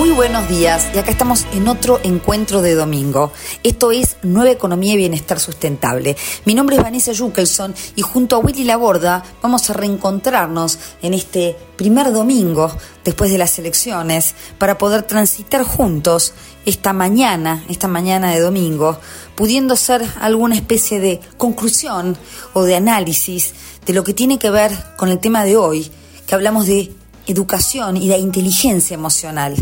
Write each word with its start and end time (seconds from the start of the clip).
Muy 0.00 0.12
buenos 0.12 0.48
días 0.48 0.88
y 0.94 0.98
acá 0.98 1.10
estamos 1.10 1.44
en 1.52 1.68
otro 1.68 2.00
encuentro 2.02 2.62
de 2.62 2.74
domingo. 2.74 3.32
Esto 3.62 3.90
es 3.90 4.16
Nueva 4.22 4.50
Economía 4.50 4.94
y 4.94 4.96
Bienestar 4.96 5.38
Sustentable. 5.38 6.16
Mi 6.46 6.54
nombre 6.54 6.76
es 6.76 6.82
Vanessa 6.82 7.12
Jukelson 7.14 7.74
y 7.96 8.00
junto 8.00 8.34
a 8.34 8.38
Willy 8.38 8.64
Laborda 8.64 9.22
vamos 9.42 9.68
a 9.68 9.74
reencontrarnos 9.74 10.78
en 11.02 11.12
este 11.12 11.54
primer 11.76 12.14
domingo 12.14 12.74
después 13.04 13.30
de 13.30 13.36
las 13.36 13.58
elecciones 13.58 14.34
para 14.56 14.78
poder 14.78 15.02
transitar 15.02 15.64
juntos 15.64 16.32
esta 16.64 16.94
mañana, 16.94 17.62
esta 17.68 17.86
mañana 17.86 18.32
de 18.32 18.40
domingo, 18.40 18.98
pudiendo 19.34 19.76
ser 19.76 20.02
alguna 20.22 20.54
especie 20.54 20.98
de 20.98 21.20
conclusión 21.36 22.16
o 22.54 22.62
de 22.62 22.74
análisis 22.74 23.52
de 23.84 23.92
lo 23.92 24.02
que 24.02 24.14
tiene 24.14 24.38
que 24.38 24.48
ver 24.48 24.72
con 24.96 25.10
el 25.10 25.18
tema 25.18 25.44
de 25.44 25.58
hoy, 25.58 25.90
que 26.26 26.34
hablamos 26.34 26.66
de 26.66 26.90
educación 27.30 27.96
y 27.96 28.08
la 28.08 28.18
inteligencia 28.18 28.94
emocional. 28.94 29.54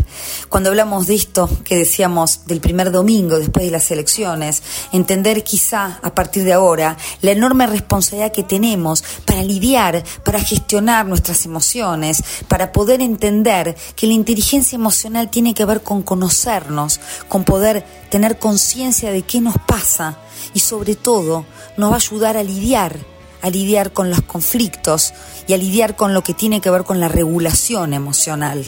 Cuando 0.49 0.69
hablamos 0.69 1.07
de 1.07 1.15
esto 1.15 1.49
que 1.63 1.75
decíamos 1.75 2.45
del 2.45 2.61
primer 2.61 2.91
domingo 2.91 3.37
después 3.39 3.65
de 3.65 3.71
las 3.71 3.89
elecciones, 3.91 4.61
entender 4.91 5.43
quizá 5.43 5.99
a 6.01 6.13
partir 6.13 6.43
de 6.43 6.53
ahora 6.53 6.97
la 7.21 7.31
enorme 7.31 7.67
responsabilidad 7.67 8.31
que 8.31 8.43
tenemos 8.43 9.03
para 9.25 9.43
lidiar, 9.43 10.03
para 10.23 10.39
gestionar 10.39 11.05
nuestras 11.05 11.45
emociones, 11.45 12.23
para 12.47 12.71
poder 12.71 13.01
entender 13.01 13.75
que 13.95 14.07
la 14.07 14.13
inteligencia 14.13 14.75
emocional 14.75 15.29
tiene 15.29 15.53
que 15.53 15.65
ver 15.65 15.81
con 15.81 16.01
conocernos, 16.01 16.99
con 17.27 17.43
poder 17.43 17.85
tener 18.09 18.39
conciencia 18.39 19.11
de 19.11 19.21
qué 19.21 19.41
nos 19.41 19.55
pasa 19.67 20.17
y 20.53 20.59
sobre 20.59 20.95
todo 20.95 21.45
nos 21.77 21.91
va 21.91 21.95
a 21.95 21.97
ayudar 21.97 22.37
a 22.37 22.43
lidiar 22.43 23.18
a 23.41 23.49
lidiar 23.49 23.93
con 23.93 24.09
los 24.09 24.21
conflictos 24.21 25.13
y 25.47 25.53
a 25.53 25.57
lidiar 25.57 25.95
con 25.95 26.13
lo 26.13 26.23
que 26.23 26.33
tiene 26.33 26.61
que 26.61 26.69
ver 26.69 26.83
con 26.83 26.99
la 26.99 27.07
regulación 27.07 27.93
emocional. 27.93 28.65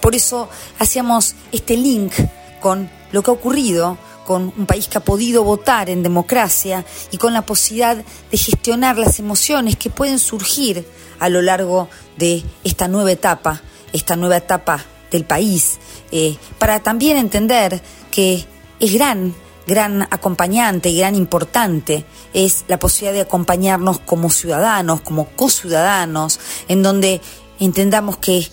Por 0.00 0.14
eso 0.14 0.48
hacíamos 0.78 1.34
este 1.52 1.76
link 1.76 2.12
con 2.60 2.90
lo 3.12 3.22
que 3.22 3.30
ha 3.30 3.34
ocurrido 3.34 3.98
con 4.28 4.52
un 4.58 4.66
país 4.66 4.88
que 4.88 4.98
ha 4.98 5.04
podido 5.04 5.42
votar 5.42 5.88
en 5.88 6.02
democracia 6.02 6.84
y 7.10 7.16
con 7.16 7.32
la 7.32 7.46
posibilidad 7.46 7.96
de 7.96 8.36
gestionar 8.36 8.98
las 8.98 9.18
emociones 9.18 9.76
que 9.76 9.88
pueden 9.88 10.18
surgir 10.18 10.86
a 11.18 11.30
lo 11.30 11.40
largo 11.40 11.88
de 12.18 12.44
esta 12.62 12.88
nueva 12.88 13.10
etapa, 13.10 13.62
esta 13.90 14.16
nueva 14.16 14.36
etapa 14.36 14.84
del 15.10 15.24
país, 15.24 15.78
eh, 16.12 16.36
para 16.58 16.80
también 16.80 17.16
entender 17.16 17.80
que 18.10 18.44
es 18.78 18.92
gran 18.92 19.34
gran 19.68 20.02
acompañante 20.10 20.88
y 20.88 20.98
gran 20.98 21.14
importante 21.14 22.06
es 22.32 22.64
la 22.68 22.78
posibilidad 22.78 23.12
de 23.12 23.20
acompañarnos 23.20 24.00
como 24.00 24.30
ciudadanos, 24.30 25.02
como 25.02 25.26
co-ciudadanos, 25.36 26.40
en 26.68 26.82
donde 26.82 27.20
entendamos 27.60 28.16
que 28.16 28.48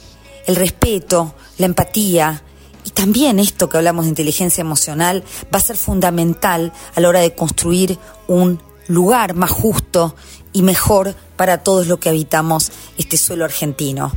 el 0.45 0.55
respeto, 0.57 1.33
la 1.57 1.67
empatía 1.67 2.43
y 2.83 2.89
también 2.89 3.39
esto 3.39 3.69
que 3.69 3.77
hablamos 3.77 4.05
de 4.05 4.09
inteligencia 4.09 4.61
emocional 4.61 5.23
va 5.53 5.59
a 5.59 5.61
ser 5.61 5.77
fundamental 5.77 6.73
a 6.93 6.99
la 6.99 7.07
hora 7.07 7.21
de 7.21 7.33
construir 7.33 7.97
un 8.27 8.61
lugar 8.87 9.35
más 9.35 9.51
justo 9.51 10.15
y 10.51 10.63
mejor 10.63 11.15
para 11.37 11.63
todos 11.63 11.87
los 11.87 11.97
que 11.97 12.09
habitamos 12.09 12.73
este 12.97 13.15
suelo 13.15 13.45
argentino, 13.45 14.11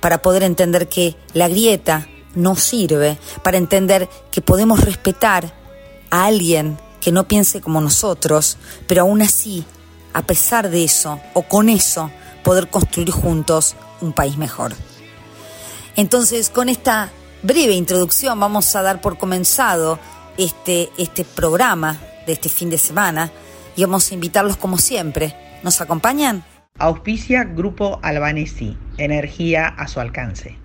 para 0.00 0.22
poder 0.22 0.44
entender 0.44 0.88
que 0.88 1.16
la 1.34 1.48
grieta 1.48 2.06
no 2.36 2.54
sirve, 2.54 3.18
para 3.42 3.58
entender 3.58 4.08
que 4.30 4.42
podemos 4.42 4.80
respetar 4.80 5.65
a 6.10 6.24
alguien 6.26 6.78
que 7.00 7.12
no 7.12 7.28
piense 7.28 7.60
como 7.60 7.80
nosotros, 7.80 8.58
pero 8.86 9.02
aún 9.02 9.22
así, 9.22 9.64
a 10.12 10.22
pesar 10.22 10.70
de 10.70 10.84
eso 10.84 11.20
o 11.34 11.42
con 11.42 11.68
eso, 11.68 12.10
poder 12.42 12.68
construir 12.68 13.10
juntos 13.10 13.76
un 14.00 14.12
país 14.12 14.36
mejor. 14.36 14.74
Entonces, 15.96 16.50
con 16.50 16.68
esta 16.68 17.10
breve 17.42 17.74
introducción 17.74 18.38
vamos 18.38 18.74
a 18.76 18.82
dar 18.82 19.00
por 19.00 19.18
comenzado 19.18 19.98
este, 20.36 20.90
este 20.98 21.24
programa 21.24 21.98
de 22.26 22.32
este 22.32 22.48
fin 22.48 22.70
de 22.70 22.78
semana 22.78 23.30
y 23.76 23.82
vamos 23.82 24.10
a 24.10 24.14
invitarlos 24.14 24.56
como 24.56 24.78
siempre. 24.78 25.34
¿Nos 25.62 25.80
acompañan? 25.80 26.44
Auspicia 26.78 27.44
Grupo 27.44 27.98
Albanesi, 28.02 28.76
energía 28.98 29.68
a 29.68 29.88
su 29.88 30.00
alcance. 30.00 30.58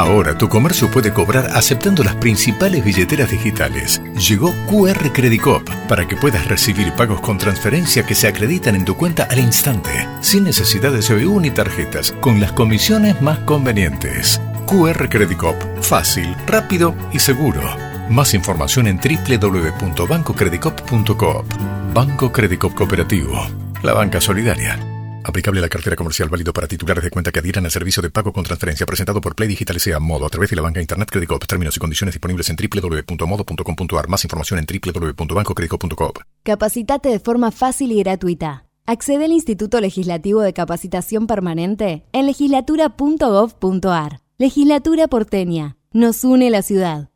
Ahora 0.00 0.36
tu 0.38 0.48
comercio 0.48 0.90
puede 0.90 1.12
cobrar 1.12 1.50
aceptando 1.52 2.02
las 2.02 2.14
principales 2.14 2.82
billeteras 2.82 3.30
digitales. 3.30 4.00
Llegó 4.16 4.50
QR 4.66 5.12
Credit 5.12 5.42
Cop 5.42 5.68
para 5.88 6.08
que 6.08 6.16
puedas 6.16 6.48
recibir 6.48 6.94
pagos 6.94 7.20
con 7.20 7.36
transferencia 7.36 8.06
que 8.06 8.14
se 8.14 8.26
acreditan 8.26 8.76
en 8.76 8.86
tu 8.86 8.96
cuenta 8.96 9.24
al 9.24 9.40
instante, 9.40 10.08
sin 10.22 10.44
necesidad 10.44 10.90
de 10.90 11.00
CBU 11.00 11.40
ni 11.40 11.50
tarjetas, 11.50 12.12
con 12.12 12.40
las 12.40 12.52
comisiones 12.52 13.20
más 13.20 13.40
convenientes. 13.40 14.40
QR 14.64 15.10
Credit 15.10 15.36
Cop, 15.36 15.56
fácil, 15.82 16.34
rápido 16.46 16.94
y 17.12 17.18
seguro. 17.18 17.60
Más 18.08 18.32
información 18.32 18.86
en 18.86 18.98
www.bancocreditcop.coop. 18.98 21.44
Banco 21.92 22.32
Credit 22.32 22.58
Cop 22.58 22.72
Cooperativo. 22.72 23.46
La 23.82 23.92
banca 23.92 24.18
solidaria. 24.18 24.78
Aplicable 25.24 25.60
la 25.60 25.68
cartera 25.68 25.96
comercial 25.96 26.28
válido 26.28 26.52
para 26.52 26.66
titulares 26.66 27.04
de 27.04 27.10
cuenta 27.10 27.30
que 27.30 27.40
adhieran 27.40 27.64
al 27.64 27.70
servicio 27.70 28.02
de 28.02 28.10
pago 28.10 28.32
con 28.32 28.44
transferencia 28.44 28.86
presentado 28.86 29.20
por 29.20 29.34
Play 29.34 29.48
Digital 29.48 29.78
sea 29.78 30.00
Modo 30.00 30.26
a 30.26 30.28
través 30.28 30.50
de 30.50 30.56
la 30.56 30.62
banca 30.62 30.80
Internet 30.80 31.10
Credicop. 31.10 31.46
Términos 31.46 31.76
y 31.76 31.80
condiciones 31.80 32.14
disponibles 32.14 32.48
en 32.50 32.56
www.modo.com.ar. 32.56 34.08
Más 34.08 34.24
información 34.24 34.58
en 34.58 34.66
www.bancocredicop.com. 34.66 36.12
Capacitate 36.42 37.08
de 37.10 37.20
forma 37.20 37.50
fácil 37.50 37.92
y 37.92 37.98
gratuita. 38.02 38.64
Accede 38.86 39.26
al 39.26 39.32
Instituto 39.32 39.80
Legislativo 39.80 40.40
de 40.40 40.52
Capacitación 40.52 41.26
Permanente 41.26 42.04
en 42.12 42.26
legislatura.gov.ar. 42.26 44.20
Legislatura 44.38 45.06
porteña. 45.06 45.76
Nos 45.92 46.24
une 46.24 46.50
la 46.50 46.62
ciudad. 46.62 47.10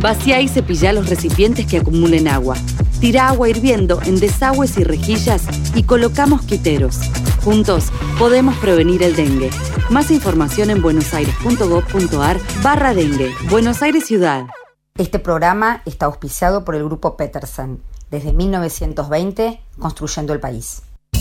Vacía 0.00 0.40
y 0.40 0.48
cepilla 0.48 0.92
los 0.92 1.08
recipientes 1.08 1.66
que 1.66 1.78
acumulen 1.78 2.28
agua. 2.28 2.56
Tira 3.00 3.28
agua 3.28 3.48
hirviendo 3.48 4.00
en 4.02 4.18
desagües 4.18 4.76
y 4.78 4.84
rejillas 4.84 5.44
y 5.74 5.84
colocamos 5.84 6.42
quiteros. 6.42 6.98
Juntos 7.44 7.90
podemos 8.18 8.56
prevenir 8.58 9.02
el 9.02 9.16
dengue. 9.16 9.50
Más 9.90 10.10
información 10.10 10.70
en 10.70 10.82
buenosaires.gov.ar 10.82 12.38
barra 12.62 12.94
dengue. 12.94 13.32
Buenos 13.48 13.82
Aires 13.82 14.06
Ciudad. 14.06 14.46
Este 14.96 15.18
programa 15.18 15.82
está 15.86 16.06
auspiciado 16.06 16.64
por 16.64 16.74
el 16.74 16.84
Grupo 16.84 17.16
Peterson. 17.16 17.82
Desde 18.10 18.32
1920, 18.32 19.60
construyendo 19.78 20.32
el 20.32 20.40
país. 20.40 20.82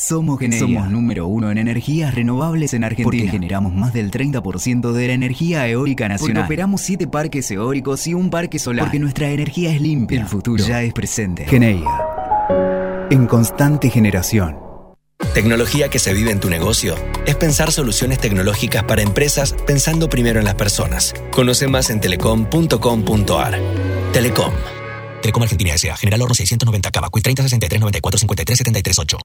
Somos 0.00 0.38
Geneia. 0.38 0.60
Somos 0.60 0.90
número 0.90 1.26
uno 1.26 1.50
en 1.50 1.58
energías 1.58 2.14
renovables 2.14 2.72
en 2.72 2.84
Argentina. 2.84 3.04
Porque 3.04 3.28
generamos 3.28 3.74
más 3.74 3.92
del 3.92 4.10
30% 4.10 4.92
de 4.92 5.06
la 5.08 5.12
energía 5.12 5.68
eólica 5.68 6.08
nacional. 6.08 6.36
Porque 6.36 6.54
operamos 6.54 6.80
7 6.80 7.06
parques 7.06 7.50
eólicos 7.50 8.06
y 8.06 8.14
un 8.14 8.30
parque 8.30 8.58
solar. 8.58 8.86
Porque 8.86 8.98
nuestra 8.98 9.28
energía 9.28 9.74
es 9.74 9.80
limpia. 9.82 10.22
El 10.22 10.26
futuro 10.26 10.64
ya 10.64 10.82
es 10.82 10.94
presente. 10.94 11.44
Geneia. 11.44 11.86
En 13.10 13.26
constante 13.26 13.90
generación. 13.90 14.56
Tecnología 15.34 15.90
que 15.90 15.98
se 15.98 16.14
vive 16.14 16.30
en 16.30 16.40
tu 16.40 16.48
negocio 16.48 16.94
es 17.26 17.36
pensar 17.36 17.70
soluciones 17.70 18.18
tecnológicas 18.20 18.84
para 18.84 19.02
empresas 19.02 19.54
pensando 19.66 20.08
primero 20.08 20.38
en 20.38 20.46
las 20.46 20.54
personas. 20.54 21.12
Conoce 21.30 21.68
más 21.68 21.90
en 21.90 22.00
telecom.com.ar. 22.00 23.58
Telecom. 24.14 24.52
Telecom 25.20 25.42
Argentina 25.42 25.74
S.A. 25.74 25.94
General 25.98 26.22
Horno 26.22 26.34
690 26.34 26.90
Cava. 26.90 27.10
30 27.10 27.42
63 27.42 27.80
94 27.80 28.18
53 28.18 28.58
73 28.58 28.98
8. 28.98 29.18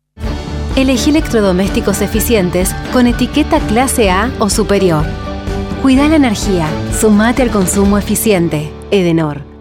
Elegí 0.75 1.12
electrodomésticos 1.12 2.01
eficientes 2.01 2.75
con 2.92 3.07
etiqueta 3.07 3.62
clase 3.62 4.10
A 4.10 4.30
o 4.39 4.50
superior. 4.50 5.06
Cuida 5.81 6.10
la 6.10 6.18
energía. 6.18 6.68
Sumate 7.00 7.44
al 7.44 7.50
consumo 7.50 7.98
eficiente. 7.98 8.69
Edenor. 8.92 9.55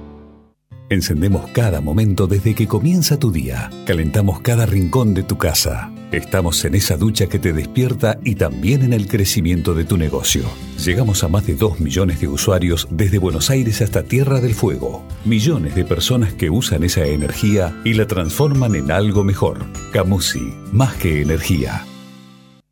Encendemos 0.90 1.50
cada 1.52 1.80
momento 1.80 2.26
desde 2.26 2.54
que 2.54 2.68
comienza 2.68 3.18
tu 3.18 3.32
día. 3.32 3.70
Calentamos 3.86 4.40
cada 4.40 4.66
rincón 4.66 5.14
de 5.14 5.22
tu 5.22 5.38
casa. 5.38 5.90
Estamos 6.12 6.62
en 6.66 6.74
esa 6.74 6.98
ducha 6.98 7.26
que 7.26 7.38
te 7.38 7.54
despierta 7.54 8.18
y 8.22 8.34
también 8.34 8.82
en 8.82 8.92
el 8.92 9.08
crecimiento 9.08 9.72
de 9.72 9.84
tu 9.84 9.96
negocio. 9.96 10.42
Llegamos 10.84 11.24
a 11.24 11.28
más 11.28 11.46
de 11.46 11.54
2 11.54 11.80
millones 11.80 12.20
de 12.20 12.28
usuarios 12.28 12.86
desde 12.90 13.16
Buenos 13.16 13.48
Aires 13.48 13.80
hasta 13.80 14.02
Tierra 14.02 14.42
del 14.42 14.54
Fuego. 14.54 15.02
Millones 15.24 15.74
de 15.74 15.86
personas 15.86 16.34
que 16.34 16.50
usan 16.50 16.84
esa 16.84 17.06
energía 17.06 17.74
y 17.82 17.94
la 17.94 18.06
transforman 18.06 18.74
en 18.74 18.92
algo 18.92 19.24
mejor. 19.24 19.64
Camusi, 19.90 20.52
más 20.70 20.94
que 20.96 21.22
energía. 21.22 21.86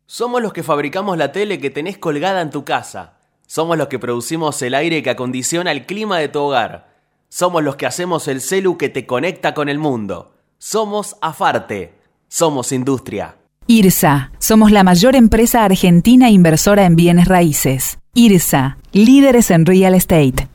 Somos 0.05 0.39
los 0.39 0.53
que 0.53 0.61
fabricamos 0.61 1.17
la 1.17 1.31
tele 1.31 1.59
que 1.59 1.71
tenés 1.71 1.97
colgada 1.97 2.41
en 2.41 2.51
tu 2.51 2.63
casa. 2.63 3.17
Somos 3.47 3.75
los 3.75 3.87
que 3.87 3.97
producimos 3.97 4.61
el 4.61 4.75
aire 4.75 5.01
que 5.01 5.09
acondiciona 5.09 5.71
el 5.71 5.87
clima 5.87 6.19
de 6.19 6.27
tu 6.27 6.41
hogar. 6.41 6.92
Somos 7.35 7.63
los 7.63 7.77
que 7.77 7.87
hacemos 7.87 8.27
el 8.27 8.41
celu 8.41 8.77
que 8.77 8.89
te 8.89 9.07
conecta 9.07 9.55
con 9.55 9.67
el 9.67 9.79
mundo. 9.79 10.35
Somos 10.59 11.15
Afarte. 11.19 11.95
Somos 12.27 12.71
industria. 12.71 13.37
IRSA. 13.65 14.31
Somos 14.37 14.71
la 14.71 14.83
mayor 14.83 15.15
empresa 15.15 15.65
argentina 15.65 16.29
inversora 16.29 16.85
en 16.85 16.95
bienes 16.95 17.27
raíces. 17.27 17.97
IRSA. 18.13 18.77
Líderes 18.91 19.49
en 19.49 19.65
real 19.65 19.95
estate. 19.95 20.47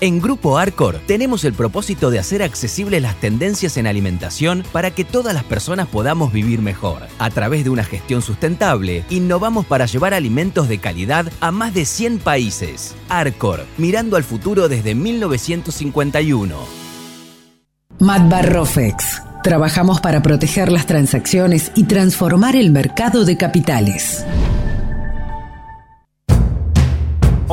En 0.00 0.20
Grupo 0.20 0.58
Arcor 0.58 1.00
tenemos 1.06 1.44
el 1.44 1.52
propósito 1.52 2.10
de 2.10 2.18
hacer 2.18 2.42
accesibles 2.42 3.00
las 3.00 3.14
tendencias 3.20 3.76
en 3.76 3.86
alimentación 3.86 4.64
para 4.72 4.90
que 4.90 5.04
todas 5.04 5.34
las 5.34 5.44
personas 5.44 5.86
podamos 5.86 6.32
vivir 6.32 6.60
mejor. 6.60 7.02
A 7.18 7.30
través 7.30 7.64
de 7.64 7.70
una 7.70 7.84
gestión 7.84 8.20
sustentable, 8.20 9.04
innovamos 9.08 9.66
para 9.66 9.86
llevar 9.86 10.12
alimentos 10.12 10.68
de 10.68 10.78
calidad 10.78 11.26
a 11.40 11.52
más 11.52 11.74
de 11.74 11.84
100 11.84 12.18
países. 12.18 12.94
Arcor, 13.08 13.64
mirando 13.78 14.16
al 14.16 14.24
futuro 14.24 14.68
desde 14.68 14.94
1951. 14.94 16.56
Matbar 18.00 18.52
Rofex. 18.52 19.22
Trabajamos 19.44 20.00
para 20.00 20.22
proteger 20.22 20.72
las 20.72 20.86
transacciones 20.86 21.70
y 21.76 21.84
transformar 21.84 22.56
el 22.56 22.70
mercado 22.70 23.24
de 23.24 23.36
capitales. 23.36 24.24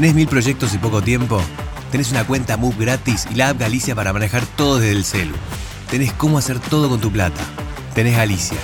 ¿Tenés 0.00 0.14
mil 0.14 0.28
proyectos 0.28 0.74
y 0.74 0.78
poco 0.78 1.02
tiempo? 1.02 1.42
Tenés 1.90 2.10
una 2.10 2.26
cuenta 2.26 2.56
MOVE 2.56 2.86
gratis 2.86 3.28
y 3.30 3.34
la 3.34 3.50
app 3.50 3.60
Galicia 3.60 3.94
para 3.94 4.14
manejar 4.14 4.46
todo 4.56 4.78
desde 4.78 4.92
el 4.92 5.04
celu. 5.04 5.34
Tenés 5.90 6.14
cómo 6.14 6.38
hacer 6.38 6.58
todo 6.58 6.88
con 6.88 7.02
tu 7.02 7.10
plata. 7.12 7.42
Tenés 7.94 8.16
Galicia. 8.16 8.56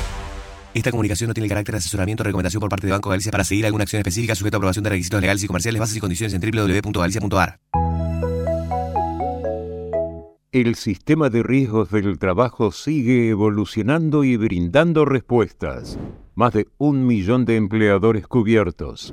Esta 0.73 0.93
comunicación 0.93 1.29
no 1.29 1.35
tiene 1.35 1.44
el 1.44 1.50
carácter 1.50 1.75
de 1.75 1.81
asesoramiento 1.81 2.23
o 2.23 2.25
recomendación 2.25 2.59
por 2.59 2.71
parte 2.71 2.87
de 2.87 2.94
Banco 2.94 3.11
Galicia 3.11 3.31
para 3.31 3.44
seguir 3.44 3.67
alguna 3.67 3.83
acción 3.83 4.00
específica 4.00 4.35
sujeta 4.35 4.56
a 4.56 4.61
aprobación 4.61 4.83
de 4.85 4.88
requisitos 4.88 5.21
legales 5.21 5.44
y 5.44 5.47
comerciales, 5.47 5.79
bases 5.79 5.97
y 5.99 6.00
condiciones 6.00 6.33
en 6.33 6.41
www.galicia.ar. 6.41 7.61
El 10.53 10.75
sistema 10.77 11.29
de 11.29 11.43
riesgos 11.43 11.91
del 11.91 12.19
trabajo 12.19 12.73
sigue 12.73 13.29
evolucionando 13.29 14.25
y 14.25 14.39
brindando 14.39 15.05
respuestas. 15.05 15.99
Más 16.35 16.55
de 16.55 16.69
un 16.79 17.06
millón 17.06 17.44
de 17.44 17.56
empleadores 17.56 18.27
cubiertos 18.27 19.12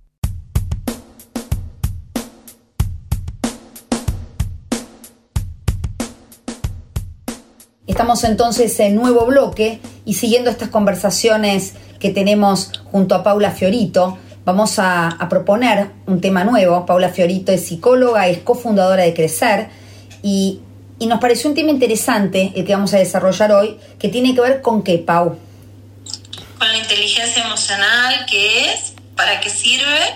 Estamos 7.87 8.23
entonces 8.23 8.79
en 8.79 8.95
nuevo 8.95 9.25
bloque 9.25 9.79
y 10.05 10.13
siguiendo 10.13 10.51
estas 10.51 10.69
conversaciones 10.69 11.73
que 11.99 12.11
tenemos 12.11 12.71
junto 12.91 13.15
a 13.15 13.23
Paula 13.23 13.51
Fiorito, 13.51 14.19
vamos 14.45 14.77
a, 14.77 15.17
proponer 15.29 15.89
un 16.05 16.21
tema 16.21 16.43
nuevo. 16.43 16.85
Paula 16.85 17.09
Fiorito 17.09 17.51
es 17.51 17.65
psicóloga, 17.65 18.27
es 18.27 18.39
cofundadora 18.39 19.03
de 19.03 19.15
Crecer 19.15 19.69
y, 20.21 20.59
y, 20.99 21.07
nos 21.07 21.19
pareció 21.19 21.49
un 21.49 21.55
tema 21.55 21.71
interesante 21.71 22.53
el 22.55 22.65
que 22.65 22.73
vamos 22.73 22.93
a 22.93 22.99
desarrollar 22.99 23.51
hoy, 23.51 23.79
que 23.99 24.09
tiene 24.09 24.35
que 24.35 24.41
ver 24.41 24.61
con 24.61 24.83
qué, 24.83 24.99
Pau. 24.99 25.39
Con 26.59 26.67
la 26.67 26.77
inteligencia 26.77 27.43
emocional, 27.43 28.27
qué 28.29 28.73
es, 28.73 28.93
para 29.15 29.39
qué 29.39 29.49
sirve 29.49 30.15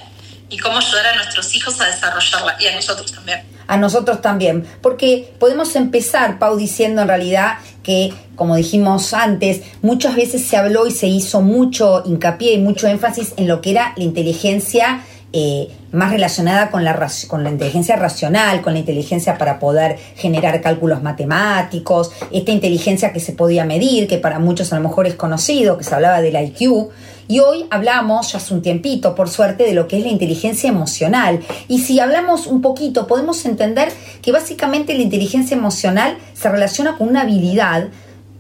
y 0.50 0.60
cómo 0.60 0.78
ayudar 0.78 1.08
a 1.08 1.16
nuestros 1.16 1.56
hijos 1.56 1.82
a 1.82 1.86
desarrollarla 1.86 2.58
y 2.60 2.68
a 2.68 2.76
nosotros 2.76 3.12
también 3.12 3.55
a 3.68 3.78
nosotros 3.78 4.22
también, 4.22 4.66
porque 4.82 5.34
podemos 5.40 5.76
empezar, 5.76 6.40
Pau, 6.40 6.58
diciendo 6.58 7.02
en 7.02 7.08
realidad 7.08 7.54
que, 7.84 8.14
como 8.36 8.56
dijimos 8.56 9.14
antes, 9.14 9.62
muchas 9.82 10.16
veces 10.16 10.46
se 10.46 10.58
habló 10.58 10.88
y 10.88 10.92
se 10.92 11.08
hizo 11.08 11.42
mucho 11.42 12.04
hincapié 12.06 12.54
y 12.54 12.60
mucho 12.60 12.88
énfasis 12.88 13.34
en 13.38 13.48
lo 13.48 13.62
que 13.62 13.72
era 13.72 13.94
la 13.96 14.04
inteligencia 14.04 15.04
eh, 15.38 15.68
más 15.92 16.12
relacionada 16.12 16.72
con 16.72 16.86
la, 16.86 16.98
con 17.28 17.44
la 17.44 17.50
inteligencia 17.50 17.98
racional, 17.98 18.62
con 18.62 18.72
la 18.72 18.80
inteligencia 18.80 19.38
para 19.38 19.60
poder 19.60 19.98
generar 20.16 20.62
cálculos 20.62 21.04
matemáticos, 21.04 22.12
esta 22.32 22.52
inteligencia 22.52 23.12
que 23.12 23.20
se 23.20 23.34
podía 23.34 23.66
medir, 23.66 24.08
que 24.08 24.18
para 24.18 24.40
muchos 24.40 24.72
a 24.72 24.78
lo 24.78 24.88
mejor 24.88 25.08
es 25.08 25.16
conocido, 25.16 25.78
que 25.78 25.84
se 25.84 25.94
hablaba 25.94 26.22
del 26.22 26.42
IQ, 26.42 26.90
y 27.28 27.40
hoy 27.40 27.66
hablamos, 27.72 28.32
ya 28.32 28.38
hace 28.38 28.54
un 28.54 28.62
tiempito, 28.62 29.16
por 29.16 29.30
suerte, 29.30 29.64
de 29.64 29.74
lo 29.74 29.88
que 29.88 29.98
es 29.98 30.04
la 30.04 30.12
inteligencia 30.12 30.70
emocional. 30.70 31.40
Y 31.68 31.80
si 31.80 32.00
hablamos 32.00 32.48
un 32.48 32.62
poquito, 32.62 33.08
podemos 33.08 33.46
entender 33.46 33.92
que 34.22 34.32
básicamente 34.32 34.94
la 34.94 35.02
inteligencia 35.02 35.58
emocional 35.58 36.18
se 36.34 36.50
relaciona 36.50 36.98
con 36.98 37.10
una 37.10 37.22
habilidad 37.22 37.90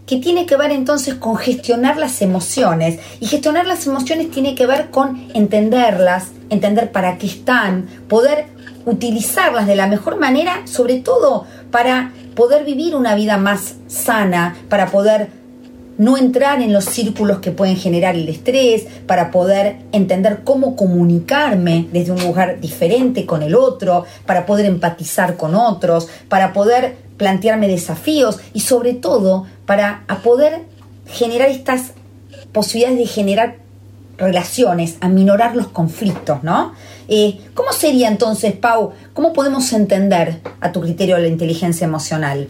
que 0.06 0.18
tiene 0.18 0.46
que 0.46 0.56
ver 0.56 0.72
entonces 0.72 1.16
con 1.16 1.36
gestionar 1.36 1.98
las 1.98 2.22
emociones. 2.22 3.00
Y 3.20 3.26
gestionar 3.26 3.66
las 3.66 3.88
emociones 3.88 4.30
tiene 4.30 4.54
que 4.54 4.68
ver 4.68 4.92
con 4.92 5.30
entenderlas, 5.34 6.28
entender 6.50 6.92
para 6.92 7.18
qué 7.18 7.26
están, 7.26 7.88
poder 8.08 8.46
utilizarlas 8.86 9.66
de 9.66 9.76
la 9.76 9.88
mejor 9.88 10.20
manera, 10.20 10.62
sobre 10.65 11.00
todo 11.00 11.46
para 11.72 12.12
poder 12.36 12.65
vivir 12.65 12.96
una 12.96 13.15
vida 13.15 13.38
más 13.38 13.75
sana, 13.88 14.56
para 14.70 14.88
poder 14.88 15.30
no 15.98 16.18
entrar 16.18 16.62
en 16.62 16.74
los 16.74 16.86
círculos 16.86 17.40
que 17.40 17.52
pueden 17.52 17.78
generar 17.78 18.16
el 18.16 18.28
estrés, 18.28 18.86
para 19.08 19.32
poder 19.32 19.78
entender 19.92 20.42
cómo 20.44 20.75
comunicarme 20.75 21.88
desde 21.92 22.12
un 22.12 22.22
lugar 22.22 22.60
diferente 22.60 23.25
con 23.25 23.44
el 23.44 23.56
otro, 23.56 24.06
para 24.25 24.46
poder 24.46 24.66
empatizar 24.66 25.38
con 25.38 25.56
otros, 25.56 26.08
para 26.30 26.54
poder 26.54 26.98
plantearme 27.18 27.68
desafíos 27.68 28.40
y 28.54 28.62
sobre 28.62 28.94
todo 28.94 29.46
para 29.66 30.06
poder 30.24 30.64
generar 31.08 31.50
estas 31.50 31.92
posibilidades 32.52 33.00
de 33.00 33.08
generar 33.08 33.58
relaciones, 34.18 34.96
aminorar 35.02 35.56
los 35.56 35.68
conflictos, 35.68 36.44
¿no? 36.44 36.74
Eh, 37.08 37.40
¿Cómo 37.54 37.74
sería 37.74 38.08
entonces, 38.08 38.54
Pau, 38.54 38.94
cómo 39.14 39.34
podemos 39.34 39.72
entender 39.74 40.42
a 40.62 40.72
tu 40.72 40.82
criterio 40.82 41.18
la 41.18 41.28
inteligencia 41.28 41.86
emocional? 41.86 42.48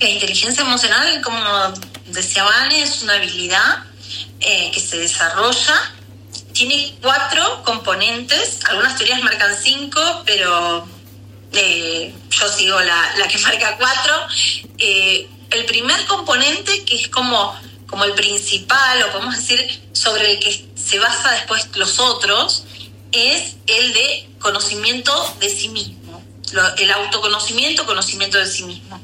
La 0.00 0.08
inteligencia 0.08 0.64
emocional, 0.64 1.20
como 1.22 1.38
decía 2.06 2.44
Vane, 2.44 2.82
es 2.82 3.02
una 3.02 3.14
habilidad 3.14 3.84
eh, 4.40 4.70
que 4.72 4.80
se 4.80 4.98
desarrolla. 4.98 5.92
Tiene 6.52 6.94
cuatro 7.00 7.62
componentes, 7.64 8.60
algunas 8.68 8.96
teorías 8.96 9.22
marcan 9.22 9.56
cinco, 9.60 10.00
pero 10.24 10.86
eh, 11.52 12.14
yo 12.30 12.48
sigo 12.48 12.80
la, 12.80 13.28
que 13.28 13.38
marca 13.40 13.76
cuatro. 13.78 14.14
Eh, 14.78 15.28
el 15.50 15.64
primer 15.66 16.04
componente, 16.06 16.84
que 16.84 16.96
es 16.96 17.08
como, 17.08 17.58
como 17.86 18.04
el 18.04 18.14
principal, 18.14 19.02
o 19.04 19.12
podemos 19.12 19.36
decir, 19.36 19.82
sobre 19.92 20.32
el 20.32 20.38
que 20.40 20.68
se 20.74 20.98
basa 20.98 21.30
después 21.32 21.68
los 21.76 21.98
otros, 21.98 22.64
es 23.12 23.56
el 23.66 23.94
de 23.94 24.28
conocimiento 24.40 25.36
de 25.40 25.48
sí 25.48 25.68
mismo. 25.68 26.22
el 26.78 26.90
autoconocimiento, 26.92 27.86
conocimiento 27.86 28.38
de 28.38 28.46
sí 28.46 28.64
mismo, 28.64 29.00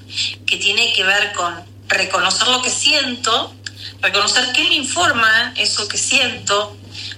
que 0.46 0.56
tiene 0.56 0.92
que 0.92 1.04
ver 1.04 1.32
con 1.32 1.69
reconocer 1.90 2.48
lo 2.48 2.62
que 2.62 2.70
siento, 2.70 3.54
reconocer 4.00 4.52
qué 4.52 4.64
me 4.64 4.76
informa 4.76 5.52
eso 5.56 5.86
que 5.88 5.98
siento, 5.98 6.76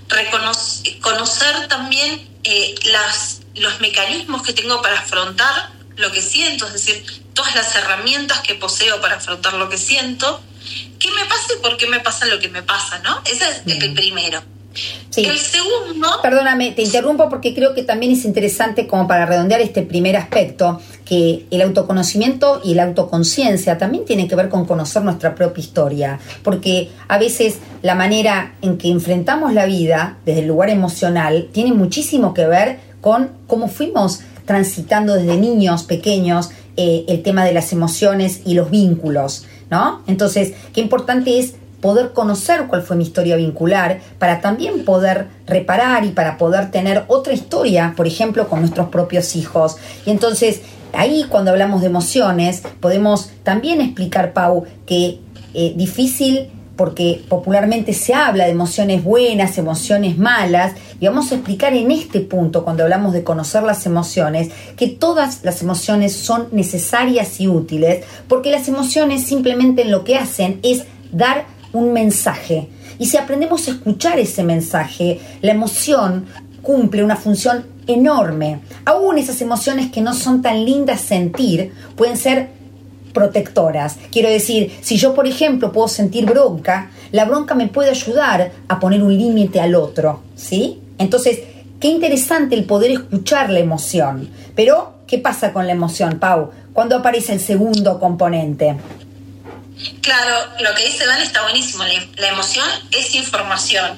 reconocer, 0.08 0.98
conocer 1.00 1.68
también 1.68 2.28
eh, 2.44 2.74
las, 2.90 3.42
los 3.54 3.80
mecanismos 3.80 4.42
que 4.42 4.52
tengo 4.52 4.82
para 4.82 4.98
afrontar 4.98 5.70
lo 5.96 6.10
que 6.10 6.22
siento, 6.22 6.66
es 6.66 6.72
decir, 6.72 7.04
todas 7.34 7.54
las 7.54 7.74
herramientas 7.76 8.40
que 8.40 8.54
poseo 8.54 9.00
para 9.00 9.16
afrontar 9.16 9.54
lo 9.54 9.68
que 9.68 9.78
siento, 9.78 10.42
qué 10.98 11.10
me 11.10 11.24
pasa 11.26 11.54
y 11.56 11.62
por 11.62 11.76
qué 11.76 11.86
me 11.86 12.00
pasa 12.00 12.26
lo 12.26 12.38
que 12.40 12.48
me 12.48 12.62
pasa, 12.62 12.98
¿no? 13.00 13.20
Ese 13.24 13.44
es 13.48 13.62
el 13.66 13.94
primero. 13.94 14.42
Sí. 15.10 15.24
El 15.24 15.38
segundo... 15.38 16.20
Perdóname, 16.22 16.72
te 16.72 16.82
interrumpo 16.82 17.28
porque 17.28 17.54
creo 17.54 17.74
que 17.74 17.82
también 17.82 18.12
es 18.12 18.24
interesante 18.24 18.86
como 18.86 19.06
para 19.06 19.26
redondear 19.26 19.60
este 19.60 19.82
primer 19.82 20.16
aspecto, 20.16 20.80
el 21.12 21.62
autoconocimiento 21.62 22.60
y 22.64 22.74
la 22.74 22.84
autoconciencia 22.84 23.76
también 23.78 24.04
tienen 24.04 24.28
que 24.28 24.36
ver 24.36 24.48
con 24.48 24.64
conocer 24.64 25.02
nuestra 25.02 25.34
propia 25.34 25.60
historia, 25.60 26.18
porque 26.42 26.90
a 27.08 27.18
veces 27.18 27.58
la 27.82 27.94
manera 27.94 28.54
en 28.62 28.78
que 28.78 28.88
enfrentamos 28.88 29.52
la 29.52 29.66
vida 29.66 30.16
desde 30.24 30.40
el 30.40 30.48
lugar 30.48 30.70
emocional 30.70 31.48
tiene 31.52 31.72
muchísimo 31.72 32.32
que 32.32 32.46
ver 32.46 32.78
con 33.00 33.30
cómo 33.46 33.68
fuimos 33.68 34.20
transitando 34.46 35.14
desde 35.14 35.36
niños 35.36 35.82
pequeños 35.82 36.50
eh, 36.76 37.04
el 37.08 37.22
tema 37.22 37.44
de 37.44 37.52
las 37.52 37.72
emociones 37.72 38.40
y 38.46 38.54
los 38.54 38.70
vínculos, 38.70 39.44
¿no? 39.70 40.02
Entonces, 40.06 40.54
qué 40.72 40.80
importante 40.80 41.38
es 41.38 41.54
poder 41.82 42.12
conocer 42.12 42.66
cuál 42.68 42.82
fue 42.82 42.96
mi 42.96 43.02
historia 43.02 43.36
vincular, 43.36 44.00
para 44.18 44.40
también 44.40 44.84
poder 44.84 45.26
reparar 45.46 46.04
y 46.04 46.10
para 46.10 46.38
poder 46.38 46.70
tener 46.70 47.04
otra 47.08 47.34
historia, 47.34 47.92
por 47.96 48.06
ejemplo, 48.06 48.48
con 48.48 48.60
nuestros 48.60 48.88
propios 48.88 49.34
hijos. 49.36 49.76
Y 50.06 50.10
entonces, 50.10 50.62
ahí 50.92 51.26
cuando 51.28 51.50
hablamos 51.50 51.80
de 51.80 51.88
emociones, 51.88 52.62
podemos 52.80 53.30
también 53.42 53.80
explicar, 53.80 54.32
Pau, 54.32 54.64
que 54.86 55.20
eh, 55.54 55.72
difícil 55.76 56.48
porque 56.76 57.22
popularmente 57.28 57.92
se 57.92 58.14
habla 58.14 58.44
de 58.44 58.50
emociones 58.50 59.04
buenas, 59.04 59.58
emociones 59.58 60.18
malas, 60.18 60.72
y 61.00 61.06
vamos 61.06 61.30
a 61.30 61.36
explicar 61.36 61.74
en 61.74 61.90
este 61.90 62.20
punto, 62.20 62.64
cuando 62.64 62.82
hablamos 62.82 63.12
de 63.12 63.22
conocer 63.22 63.62
las 63.62 63.86
emociones, 63.86 64.50
que 64.76 64.88
todas 64.88 65.44
las 65.44 65.62
emociones 65.62 66.14
son 66.14 66.48
necesarias 66.52 67.40
y 67.40 67.46
útiles, 67.46 68.04
porque 68.26 68.50
las 68.50 68.68
emociones 68.68 69.24
simplemente 69.24 69.84
lo 69.84 70.02
que 70.02 70.16
hacen 70.16 70.60
es 70.62 70.84
dar 71.12 71.44
un 71.72 71.92
mensaje. 71.92 72.68
Y 72.98 73.06
si 73.06 73.16
aprendemos 73.16 73.68
a 73.68 73.72
escuchar 73.72 74.18
ese 74.18 74.42
mensaje, 74.42 75.20
la 75.40 75.52
emoción 75.52 76.26
cumple 76.62 77.04
una 77.04 77.16
función 77.16 77.66
enorme. 77.86 78.60
Aún 78.84 79.18
esas 79.18 79.40
emociones 79.40 79.90
que 79.90 80.00
no 80.00 80.14
son 80.14 80.42
tan 80.42 80.64
lindas 80.64 81.00
sentir 81.00 81.72
pueden 81.96 82.16
ser 82.16 82.50
protectoras. 83.12 83.98
Quiero 84.10 84.28
decir, 84.28 84.72
si 84.80 84.96
yo, 84.96 85.14
por 85.14 85.26
ejemplo, 85.26 85.72
puedo 85.72 85.88
sentir 85.88 86.24
bronca, 86.26 86.90
la 87.10 87.24
bronca 87.24 87.54
me 87.54 87.68
puede 87.68 87.90
ayudar 87.90 88.52
a 88.68 88.80
poner 88.80 89.02
un 89.02 89.16
límite 89.16 89.60
al 89.60 89.74
otro, 89.74 90.20
¿sí? 90.34 90.80
Entonces, 90.98 91.40
qué 91.78 91.88
interesante 91.88 92.54
el 92.54 92.64
poder 92.64 92.92
escuchar 92.92 93.50
la 93.50 93.58
emoción. 93.58 94.30
Pero, 94.54 94.94
¿qué 95.06 95.18
pasa 95.18 95.52
con 95.52 95.66
la 95.66 95.72
emoción, 95.72 96.18
Pau? 96.18 96.50
Cuando 96.72 96.96
aparece 96.96 97.34
el 97.34 97.40
segundo 97.40 97.98
componente? 97.98 98.76
Claro, 100.00 100.52
lo 100.60 100.74
que 100.74 100.86
dice 100.86 101.06
Dan 101.06 101.22
está 101.22 101.42
buenísimo. 101.42 101.84
La, 101.84 101.94
la, 102.16 102.28
emoción 102.28 102.68
es 102.90 103.14
información. 103.14 103.96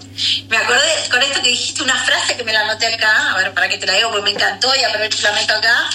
Me 0.49 0.57
acordé 0.57 0.81
con 1.11 1.23
esto 1.23 1.43
que 1.43 1.49
dijiste 1.49 1.83
una 1.83 1.97
frase 1.97 2.37
que 2.37 2.45
me 2.45 2.53
la 2.53 2.61
anoté 2.61 2.87
acá, 2.87 3.33
a 3.33 3.39
ver 3.39 3.55
para 3.55 3.69
qué 3.69 3.79
te 3.79 3.87
la 3.87 3.95
digo, 3.95 4.11
porque 4.11 4.25
me 4.25 4.31
encantó 4.31 4.75
y 4.75 4.85
aprovecho 4.85 5.23
la 5.23 5.33
meto 5.33 5.55
acá, 5.55 5.91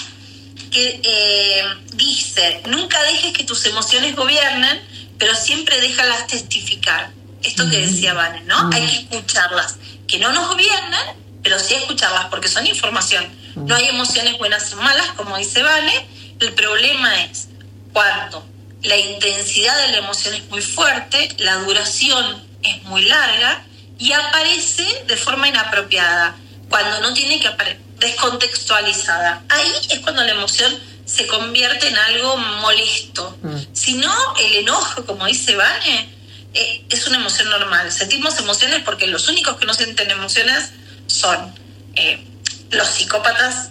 que 0.70 1.00
eh, 1.02 1.64
dice, 1.92 2.62
nunca 2.66 3.02
dejes 3.02 3.32
que 3.32 3.44
tus 3.44 3.64
emociones 3.66 4.14
gobiernen, 4.16 4.80
pero 5.18 5.34
siempre 5.34 5.80
déjalas 5.80 6.26
testificar. 6.26 7.10
Esto 7.42 7.68
que 7.70 7.78
decía 7.78 8.12
Vane, 8.12 8.42
¿no? 8.42 8.70
Hay 8.72 8.86
que 8.86 9.16
escucharlas. 9.16 9.76
Que 10.06 10.18
no 10.18 10.32
nos 10.32 10.48
gobiernan, 10.48 11.16
pero 11.42 11.58
sí 11.58 11.74
escucharlas, 11.74 12.26
porque 12.26 12.48
son 12.48 12.66
información. 12.66 13.26
No 13.56 13.74
hay 13.74 13.88
emociones 13.88 14.36
buenas 14.38 14.72
o 14.72 14.76
malas, 14.76 15.08
como 15.16 15.36
dice 15.38 15.62
Vane. 15.62 16.06
El 16.38 16.52
problema 16.52 17.22
es 17.22 17.48
cuando 17.92 18.46
la 18.82 18.96
intensidad 18.96 19.76
de 19.86 19.92
la 19.92 19.98
emoción 19.98 20.34
es 20.34 20.48
muy 20.48 20.62
fuerte, 20.62 21.28
la 21.38 21.56
duración 21.56 22.44
es 22.62 22.82
muy 22.84 23.04
larga 23.04 23.64
y 23.98 24.12
aparece 24.12 25.04
de 25.06 25.16
forma 25.16 25.48
inapropiada, 25.48 26.36
cuando 26.68 27.00
no 27.00 27.12
tiene 27.12 27.40
que 27.40 27.48
aparecer, 27.48 27.80
descontextualizada. 27.98 29.42
Ahí 29.48 29.72
es 29.90 29.98
cuando 30.00 30.24
la 30.24 30.32
emoción 30.32 30.72
se 31.04 31.26
convierte 31.26 31.88
en 31.88 31.96
algo 31.96 32.36
molesto. 32.36 33.36
Si 33.72 33.94
no, 33.94 34.14
el 34.38 34.54
enojo, 34.56 35.04
como 35.04 35.26
dice 35.26 35.54
Vane, 35.56 36.08
eh, 36.54 36.84
es 36.88 37.06
una 37.06 37.18
emoción 37.18 37.50
normal. 37.50 37.92
Sentimos 37.92 38.38
emociones 38.38 38.82
porque 38.84 39.06
los 39.06 39.28
únicos 39.28 39.56
que 39.56 39.66
no 39.66 39.74
sienten 39.74 40.10
emociones 40.10 40.70
son 41.06 41.54
eh, 41.94 42.24
los 42.70 42.88
psicópatas 42.88 43.70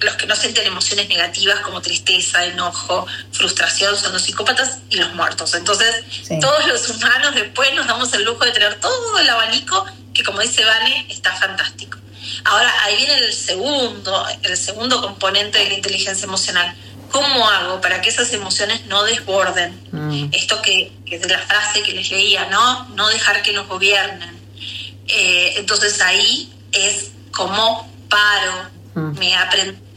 los 0.00 0.16
que 0.16 0.26
no 0.26 0.36
sienten 0.36 0.66
emociones 0.66 1.08
negativas 1.08 1.60
como 1.60 1.80
tristeza, 1.80 2.44
enojo, 2.44 3.06
frustración 3.32 3.96
son 3.96 4.12
los 4.12 4.22
psicópatas 4.22 4.78
y 4.90 4.96
los 4.96 5.14
muertos. 5.14 5.54
Entonces, 5.54 6.04
sí. 6.22 6.38
todos 6.40 6.66
los 6.66 6.88
humanos 6.90 7.34
después 7.34 7.72
nos 7.74 7.86
damos 7.86 8.12
el 8.12 8.24
lujo 8.24 8.44
de 8.44 8.52
tener 8.52 8.78
todo 8.80 9.18
el 9.18 9.28
abanico 9.28 9.86
que, 10.12 10.22
como 10.22 10.40
dice 10.40 10.64
Vane, 10.64 11.06
está 11.08 11.34
fantástico. 11.36 11.98
Ahora, 12.44 12.72
ahí 12.82 12.96
viene 12.96 13.14
el 13.18 13.32
segundo, 13.32 14.26
el 14.42 14.56
segundo 14.56 15.00
componente 15.00 15.58
de 15.58 15.68
la 15.68 15.74
inteligencia 15.74 16.24
emocional. 16.24 16.74
¿Cómo 17.10 17.48
hago 17.48 17.80
para 17.80 18.02
que 18.02 18.10
esas 18.10 18.32
emociones 18.32 18.84
no 18.86 19.02
desborden? 19.04 19.80
Mm. 19.92 20.28
Esto 20.32 20.60
que, 20.60 20.92
que, 21.06 21.16
es 21.16 21.22
de 21.22 21.28
la 21.28 21.38
frase 21.38 21.82
que 21.82 21.92
les 21.92 22.10
leía, 22.10 22.46
¿no? 22.46 22.84
No 22.90 23.08
dejar 23.08 23.42
que 23.42 23.52
nos 23.52 23.66
gobiernen. 23.66 24.38
Eh, 25.06 25.54
entonces 25.56 26.00
ahí 26.02 26.52
es 26.72 27.12
como 27.32 27.90
paro, 28.10 28.70
me, 28.98 29.34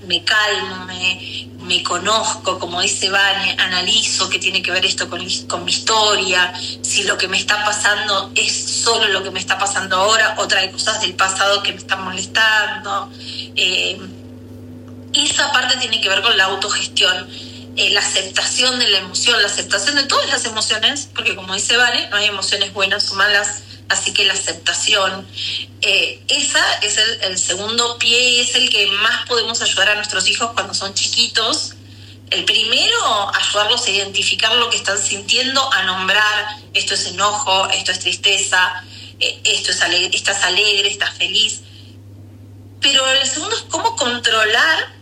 me 0.07 0.23
calmo, 0.23 0.85
me, 0.85 1.49
me, 1.63 1.83
conozco, 1.83 2.59
como 2.59 2.81
dice 2.81 3.09
Vane, 3.09 3.55
analizo 3.59 4.29
qué 4.29 4.39
tiene 4.39 4.61
que 4.61 4.71
ver 4.71 4.85
esto 4.85 5.09
con, 5.09 5.25
con, 5.47 5.65
mi 5.65 5.71
historia, 5.71 6.53
si 6.81 7.03
lo 7.03 7.17
que 7.17 7.27
me 7.27 7.37
está 7.37 7.63
pasando 7.63 8.31
es 8.35 8.51
solo 8.83 9.07
lo 9.09 9.23
que 9.23 9.31
me 9.31 9.39
está 9.39 9.57
pasando 9.57 9.97
ahora 9.97 10.35
o 10.37 10.47
trae 10.47 10.71
cosas 10.71 11.01
del 11.01 11.13
pasado 11.13 11.61
que 11.63 11.71
me 11.71 11.79
están 11.79 12.03
molestando. 12.03 13.11
Eh, 13.55 13.99
esa 15.13 15.51
parte 15.51 15.77
tiene 15.77 16.01
que 16.01 16.09
ver 16.09 16.21
con 16.21 16.37
la 16.37 16.45
autogestión. 16.45 17.27
Eh, 17.77 17.89
la 17.91 18.01
aceptación 18.01 18.79
de 18.79 18.89
la 18.89 18.97
emoción, 18.97 19.41
la 19.41 19.47
aceptación 19.47 19.95
de 19.95 20.03
todas 20.03 20.29
las 20.29 20.43
emociones, 20.43 21.07
porque 21.15 21.35
como 21.35 21.53
dice 21.53 21.77
Vane, 21.77 22.09
no 22.09 22.17
hay 22.17 22.25
emociones 22.25 22.73
buenas 22.73 23.09
o 23.11 23.15
malas, 23.15 23.63
así 23.91 24.13
que 24.13 24.25
la 24.25 24.33
aceptación. 24.33 25.27
Eh, 25.81 26.23
esa 26.27 26.73
es 26.81 26.97
el, 26.97 27.37
segundo 27.37 27.97
pie, 27.97 28.41
es 28.41 28.55
el 28.55 28.69
que 28.69 28.87
más 28.87 29.25
podemos 29.27 29.61
ayudar 29.61 29.89
a 29.89 29.95
nuestros 29.95 30.27
hijos 30.27 30.51
cuando 30.53 30.73
son 30.73 30.93
chiquitos. 30.93 31.73
El 32.29 32.45
primero, 32.45 33.31
ayudarlos 33.35 33.85
a 33.85 33.89
identificar 33.89 34.55
lo 34.55 34.69
que 34.69 34.77
están 34.77 35.01
sintiendo, 35.01 35.71
a 35.73 35.83
nombrar 35.83 36.57
esto 36.73 36.93
es 36.93 37.05
enojo, 37.07 37.69
esto 37.69 37.91
es 37.91 37.99
tristeza, 37.99 38.83
eh, 39.19 39.41
esto 39.43 39.71
es 39.71 39.81
alegre, 39.81 40.15
estás 40.15 40.41
alegre, 40.43 40.89
estás 40.89 41.13
feliz. 41.17 41.61
Pero 42.79 43.05
el 43.07 43.27
segundo 43.27 43.55
es 43.55 43.63
cómo 43.63 43.95
controlar 43.97 44.95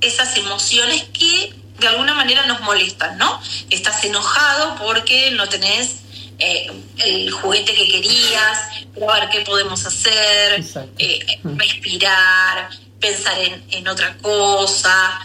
esas 0.00 0.36
emociones 0.36 1.04
que 1.12 1.54
de 1.78 1.88
alguna 1.88 2.14
manera 2.14 2.46
nos 2.46 2.60
molestan, 2.60 3.18
¿no? 3.18 3.40
Estás 3.68 4.02
enojado 4.04 4.76
porque 4.76 5.30
no 5.32 5.48
tenés 5.48 5.96
eh, 6.40 6.70
el 7.04 7.30
juguete 7.30 7.74
que 7.74 7.86
querías, 7.86 8.58
probar 8.94 9.28
qué 9.30 9.40
podemos 9.42 9.84
hacer, 9.86 10.64
eh, 10.98 11.20
respirar, 11.44 12.70
pensar 12.98 13.38
en, 13.38 13.62
en 13.70 13.88
otra 13.88 14.16
cosa, 14.22 15.20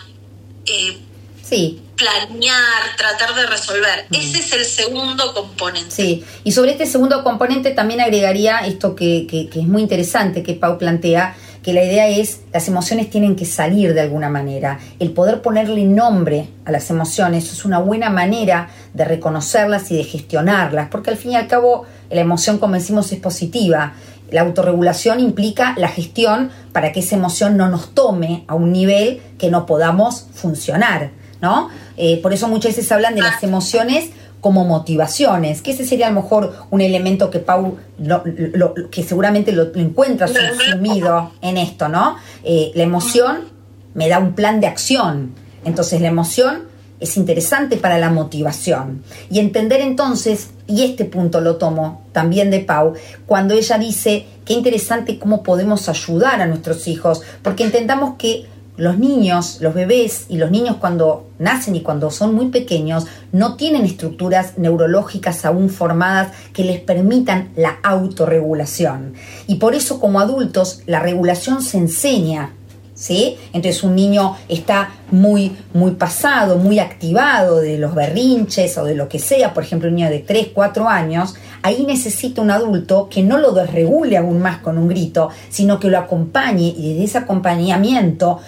eh, 0.66 0.98
sí. 1.42 1.82
planear, 1.96 2.96
tratar 2.98 3.34
de 3.36 3.46
resolver. 3.48 4.08
Ese 4.12 4.40
es 4.40 4.54
el 4.54 4.66
segundo 4.66 5.34
componente. 5.34 5.92
Sí, 5.92 6.24
y 6.44 6.52
sobre 6.52 6.72
este 6.72 6.86
segundo 6.86 7.24
componente 7.24 7.72
también 7.72 8.02
agregaría 8.02 8.60
esto 8.60 8.96
que, 8.96 9.26
que, 9.30 9.50
que 9.50 9.62
es 9.62 9.68
muy 9.68 9.82
interesante 9.82 10.44
que 10.44 10.54
Pau 10.54 10.78
plantea, 10.78 11.36
que 11.64 11.74
la 11.74 11.84
idea 11.84 12.08
es 12.08 12.42
las 12.54 12.68
emociones 12.68 13.10
tienen 13.10 13.36
que 13.36 13.46
salir 13.46 13.96
de 13.96 14.02
alguna 14.02 14.30
manera. 14.30 14.80
El 15.00 15.12
poder 15.12 15.42
ponerle 15.42 15.84
nombre 15.84 16.50
a 16.64 16.72
las 16.72 16.92
emociones 16.92 17.52
es 17.52 17.66
una 17.66 17.80
buena 17.80 18.12
manera 18.12 18.70
de 18.96 19.06
reconocerlas 19.06 19.92
y 19.92 19.98
de 19.98 20.04
gestionarlas, 20.04 20.88
porque 20.90 21.12
al 21.12 21.18
fin 21.18 21.32
y 21.32 21.36
al 21.36 21.48
cabo 21.48 21.86
la 22.10 22.22
emoción, 22.22 22.58
como 22.58 22.76
decimos, 22.76 23.12
es 23.12 23.20
positiva. 23.20 23.94
La 24.32 24.42
autorregulación 24.42 25.20
implica 25.20 25.76
la 25.78 25.90
gestión 25.90 26.50
para 26.72 26.92
que 26.92 27.02
esa 27.02 27.16
emoción 27.16 27.58
no 27.58 27.68
nos 27.70 27.94
tome 27.94 28.46
a 28.48 28.56
un 28.56 28.72
nivel 28.72 29.22
que 29.38 29.52
no 29.52 29.66
podamos 29.66 30.28
funcionar, 30.34 31.12
¿no? 31.42 31.70
Eh, 31.98 32.22
por 32.22 32.34
eso 32.34 32.48
muchas 32.48 32.76
veces 32.76 32.92
hablan 32.92 33.16
de 33.16 33.22
las 33.22 33.44
emociones 33.44 34.10
como 34.40 34.64
motivaciones, 34.64 35.62
que 35.62 35.72
ese 35.72 35.86
sería 35.86 36.08
a 36.08 36.12
lo 36.12 36.22
mejor 36.22 36.56
un 36.70 36.80
elemento 36.80 37.30
que 37.30 37.40
Pau, 37.40 37.78
lo, 37.98 38.24
lo, 38.26 38.74
que 38.92 39.04
seguramente 39.04 39.52
lo, 39.52 39.66
lo 39.66 39.82
encuentra 39.82 40.28
sumido 40.28 41.32
en 41.42 41.58
esto, 41.58 41.90
¿no? 41.90 42.16
Eh, 42.44 42.72
la 42.76 42.84
emoción 42.84 43.50
me 43.94 44.08
da 44.08 44.20
un 44.20 44.34
plan 44.34 44.60
de 44.62 44.68
acción, 44.68 45.34
entonces 45.66 46.00
la 46.00 46.08
emoción 46.08 46.75
es 47.00 47.18
interesante 47.18 47.78
para 47.78 47.98
la 47.98 48.10
motivación. 48.10 49.04
Y 49.30 49.40
entender 49.40 49.82
entonces, 49.82 50.50
y 50.68 50.84
este 50.84 51.06
punto 51.06 51.42
lo 51.42 51.58
tomo 51.58 52.04
también 52.12 52.52
de 52.52 52.60
Pau, 52.60 52.94
cuando 53.26 53.54
ella 53.54 53.78
dice, 53.78 54.26
qué 54.46 54.54
interesante 54.54 55.20
cómo 55.20 55.44
podemos 55.44 55.90
ayudar 55.90 56.42
a 56.42 56.48
nuestros 56.48 56.88
hijos, 56.88 57.22
porque 57.42 57.64
entendamos 57.64 58.16
que 58.18 58.48
los 58.78 58.98
niños, 58.98 59.60
los 59.62 59.74
bebés 59.74 60.26
y 60.28 60.38
los 60.38 60.52
niños 60.52 60.78
cuando 60.78 61.30
nacen 61.40 61.76
y 61.76 61.82
cuando 61.82 62.12
son 62.12 62.36
muy 62.36 62.48
pequeños 62.48 63.06
no 63.32 63.56
tienen 63.56 63.86
estructuras 63.86 64.58
neurológicas 64.58 65.46
aún 65.46 65.70
formadas 65.70 66.34
que 66.54 66.66
les 66.66 66.82
permitan 66.82 67.52
la 67.56 67.78
autorregulación. 67.84 69.14
Y 69.48 69.56
por 69.56 69.76
eso 69.76 70.00
como 70.00 70.20
adultos 70.20 70.82
la 70.88 71.00
regulación 71.00 71.62
se 71.62 71.78
enseña 71.78 72.54
Entonces 72.98 73.84
un 73.84 73.96
niño 73.96 74.38
está 74.48 74.92
muy, 75.12 75.56
muy 75.74 75.92
pasado, 75.92 76.58
muy 76.58 76.80
activado 76.80 77.60
de 77.60 77.78
los 77.78 77.94
berrinches 77.94 78.78
o 78.78 78.86
de 78.86 78.96
lo 78.96 79.10
que 79.10 79.20
sea, 79.20 79.54
por 79.54 79.64
ejemplo 79.64 79.90
un 79.90 79.96
niño 79.96 80.10
de 80.10 80.20
3, 80.20 80.50
4 80.54 80.88
años, 80.88 81.36
ahí 81.62 81.86
necesita 81.86 82.42
un 82.42 82.52
adulto 82.52 83.10
que 83.10 83.22
no 83.22 83.38
lo 83.38 83.52
desregule 83.52 84.18
aún 84.18 84.40
más 84.40 84.60
con 84.60 84.78
un 84.78 84.88
grito, 84.88 85.30
sino 85.50 85.80
que 85.80 85.90
lo 85.90 85.98
acompañe 85.98 86.74
y 86.78 86.94
desde 86.94 87.04
ese 87.04 87.18
acompañamiento 87.18 88.40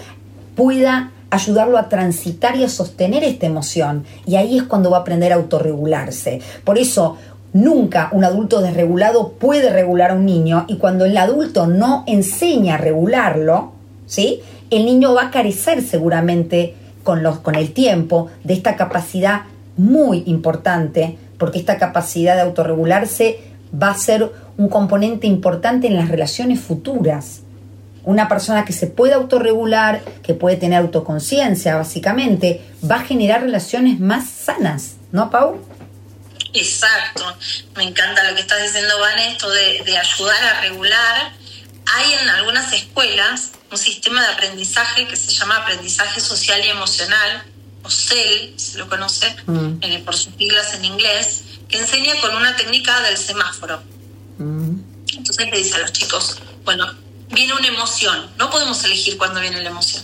pueda 0.56 1.12
ayudarlo 1.30 1.77
a 1.77 1.89
transitar 1.89 2.56
y 2.56 2.63
a 2.63 2.70
sostener 2.70 3.25
esta 3.25 3.46
emoción. 3.46 4.06
Y 4.25 4.38
ahí 4.38 4.58
es 4.58 4.63
cuando 4.63 4.89
va 4.89 4.98
a 4.98 5.01
aprender 5.01 5.34
a 5.34 5.36
autorregularse. 5.36 6.42
Por 6.63 6.77
eso, 6.77 7.18
Nunca 7.54 8.10
un 8.12 8.25
adulto 8.25 8.62
desregulado 8.62 9.30
puede 9.30 9.72
regular 9.72 10.12
a 10.12 10.16
un 10.16 10.25
niño 10.25 10.66
y 10.68 10.75
cuando 10.75 11.06
el 11.06 11.18
adulto 11.18 11.66
no 11.66 12.04
enseña 12.06 12.75
a 12.75 12.77
regularlo, 12.77 13.72
¿sí? 14.08 14.42
El 14.72 14.86
niño 14.86 15.14
va 15.14 15.26
a 15.26 15.32
carecer 15.32 15.84
seguramente 15.84 16.76
con, 17.04 17.22
los, 17.22 17.40
con 17.40 17.56
el 17.56 17.72
tiempo 17.74 18.32
de 18.44 18.56
esta 18.56 18.76
capacidad 18.76 19.44
muy 19.78 20.24
importante, 20.26 21.18
porque 21.38 21.60
esta 21.60 21.78
capacidad 21.78 22.36
de 22.36 22.42
autorregularse 22.42 23.40
va 23.72 23.92
a 23.92 23.98
ser 23.98 24.32
un 24.58 24.70
componente 24.70 25.28
importante 25.28 25.88
en 25.88 25.96
las 25.96 26.10
relaciones 26.10 26.60
futuras. 26.60 27.42
Una 28.04 28.28
persona 28.28 28.66
que 28.66 28.74
se 28.74 28.88
puede 28.88 29.14
autorregular, 29.14 30.02
que 30.24 30.34
puede 30.34 30.56
tener 30.56 30.80
autoconciencia, 30.80 31.76
básicamente, 31.76 32.62
va 32.90 32.96
a 32.96 33.04
generar 33.04 33.42
relaciones 33.42 34.00
más 34.00 34.30
sanas, 34.30 34.96
¿no, 35.12 35.30
Pau? 35.30 35.60
Exacto. 36.54 37.24
Me 37.76 37.84
encanta 37.84 38.30
lo 38.30 38.36
que 38.36 38.42
estás 38.42 38.62
diciendo, 38.64 38.94
Van, 39.00 39.20
esto 39.20 39.50
de, 39.50 39.84
de 39.86 39.98
ayudar 39.98 40.44
a 40.44 40.62
regular. 40.62 41.34
Hay 41.96 42.13
en 42.13 42.29
algunas 42.29 42.72
escuelas 42.74 43.51
un 43.72 43.77
sistema 43.77 44.22
de 44.22 44.34
aprendizaje 44.34 45.08
que 45.08 45.15
se 45.15 45.32
llama 45.32 45.58
aprendizaje 45.58 46.20
social 46.20 46.63
y 46.65 46.70
emocional, 46.70 47.44
o 47.84 47.89
CEL, 47.89 48.53
si 48.60 48.77
lo 48.77 48.88
conoce, 48.89 49.36
Mm. 49.46 49.77
en- 49.82 50.06
por 50.06 50.15
sus 50.15 50.34
siglas 50.38 50.74
en 50.74 50.86
inglés, 50.86 51.44
que 51.70 51.77
enseña 51.79 52.20
con 52.22 52.36
una 52.36 52.56
técnica 52.56 53.00
del 53.01 53.17
semáforo. 53.17 53.82
Entonces 54.39 55.50
le 55.51 55.58
dice 55.58 55.75
a 55.75 55.79
los 55.79 55.94
chicos, 55.94 56.38
bueno, 56.63 56.86
viene 57.29 57.53
una 57.53 57.67
emoción, 57.67 58.29
no 58.38 58.50
podemos 58.50 58.84
elegir 58.84 59.17
cuándo 59.17 59.39
viene 59.39 59.62
la 59.62 59.70
emoción, 59.70 60.03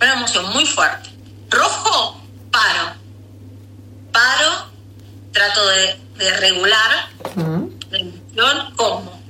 una 0.00 0.12
emoción 0.14 0.46
muy 0.52 0.64
fuerte. 0.66 1.10
Rojo, 1.50 2.20
paro. 2.50 2.94
Paro, 4.12 4.70
trato 5.32 5.66
de, 5.66 5.98
de 6.18 6.30
regular 6.38 7.08
la 7.90 7.98
emoción, 7.98 8.74
¿cómo? 8.76 9.22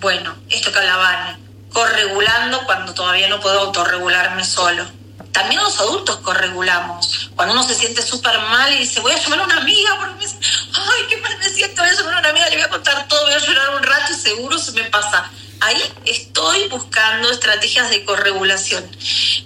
Bueno, 0.00 0.34
esto 0.50 0.70
que 0.72 0.78
hablaba 0.78 1.38
corregulando 1.76 2.64
cuando 2.64 2.94
todavía 2.94 3.28
no 3.28 3.38
puedo 3.38 3.60
autorregularme 3.60 4.42
solo. 4.46 4.82
También 5.30 5.62
los 5.62 5.78
adultos 5.78 6.16
corregulamos. 6.20 7.28
Cuando 7.36 7.52
uno 7.52 7.62
se 7.64 7.74
siente 7.74 8.00
súper 8.00 8.38
mal 8.38 8.72
y 8.72 8.78
dice, 8.78 9.00
voy 9.00 9.12
a 9.12 9.18
llamar 9.18 9.40
a 9.40 9.44
una 9.44 9.58
amiga 9.58 9.94
porque 9.98 10.14
me 10.14 10.24
ay, 10.24 11.02
qué 11.10 11.18
mal 11.18 11.36
me 11.36 11.50
siento, 11.50 11.82
voy 11.82 11.90
a 11.90 11.94
llamar 11.94 12.14
a 12.14 12.18
una 12.20 12.28
amiga, 12.30 12.48
le 12.48 12.56
voy 12.56 12.64
a 12.64 12.70
contar 12.70 13.06
todo, 13.08 13.22
voy 13.26 13.34
a 13.34 13.38
llorar 13.40 13.76
un 13.76 13.82
rato 13.82 14.10
y 14.10 14.16
seguro 14.16 14.58
se 14.58 14.72
me 14.72 14.84
pasa. 14.84 15.30
Ahí 15.60 15.82
estoy 16.06 16.66
buscando 16.68 17.30
estrategias 17.30 17.90
de 17.90 18.06
corregulación. 18.06 18.82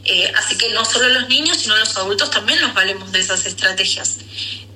Eh, 0.04 0.32
así 0.36 0.56
que 0.56 0.70
no 0.70 0.84
solo 0.84 1.08
los 1.08 1.28
niños, 1.28 1.58
sino 1.58 1.76
los 1.78 1.96
adultos 1.96 2.30
también 2.30 2.60
nos 2.60 2.74
valemos 2.74 3.10
de 3.10 3.18
esas 3.18 3.44
estrategias. 3.44 4.18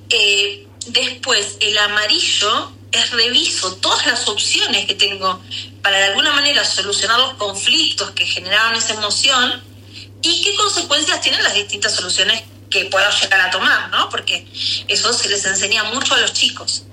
Eh, 0.09 0.67
después, 0.87 1.55
el 1.61 1.77
amarillo 1.77 2.74
es 2.91 3.11
reviso 3.11 3.75
todas 3.75 4.05
las 4.05 4.27
opciones 4.27 4.85
que 4.85 4.95
tengo 4.95 5.41
para 5.81 5.97
de 5.97 6.03
alguna 6.05 6.31
manera 6.33 6.63
solucionar 6.63 7.19
los 7.19 7.33
conflictos 7.35 8.11
que 8.11 8.25
generaron 8.25 8.75
esa 8.75 8.93
emoción 8.93 9.61
y 10.21 10.41
qué 10.41 10.55
consecuencias 10.55 11.21
tienen 11.21 11.43
las 11.43 11.53
distintas 11.53 11.93
soluciones 11.93 12.43
que 12.69 12.85
puedo 12.85 13.05
llegar 13.21 13.41
a 13.41 13.51
tomar, 13.51 13.89
¿no? 13.91 14.09
Porque 14.09 14.47
eso 14.87 15.13
se 15.13 15.29
les 15.29 15.45
enseña 15.45 15.83
mucho 15.85 16.15
a 16.15 16.17
los 16.19 16.33
chicos. 16.33 16.83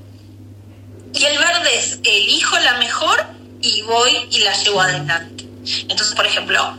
Y 1.14 1.24
el 1.24 1.38
verde 1.38 1.78
es 1.78 1.98
elijo 2.04 2.58
la 2.58 2.78
mejor 2.78 3.24
y 3.60 3.82
voy 3.82 4.28
y 4.30 4.38
la 4.40 4.52
llevo 4.62 4.80
adelante. 4.80 5.46
Entonces, 5.88 6.14
por 6.14 6.26
ejemplo, 6.26 6.76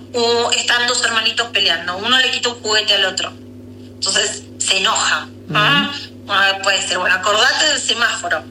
están 0.55 0.87
dos 0.87 1.03
hermanitos 1.03 1.47
peleando, 1.47 1.97
uno 1.97 2.17
le 2.17 2.31
quita 2.31 2.49
un 2.49 2.61
juguete 2.61 2.93
al 2.95 3.05
otro. 3.05 3.29
Entonces 3.29 4.43
se 4.59 4.77
enoja. 4.77 5.27
¿ah? 5.53 5.91
Ah, 6.27 6.59
Puede 6.61 6.81
ser, 6.81 6.97
bueno, 6.97 7.15
acordate 7.15 7.67
del 7.67 7.79
semáforo. 7.79 8.43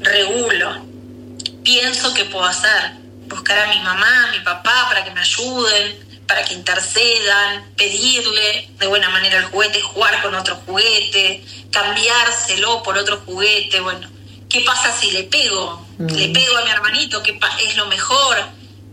Regulo. 0.00 0.86
Pienso 1.62 2.14
que 2.14 2.24
puedo 2.24 2.44
hacer. 2.44 2.92
Buscar 3.26 3.58
a 3.58 3.66
mi 3.68 3.80
mamá, 3.80 4.28
a 4.28 4.30
mi 4.32 4.40
papá 4.40 4.86
para 4.88 5.04
que 5.04 5.10
me 5.10 5.20
ayuden, 5.20 6.08
para 6.26 6.44
que 6.44 6.54
intercedan, 6.54 7.72
pedirle 7.76 8.70
de 8.78 8.86
buena 8.86 9.08
manera 9.10 9.38
el 9.38 9.44
juguete, 9.46 9.80
jugar 9.80 10.22
con 10.22 10.34
otro 10.34 10.56
juguete, 10.66 11.42
cambiárselo 11.70 12.82
por 12.82 12.96
otro 12.96 13.22
juguete. 13.24 13.80
Bueno, 13.80 14.08
¿qué 14.48 14.60
pasa 14.60 14.94
si 14.98 15.10
le 15.10 15.24
pego? 15.24 15.86
Le 15.98 16.28
pego 16.28 16.56
a 16.58 16.64
mi 16.64 16.70
hermanito, 16.70 17.22
¿qué 17.22 17.38
es 17.66 17.76
lo 17.76 17.86
mejor? 17.86 18.36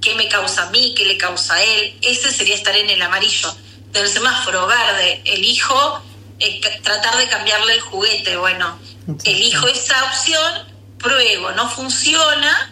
¿Qué 0.01 0.15
me 0.15 0.27
causa 0.27 0.63
a 0.63 0.69
mí? 0.71 0.93
¿Qué 0.97 1.05
le 1.05 1.17
causa 1.17 1.55
a 1.55 1.63
él? 1.63 1.97
Ese 2.01 2.31
sería 2.31 2.55
estar 2.55 2.75
en 2.75 2.89
el 2.89 3.01
amarillo. 3.01 3.53
Del 3.91 4.07
semáforo 4.07 4.67
verde, 4.67 5.21
elijo 5.25 6.01
eh, 6.39 6.61
tratar 6.83 7.17
de 7.17 7.27
cambiarle 7.27 7.73
el 7.73 7.81
juguete. 7.81 8.37
Bueno, 8.37 8.79
elijo 9.23 9.67
esa 9.67 10.03
opción, 10.05 10.74
pruebo, 11.05 11.51
no 11.51 11.69
funciona. 11.69 12.71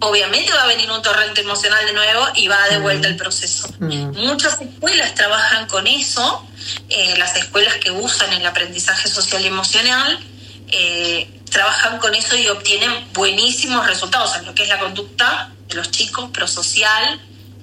Obviamente 0.00 0.52
va 0.52 0.62
a 0.62 0.66
venir 0.66 0.90
un 0.90 1.02
torrente 1.02 1.40
emocional 1.40 1.84
de 1.86 1.92
nuevo 1.94 2.26
y 2.36 2.48
va 2.48 2.68
de 2.68 2.78
vuelta 2.78 3.08
el 3.08 3.16
proceso. 3.16 3.68
Muchas 3.80 4.60
escuelas 4.60 5.14
trabajan 5.14 5.66
con 5.66 5.86
eso, 5.86 6.46
eh, 6.88 7.14
las 7.16 7.34
escuelas 7.36 7.76
que 7.76 7.90
usan 7.90 8.32
el 8.32 8.44
aprendizaje 8.44 9.08
social 9.08 9.42
y 9.42 9.46
emocional, 9.46 10.20
eh, 10.68 11.30
trabajan 11.50 11.98
con 11.98 12.14
eso 12.14 12.36
y 12.36 12.46
obtienen 12.48 12.92
buenísimos 13.14 13.86
resultados 13.86 14.36
en 14.36 14.44
lo 14.44 14.54
que 14.54 14.64
es 14.64 14.68
la 14.68 14.78
conducta 14.78 15.50
de 15.68 15.74
los 15.76 15.90
chicos, 15.90 16.30
prosocial, 16.30 17.20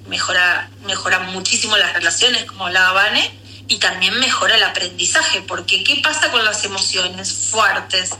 mejora, 0.08 0.68
mejora 0.84 1.20
muchísimo 1.20 1.76
las 1.76 1.92
relaciones, 1.92 2.44
como 2.44 2.66
hablaba 2.66 2.92
Vane, 2.92 3.32
y 3.68 3.78
también 3.78 4.18
mejora 4.18 4.56
el 4.56 4.64
aprendizaje, 4.64 5.42
porque 5.42 5.84
¿qué 5.84 6.00
pasa 6.02 6.30
con 6.30 6.44
las 6.44 6.64
emociones 6.64 7.32
fuertes? 7.32 8.10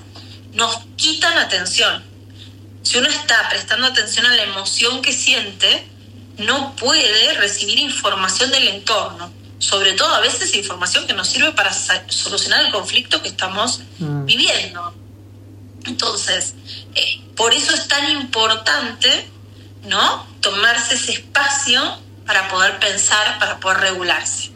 Nos 0.54 0.78
quitan 0.96 1.36
atención. 1.38 2.02
Si 2.82 2.98
uno 2.98 3.08
está 3.08 3.48
prestando 3.48 3.86
atención 3.86 4.26
a 4.26 4.34
la 4.34 4.42
emoción 4.42 5.02
que 5.02 5.12
siente, 5.12 5.86
no 6.38 6.74
puede 6.76 7.34
recibir 7.34 7.78
información 7.78 8.50
del 8.50 8.68
entorno, 8.68 9.32
sobre 9.58 9.92
todo 9.92 10.14
a 10.14 10.20
veces 10.20 10.54
información 10.54 11.06
que 11.06 11.12
nos 11.12 11.28
sirve 11.28 11.52
para 11.52 11.72
solucionar 11.72 12.64
el 12.66 12.72
conflicto 12.72 13.22
que 13.22 13.28
estamos 13.28 13.80
viviendo. 13.98 14.94
Entonces, 15.86 16.54
eh, 16.94 17.20
por 17.36 17.52
eso 17.52 17.74
es 17.74 17.88
tan 17.88 18.10
importante, 18.10 19.28
¿no? 19.84 20.26
Tomarse 20.40 20.94
ese 20.94 21.12
espacio 21.12 21.98
para 22.26 22.48
poder 22.48 22.78
pensar, 22.78 23.38
para 23.38 23.60
poder 23.60 23.78
regularse. 23.78 24.50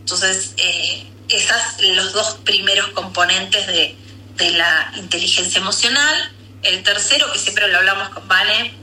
Entonces, 0.00 0.54
eh, 0.56 1.06
esas 1.28 1.80
los 1.82 2.12
dos 2.12 2.38
primeros 2.44 2.88
componentes 2.88 3.66
de, 3.66 3.96
de 4.38 4.50
la 4.52 4.92
inteligencia 4.96 5.60
emocional. 5.60 6.32
El 6.62 6.82
tercero, 6.82 7.30
que 7.32 7.38
siempre 7.38 7.68
lo 7.68 7.78
hablamos 7.78 8.08
con 8.10 8.26
Vane, 8.26 8.74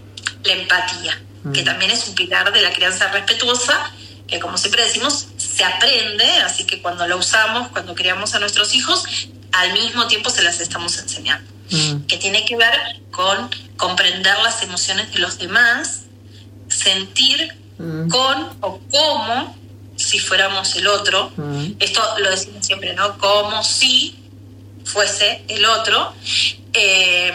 la 0.43 0.53
empatía, 0.53 1.21
que 1.53 1.63
también 1.63 1.91
es 1.91 2.07
un 2.07 2.15
pilar 2.15 2.53
de 2.53 2.61
la 2.61 2.71
crianza 2.71 3.11
respetuosa, 3.11 3.91
que 4.27 4.39
como 4.39 4.57
siempre 4.57 4.83
decimos, 4.83 5.27
se 5.37 5.63
aprende, 5.63 6.25
así 6.39 6.65
que 6.65 6.81
cuando 6.81 7.07
lo 7.07 7.17
usamos, 7.17 7.69
cuando 7.69 7.95
criamos 7.95 8.33
a 8.35 8.39
nuestros 8.39 8.73
hijos, 8.75 9.03
al 9.51 9.73
mismo 9.73 10.07
tiempo 10.07 10.29
se 10.29 10.43
las 10.43 10.59
estamos 10.59 10.97
enseñando 10.97 11.55
que 12.07 12.17
tiene 12.17 12.45
que 12.45 12.55
ver 12.55 13.01
con 13.11 13.49
comprender 13.77 14.35
las 14.43 14.61
emociones 14.63 15.11
de 15.11 15.19
los 15.19 15.37
demás, 15.37 16.03
sentir 16.67 17.53
con 17.77 18.57
o 18.61 18.79
como 18.91 19.57
si 19.95 20.19
fuéramos 20.19 20.75
el 20.75 20.87
otro. 20.87 21.31
Esto 21.79 22.01
lo 22.19 22.29
decimos 22.29 22.65
siempre, 22.65 22.93
¿no? 22.93 23.17
Como 23.17 23.63
si 23.63 24.15
fuese 24.85 25.43
el 25.47 25.65
otro. 25.65 26.13
Eh, 26.73 27.33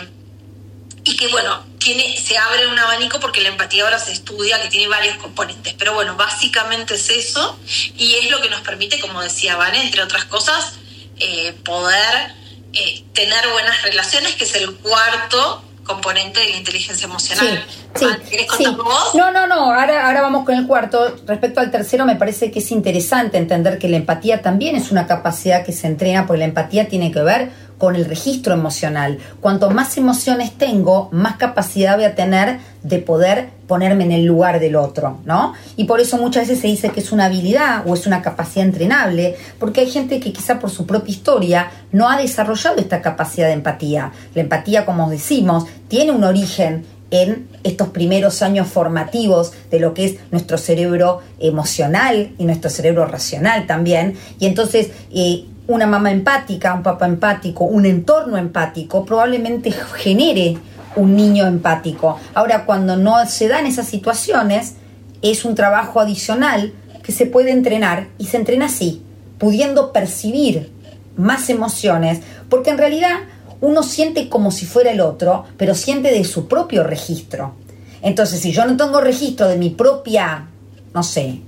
y 1.04 1.16
que 1.16 1.28
bueno, 1.28 1.64
tiene, 1.78 2.16
se 2.16 2.36
abre 2.36 2.66
un 2.66 2.78
abanico 2.78 3.20
porque 3.20 3.40
la 3.40 3.48
empatía 3.48 3.84
ahora 3.84 3.98
se 3.98 4.12
estudia 4.12 4.60
que 4.62 4.68
tiene 4.68 4.86
varios 4.88 5.16
componentes. 5.16 5.74
Pero 5.78 5.94
bueno, 5.94 6.16
básicamente 6.16 6.94
es 6.94 7.10
eso 7.10 7.58
y 7.96 8.14
es 8.14 8.30
lo 8.30 8.40
que 8.40 8.50
nos 8.50 8.60
permite, 8.60 9.00
como 9.00 9.20
decía 9.22 9.56
Van, 9.56 9.74
entre 9.74 10.02
otras 10.02 10.26
cosas, 10.26 10.74
eh, 11.18 11.52
poder 11.64 12.34
eh, 12.72 13.04
tener 13.12 13.48
buenas 13.48 13.82
relaciones, 13.82 14.34
que 14.36 14.44
es 14.44 14.54
el 14.54 14.74
cuarto 14.76 15.64
componente 15.84 16.40
de 16.40 16.50
la 16.50 16.56
inteligencia 16.56 17.06
emocional. 17.06 17.64
Sí, 17.96 18.06
Ah, 18.08 18.18
¿Querés 18.28 18.46
contar 18.46 18.76
vos? 18.76 19.14
No, 19.14 19.32
no, 19.32 19.46
no, 19.46 19.74
ahora, 19.74 20.06
ahora 20.06 20.22
vamos 20.22 20.44
con 20.44 20.54
el 20.54 20.66
cuarto. 20.66 21.16
Respecto 21.26 21.60
al 21.60 21.70
tercero, 21.70 22.04
me 22.06 22.16
parece 22.16 22.50
que 22.50 22.60
es 22.60 22.70
interesante 22.70 23.38
entender 23.38 23.78
que 23.78 23.88
la 23.88 23.96
empatía 23.96 24.42
también 24.42 24.76
es 24.76 24.92
una 24.92 25.06
capacidad 25.06 25.64
que 25.64 25.72
se 25.72 25.86
entrena, 25.88 26.26
porque 26.26 26.38
la 26.38 26.44
empatía 26.44 26.88
tiene 26.88 27.10
que 27.10 27.22
ver 27.22 27.50
con 27.80 27.96
el 27.96 28.04
registro 28.04 28.52
emocional. 28.52 29.18
Cuanto 29.40 29.70
más 29.70 29.96
emociones 29.96 30.52
tengo, 30.52 31.08
más 31.12 31.36
capacidad 31.36 31.96
voy 31.96 32.04
a 32.04 32.14
tener 32.14 32.58
de 32.82 32.98
poder 32.98 33.48
ponerme 33.66 34.04
en 34.04 34.12
el 34.12 34.26
lugar 34.26 34.60
del 34.60 34.76
otro, 34.76 35.20
¿no? 35.24 35.54
Y 35.76 35.84
por 35.84 35.98
eso 35.98 36.18
muchas 36.18 36.46
veces 36.46 36.60
se 36.60 36.66
dice 36.66 36.90
que 36.90 37.00
es 37.00 37.10
una 37.10 37.24
habilidad 37.24 37.84
o 37.86 37.94
es 37.94 38.06
una 38.06 38.20
capacidad 38.20 38.66
entrenable, 38.66 39.34
porque 39.58 39.80
hay 39.80 39.90
gente 39.90 40.20
que 40.20 40.30
quizá 40.30 40.58
por 40.58 40.68
su 40.68 40.84
propia 40.84 41.10
historia 41.10 41.70
no 41.90 42.10
ha 42.10 42.18
desarrollado 42.18 42.76
esta 42.76 43.00
capacidad 43.00 43.46
de 43.46 43.54
empatía. 43.54 44.12
La 44.34 44.42
empatía, 44.42 44.84
como 44.84 45.08
decimos, 45.08 45.64
tiene 45.88 46.12
un 46.12 46.24
origen 46.24 46.84
en 47.10 47.48
estos 47.64 47.88
primeros 47.88 48.42
años 48.42 48.68
formativos 48.68 49.52
de 49.70 49.80
lo 49.80 49.94
que 49.94 50.04
es 50.04 50.16
nuestro 50.30 50.58
cerebro 50.58 51.22
emocional 51.38 52.32
y 52.36 52.44
nuestro 52.44 52.68
cerebro 52.68 53.06
racional 53.06 53.66
también. 53.66 54.18
Y 54.38 54.44
entonces 54.44 54.90
eh, 55.12 55.46
una 55.74 55.86
mamá 55.86 56.10
empática, 56.10 56.74
un 56.74 56.82
papá 56.82 57.06
empático, 57.06 57.64
un 57.64 57.86
entorno 57.86 58.36
empático 58.36 59.04
probablemente 59.04 59.70
genere 59.72 60.58
un 60.96 61.14
niño 61.14 61.46
empático. 61.46 62.18
Ahora, 62.34 62.64
cuando 62.66 62.96
no 62.96 63.24
se 63.26 63.48
dan 63.48 63.66
esas 63.66 63.86
situaciones, 63.86 64.74
es 65.22 65.44
un 65.44 65.54
trabajo 65.54 66.00
adicional 66.00 66.72
que 67.02 67.12
se 67.12 67.26
puede 67.26 67.52
entrenar 67.52 68.08
y 68.18 68.26
se 68.26 68.36
entrena 68.36 68.66
así, 68.66 69.02
pudiendo 69.38 69.92
percibir 69.92 70.72
más 71.16 71.48
emociones, 71.50 72.20
porque 72.48 72.70
en 72.70 72.78
realidad 72.78 73.20
uno 73.60 73.82
siente 73.82 74.28
como 74.28 74.50
si 74.50 74.66
fuera 74.66 74.90
el 74.90 75.00
otro, 75.00 75.44
pero 75.56 75.74
siente 75.74 76.10
de 76.10 76.24
su 76.24 76.48
propio 76.48 76.82
registro. 76.82 77.54
Entonces, 78.02 78.40
si 78.40 78.52
yo 78.52 78.66
no 78.66 78.76
tengo 78.76 79.00
registro 79.00 79.46
de 79.46 79.56
mi 79.56 79.70
propia, 79.70 80.48
no 80.94 81.02
sé, 81.02 81.40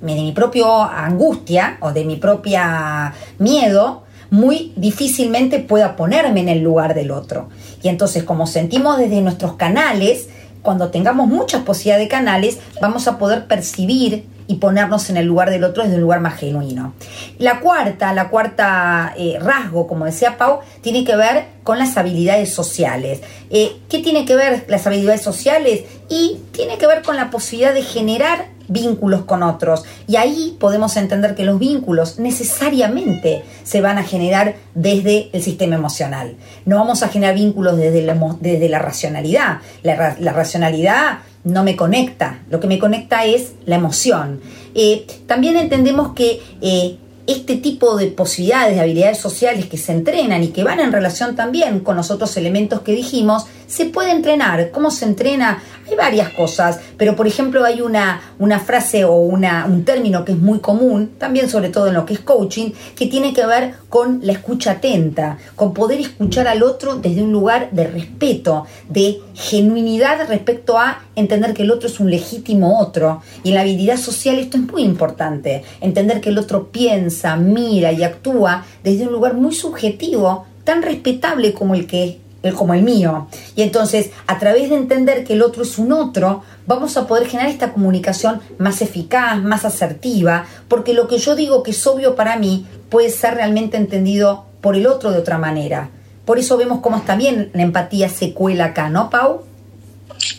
de 0.00 0.14
mi 0.14 0.32
propia 0.32 1.04
angustia 1.04 1.78
o 1.80 1.92
de 1.92 2.04
mi 2.04 2.16
propia 2.16 3.14
miedo, 3.38 4.04
muy 4.30 4.72
difícilmente 4.76 5.58
pueda 5.58 5.96
ponerme 5.96 6.40
en 6.40 6.48
el 6.48 6.60
lugar 6.60 6.94
del 6.94 7.10
otro. 7.10 7.48
Y 7.82 7.88
entonces, 7.88 8.24
como 8.24 8.46
sentimos 8.46 8.98
desde 8.98 9.20
nuestros 9.20 9.54
canales, 9.54 10.28
cuando 10.62 10.90
tengamos 10.90 11.26
muchas 11.26 11.62
posibilidades 11.62 12.06
de 12.06 12.08
canales, 12.08 12.58
vamos 12.80 13.08
a 13.08 13.18
poder 13.18 13.46
percibir 13.46 14.26
y 14.46 14.56
ponernos 14.56 15.10
en 15.10 15.16
el 15.16 15.26
lugar 15.26 15.48
del 15.48 15.62
otro 15.62 15.84
desde 15.84 15.94
un 15.94 16.02
lugar 16.02 16.20
más 16.20 16.34
genuino. 16.34 16.92
La 17.38 17.60
cuarta, 17.60 18.12
la 18.12 18.28
cuarta 18.30 19.14
eh, 19.16 19.38
rasgo, 19.40 19.86
como 19.86 20.06
decía 20.06 20.36
Pau, 20.38 20.58
tiene 20.80 21.04
que 21.04 21.14
ver 21.14 21.44
con 21.62 21.78
las 21.78 21.96
habilidades 21.96 22.52
sociales. 22.52 23.20
Eh, 23.50 23.76
¿Qué 23.88 24.00
tiene 24.00 24.24
que 24.24 24.34
ver 24.34 24.64
las 24.68 24.86
habilidades 24.86 25.22
sociales? 25.22 25.84
Y 26.08 26.40
tiene 26.50 26.78
que 26.78 26.88
ver 26.88 27.02
con 27.02 27.16
la 27.16 27.30
posibilidad 27.30 27.72
de 27.72 27.82
generar 27.82 28.46
vínculos 28.70 29.24
con 29.24 29.42
otros. 29.42 29.84
Y 30.06 30.16
ahí 30.16 30.56
podemos 30.58 30.96
entender 30.96 31.34
que 31.34 31.44
los 31.44 31.58
vínculos 31.58 32.18
necesariamente 32.18 33.42
se 33.62 33.80
van 33.80 33.98
a 33.98 34.04
generar 34.04 34.54
desde 34.74 35.28
el 35.32 35.42
sistema 35.42 35.76
emocional. 35.76 36.36
No 36.64 36.76
vamos 36.76 37.02
a 37.02 37.08
generar 37.08 37.34
vínculos 37.34 37.76
desde 37.76 38.02
la, 38.02 38.16
desde 38.40 38.68
la 38.68 38.78
racionalidad. 38.78 39.58
La, 39.82 40.32
racionalidad 40.32 41.18
no 41.44 41.64
me 41.64 41.76
conecta, 41.76 42.40
lo 42.50 42.60
que 42.60 42.66
me 42.66 42.78
conecta 42.78 43.24
es 43.24 43.52
la 43.66 43.76
emoción. 43.76 44.40
Eh, 44.74 45.06
también 45.26 45.56
entendemos 45.56 46.14
que 46.14 46.40
eh, 46.60 46.96
este 47.26 47.56
tipo 47.56 47.96
de 47.96 48.08
posibilidades, 48.08 48.74
de 48.74 48.80
habilidades 48.80 49.18
sociales 49.18 49.66
que 49.66 49.76
se 49.76 49.92
entrenan 49.92 50.42
y 50.42 50.48
que 50.48 50.64
van 50.64 50.80
en 50.80 50.92
relación 50.92 51.36
también 51.36 51.80
con 51.80 51.96
los 51.96 52.10
otros 52.10 52.36
elementos 52.36 52.80
que 52.80 52.92
dijimos, 52.92 53.46
se 53.70 53.86
puede 53.86 54.10
entrenar. 54.10 54.70
¿Cómo 54.72 54.90
se 54.90 55.04
entrena? 55.04 55.62
Hay 55.88 55.96
varias 55.96 56.30
cosas, 56.30 56.80
pero 56.96 57.16
por 57.16 57.26
ejemplo 57.26 57.64
hay 57.64 57.80
una, 57.80 58.20
una 58.38 58.58
frase 58.58 59.04
o 59.04 59.14
una, 59.14 59.64
un 59.66 59.84
término 59.84 60.24
que 60.24 60.32
es 60.32 60.38
muy 60.38 60.58
común, 60.58 61.12
también 61.18 61.48
sobre 61.48 61.68
todo 61.68 61.88
en 61.88 61.94
lo 61.94 62.04
que 62.04 62.14
es 62.14 62.20
coaching, 62.20 62.70
que 62.96 63.06
tiene 63.06 63.32
que 63.32 63.46
ver 63.46 63.74
con 63.88 64.20
la 64.22 64.32
escucha 64.32 64.72
atenta, 64.72 65.38
con 65.56 65.72
poder 65.72 66.00
escuchar 66.00 66.48
al 66.48 66.62
otro 66.62 66.96
desde 66.96 67.22
un 67.22 67.32
lugar 67.32 67.70
de 67.70 67.86
respeto, 67.86 68.66
de 68.88 69.20
genuinidad 69.34 70.28
respecto 70.28 70.76
a 70.76 71.04
entender 71.14 71.54
que 71.54 71.62
el 71.62 71.70
otro 71.70 71.88
es 71.88 72.00
un 72.00 72.10
legítimo 72.10 72.80
otro. 72.80 73.22
Y 73.44 73.50
en 73.50 73.54
la 73.54 73.60
habilidad 73.62 73.96
social 73.96 74.38
esto 74.38 74.58
es 74.58 74.64
muy 74.64 74.82
importante, 74.82 75.62
entender 75.80 76.20
que 76.20 76.30
el 76.30 76.38
otro 76.38 76.68
piensa, 76.70 77.36
mira 77.36 77.92
y 77.92 78.02
actúa 78.02 78.64
desde 78.82 79.06
un 79.06 79.12
lugar 79.12 79.34
muy 79.34 79.54
subjetivo, 79.54 80.46
tan 80.64 80.82
respetable 80.82 81.52
como 81.52 81.74
el 81.74 81.86
que 81.86 82.20
como 82.56 82.74
el 82.74 82.82
mío. 82.82 83.28
Y 83.54 83.62
entonces, 83.62 84.10
a 84.26 84.38
través 84.38 84.70
de 84.70 84.76
entender 84.76 85.24
que 85.24 85.34
el 85.34 85.42
otro 85.42 85.62
es 85.62 85.78
un 85.78 85.92
otro, 85.92 86.42
vamos 86.66 86.96
a 86.96 87.06
poder 87.06 87.28
generar 87.28 87.50
esta 87.50 87.72
comunicación 87.72 88.40
más 88.58 88.80
eficaz, 88.82 89.38
más 89.38 89.64
asertiva, 89.64 90.46
porque 90.68 90.94
lo 90.94 91.06
que 91.08 91.18
yo 91.18 91.36
digo 91.36 91.62
que 91.62 91.72
es 91.72 91.86
obvio 91.86 92.16
para 92.16 92.36
mí 92.36 92.66
puede 92.88 93.10
ser 93.10 93.34
realmente 93.34 93.76
entendido 93.76 94.46
por 94.60 94.76
el 94.76 94.86
otro 94.86 95.10
de 95.10 95.18
otra 95.18 95.38
manera. 95.38 95.90
Por 96.24 96.38
eso 96.38 96.56
vemos 96.56 96.80
cómo 96.80 97.02
también 97.02 97.50
la 97.54 97.62
empatía 97.62 98.08
se 98.08 98.32
cuela 98.32 98.66
acá, 98.66 98.88
¿no, 98.88 99.10
Pau? 99.10 99.44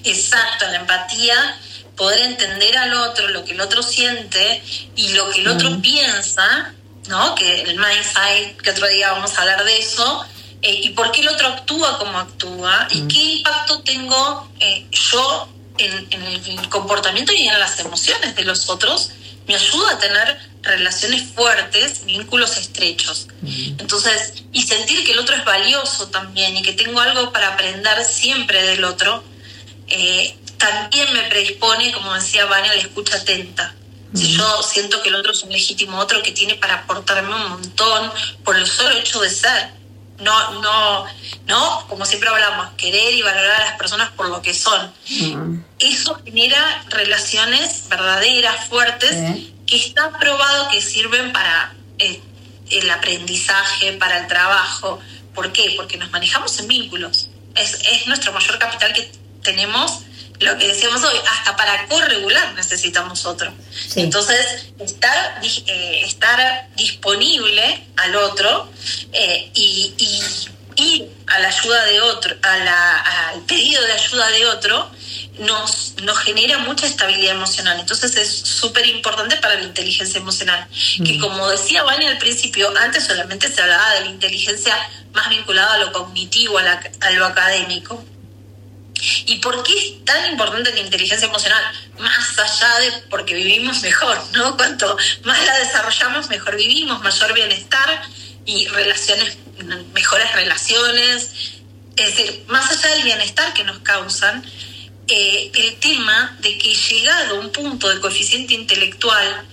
Exacto, 0.03 0.65
la 0.67 0.79
empatía, 0.79 1.35
poder 1.95 2.21
entender 2.21 2.77
al 2.77 2.93
otro, 2.93 3.27
lo 3.29 3.43
que 3.43 3.51
el 3.53 3.61
otro 3.61 3.83
siente 3.83 4.61
y 4.95 5.09
lo 5.13 5.29
que 5.29 5.41
el 5.41 5.47
otro 5.47 5.69
Mm. 5.71 5.81
piensa, 5.81 6.73
¿no? 7.09 7.35
Que 7.35 7.63
el 7.63 7.77
mindset, 7.77 8.57
que 8.61 8.69
otro 8.71 8.87
día 8.87 9.11
vamos 9.11 9.37
a 9.37 9.41
hablar 9.41 9.63
de 9.65 9.77
eso, 9.79 10.23
eh, 10.61 10.81
y 10.83 10.89
por 10.89 11.11
qué 11.11 11.21
el 11.21 11.29
otro 11.29 11.47
actúa 11.47 11.97
como 11.97 12.19
actúa 12.19 12.87
y 12.91 13.07
qué 13.07 13.19
impacto 13.19 13.81
tengo 13.81 14.49
eh, 14.59 14.87
yo 14.91 15.49
en, 15.77 16.07
en 16.11 16.59
el 16.59 16.69
comportamiento 16.69 17.33
y 17.33 17.47
en 17.47 17.59
las 17.59 17.79
emociones 17.79 18.35
de 18.35 18.43
los 18.43 18.69
otros, 18.69 19.11
me 19.47 19.55
ayuda 19.55 19.93
a 19.93 19.99
tener 19.99 20.51
relaciones 20.61 21.23
fuertes, 21.33 22.05
vínculos 22.05 22.57
estrechos. 22.57 23.27
Entonces, 23.43 24.43
y 24.51 24.61
sentir 24.61 25.03
que 25.03 25.13
el 25.13 25.19
otro 25.19 25.35
es 25.35 25.43
valioso 25.43 26.07
también 26.09 26.55
y 26.55 26.61
que 26.61 26.73
tengo 26.73 26.99
algo 26.99 27.31
para 27.31 27.53
aprender 27.53 28.03
siempre 28.05 28.61
del 28.63 28.83
otro, 28.83 29.23
eh, 29.87 30.37
también 30.57 31.11
me 31.13 31.23
predispone, 31.23 31.91
como 31.91 32.13
decía 32.13 32.45
Vania, 32.45 32.73
la 32.73 32.81
escucha 32.81 33.17
atenta. 33.17 33.75
Si 34.13 34.35
yo 34.35 34.61
siento 34.61 35.01
que 35.01 35.09
el 35.09 35.15
otro 35.15 35.31
es 35.31 35.41
un 35.43 35.51
legítimo 35.51 35.97
otro 35.97 36.21
que 36.21 36.33
tiene 36.33 36.55
para 36.55 36.75
aportarme 36.75 37.33
un 37.33 37.49
montón 37.49 38.11
por 38.43 38.57
el 38.57 38.67
solo 38.67 38.97
hecho 38.97 39.21
de 39.21 39.29
ser. 39.29 39.69
No, 40.21 40.61
no, 40.61 41.05
no, 41.47 41.87
como 41.87 42.05
siempre 42.05 42.29
hablamos, 42.29 42.69
querer 42.77 43.13
y 43.13 43.21
valorar 43.21 43.61
a 43.61 43.65
las 43.65 43.77
personas 43.77 44.11
por 44.11 44.29
lo 44.29 44.41
que 44.41 44.53
son. 44.53 44.93
Eso 45.79 46.21
genera 46.23 46.83
relaciones 46.89 47.89
verdaderas, 47.89 48.67
fuertes, 48.67 49.45
que 49.65 49.77
está 49.77 50.11
probado 50.19 50.69
que 50.69 50.81
sirven 50.81 51.33
para 51.33 51.73
eh, 51.97 52.21
el 52.69 52.89
aprendizaje, 52.89 53.93
para 53.93 54.19
el 54.19 54.27
trabajo. 54.27 54.99
¿Por 55.33 55.51
qué? 55.51 55.73
Porque 55.75 55.97
nos 55.97 56.11
manejamos 56.11 56.57
en 56.59 56.67
vínculos. 56.67 57.29
Es, 57.55 57.73
es 57.91 58.07
nuestro 58.07 58.31
mayor 58.31 58.59
capital 58.59 58.93
que 58.93 59.11
tenemos 59.41 60.03
lo 60.41 60.57
que 60.57 60.67
decíamos 60.67 61.03
hoy, 61.03 61.17
hasta 61.31 61.55
para 61.55 61.87
corregular 61.87 62.53
necesitamos 62.53 63.25
otro. 63.25 63.53
Entonces, 64.01 64.67
estar, 64.79 65.39
eh, 65.43 66.01
estar 66.05 66.67
disponible 66.75 67.87
al 67.97 68.15
otro 68.15 68.71
eh, 69.13 69.51
y, 69.53 69.93
y 69.97 70.21
ir 70.75 71.09
a 71.27 71.39
la 71.39 71.47
ayuda 71.49 71.83
de 71.85 72.01
otro, 72.01 72.35
a 72.41 72.57
la- 72.57 72.99
al 73.29 73.41
pedido 73.41 73.81
de 73.83 73.91
ayuda 73.93 74.29
de 74.29 74.45
otro, 74.47 74.89
nos, 75.39 75.95
nos 76.03 76.17
genera 76.19 76.57
mucha 76.59 76.85
estabilidad 76.87 77.35
emocional. 77.35 77.79
Entonces 77.79 78.15
es 78.15 78.29
súper 78.35 78.85
importante 78.87 79.35
para 79.37 79.55
la 79.55 79.63
inteligencia 79.63 80.19
emocional. 80.19 80.67
Que 81.05 81.19
como 81.19 81.49
decía 81.49 81.83
Vania 81.83 82.09
al 82.09 82.17
principio, 82.17 82.71
antes 82.79 83.05
solamente 83.05 83.51
se 83.53 83.61
hablaba 83.61 83.93
de 83.95 84.01
la 84.01 84.07
inteligencia 84.07 84.75
más 85.13 85.29
vinculada 85.29 85.73
a 85.73 85.77
lo 85.79 85.91
cognitivo, 85.91 86.57
a, 86.57 86.63
la- 86.63 86.81
a 87.01 87.09
lo 87.11 87.25
académico. 87.25 88.03
¿Y 89.25 89.39
por 89.39 89.63
qué 89.63 89.73
es 89.77 90.05
tan 90.05 90.31
importante 90.31 90.71
la 90.73 90.79
inteligencia 90.79 91.27
emocional? 91.27 91.63
Más 91.97 92.37
allá 92.37 92.79
de 92.79 92.91
porque 93.09 93.33
vivimos 93.33 93.81
mejor, 93.81 94.21
¿no? 94.33 94.55
Cuanto 94.55 94.95
más 95.23 95.43
la 95.45 95.57
desarrollamos, 95.59 96.29
mejor 96.29 96.55
vivimos, 96.55 97.01
mayor 97.01 97.33
bienestar 97.33 98.01
y 98.45 98.67
relaciones, 98.67 99.37
mejores 99.93 100.31
relaciones. 100.33 101.31
Es 101.95 102.15
decir, 102.15 102.45
más 102.47 102.69
allá 102.71 102.95
del 102.95 103.03
bienestar 103.03 103.53
que 103.53 103.63
nos 103.63 103.79
causan, 103.79 104.45
eh, 105.07 105.51
el 105.53 105.75
tema 105.79 106.37
de 106.39 106.57
que 106.57 106.73
llegado 106.73 107.37
a 107.37 107.39
un 107.39 107.51
punto 107.51 107.89
de 107.89 107.99
coeficiente 107.99 108.53
intelectual 108.53 109.45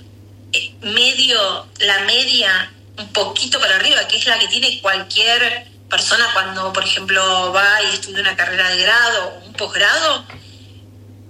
eh, 0.52 0.74
medio, 0.82 1.66
la 1.80 2.00
media, 2.00 2.72
un 2.98 3.12
poquito 3.12 3.58
para 3.58 3.76
arriba, 3.76 4.06
que 4.08 4.18
es 4.18 4.26
la 4.26 4.38
que 4.38 4.48
tiene 4.48 4.80
cualquier 4.80 5.66
persona 5.88 6.26
cuando, 6.32 6.72
por 6.72 6.84
ejemplo, 6.84 7.52
va 7.52 7.82
y 7.82 7.94
estudia 7.94 8.20
una 8.20 8.36
carrera 8.36 8.68
de 8.70 8.82
grado 8.82 9.28
o 9.28 9.46
un 9.46 9.52
posgrado, 9.54 10.24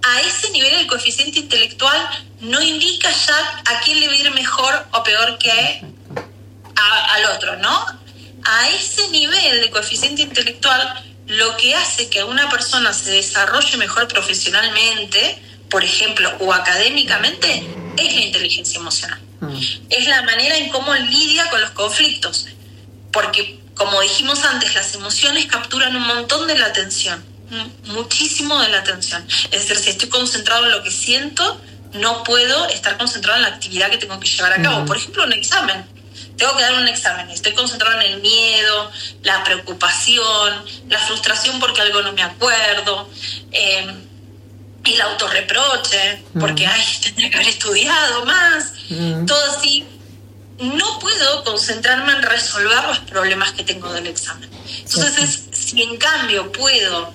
a 0.03 0.21
ese 0.23 0.51
nivel 0.51 0.75
el 0.75 0.87
coeficiente 0.87 1.39
intelectual 1.41 2.27
no 2.41 2.61
indica 2.63 3.11
ya 3.11 3.63
a 3.67 3.81
quién 3.85 4.01
le 4.01 4.07
va 4.09 4.15
a 4.15 4.17
ir 4.17 4.31
mejor 4.33 4.87
o 4.93 5.03
peor 5.03 5.39
que 5.39 5.83
a- 6.77 7.15
al 7.15 7.25
otro, 7.37 7.57
¿no? 7.57 7.87
A 8.45 8.69
ese 8.71 9.09
nivel 9.09 9.61
de 9.61 9.71
coeficiente 9.71 10.23
intelectual 10.23 11.05
lo 11.27 11.57
que 11.57 11.75
hace 11.75 12.09
que 12.09 12.25
una 12.25 12.49
persona 12.49 12.93
se 12.93 13.11
desarrolle 13.11 13.77
mejor 13.77 14.09
profesionalmente, 14.09 15.43
por 15.69 15.85
ejemplo, 15.85 16.33
o 16.41 16.53
académicamente, 16.55 17.69
es 17.99 18.15
la 18.15 18.21
inteligencia 18.23 18.79
emocional. 18.81 19.21
Es 19.91 20.07
la 20.09 20.23
manera 20.23 20.57
en 20.57 20.69
cómo 20.71 20.95
lidia 20.95 21.49
con 21.51 21.61
los 21.61 21.71
conflictos. 21.71 22.47
Porque, 23.13 23.61
como 23.79 24.01
dijimos 24.03 24.45
antes, 24.45 24.75
las 24.75 24.95
emociones 24.95 25.47
capturan 25.47 25.97
un 25.97 26.07
montón 26.07 26.47
de 26.47 26.59
la 26.59 26.67
atención, 26.67 27.25
muchísimo 27.87 28.59
de 28.61 28.69
la 28.69 28.81
atención. 28.81 29.27
Es 29.51 29.63
decir, 29.63 29.79
si 29.79 29.91
estoy 29.91 30.09
concentrado 30.09 30.67
en 30.67 30.73
lo 30.73 30.83
que 30.83 30.91
siento, 30.91 31.61
no 31.95 32.23
puedo 32.25 32.67
estar 32.69 32.99
concentrado 32.99 33.39
en 33.39 33.43
la 33.45 33.49
actividad 33.49 33.91
que 33.91 33.97
tengo 33.97 34.21
que 34.21 34.29
llevar 34.29 34.53
a 34.53 34.63
cabo. 34.63 34.85
Por 34.85 34.97
ejemplo, 34.97 35.25
un 35.25 35.33
examen 35.33 35.87
tengo 36.39 36.57
que 36.57 36.63
dar 36.63 36.75
un 36.75 36.87
examen, 36.87 37.29
estoy 37.31 37.53
concentrado 37.53 38.01
en 38.01 38.13
el 38.13 38.21
miedo, 38.21 38.91
la 39.23 39.43
preocupación, 39.43 40.65
la 40.89 40.99
frustración 41.01 41.59
porque 41.59 41.81
algo 41.81 42.01
no 42.01 42.13
me 42.13 42.23
acuerdo, 42.23 43.11
eh, 43.51 43.87
el 44.85 45.01
autorreproche, 45.01 46.23
porque, 46.39 46.67
ay, 46.67 46.83
tendría 47.03 47.31
que 47.31 47.37
haber 47.37 47.49
estudiado 47.49 48.25
más, 48.25 48.73
todo 49.27 49.59
así. 49.59 49.85
No 50.61 50.99
puedo 50.99 51.45
concentrarme 51.45 52.13
en 52.13 52.23
resolver 52.23 52.85
los 52.85 52.99
problemas 53.01 53.53
que 53.53 53.65
tengo 53.65 53.93
del 53.93 54.07
examen. 54.07 54.51
Entonces, 54.81 55.45
si 55.53 55.83
en 55.83 55.97
cambio 55.97 56.51
puedo 56.53 57.13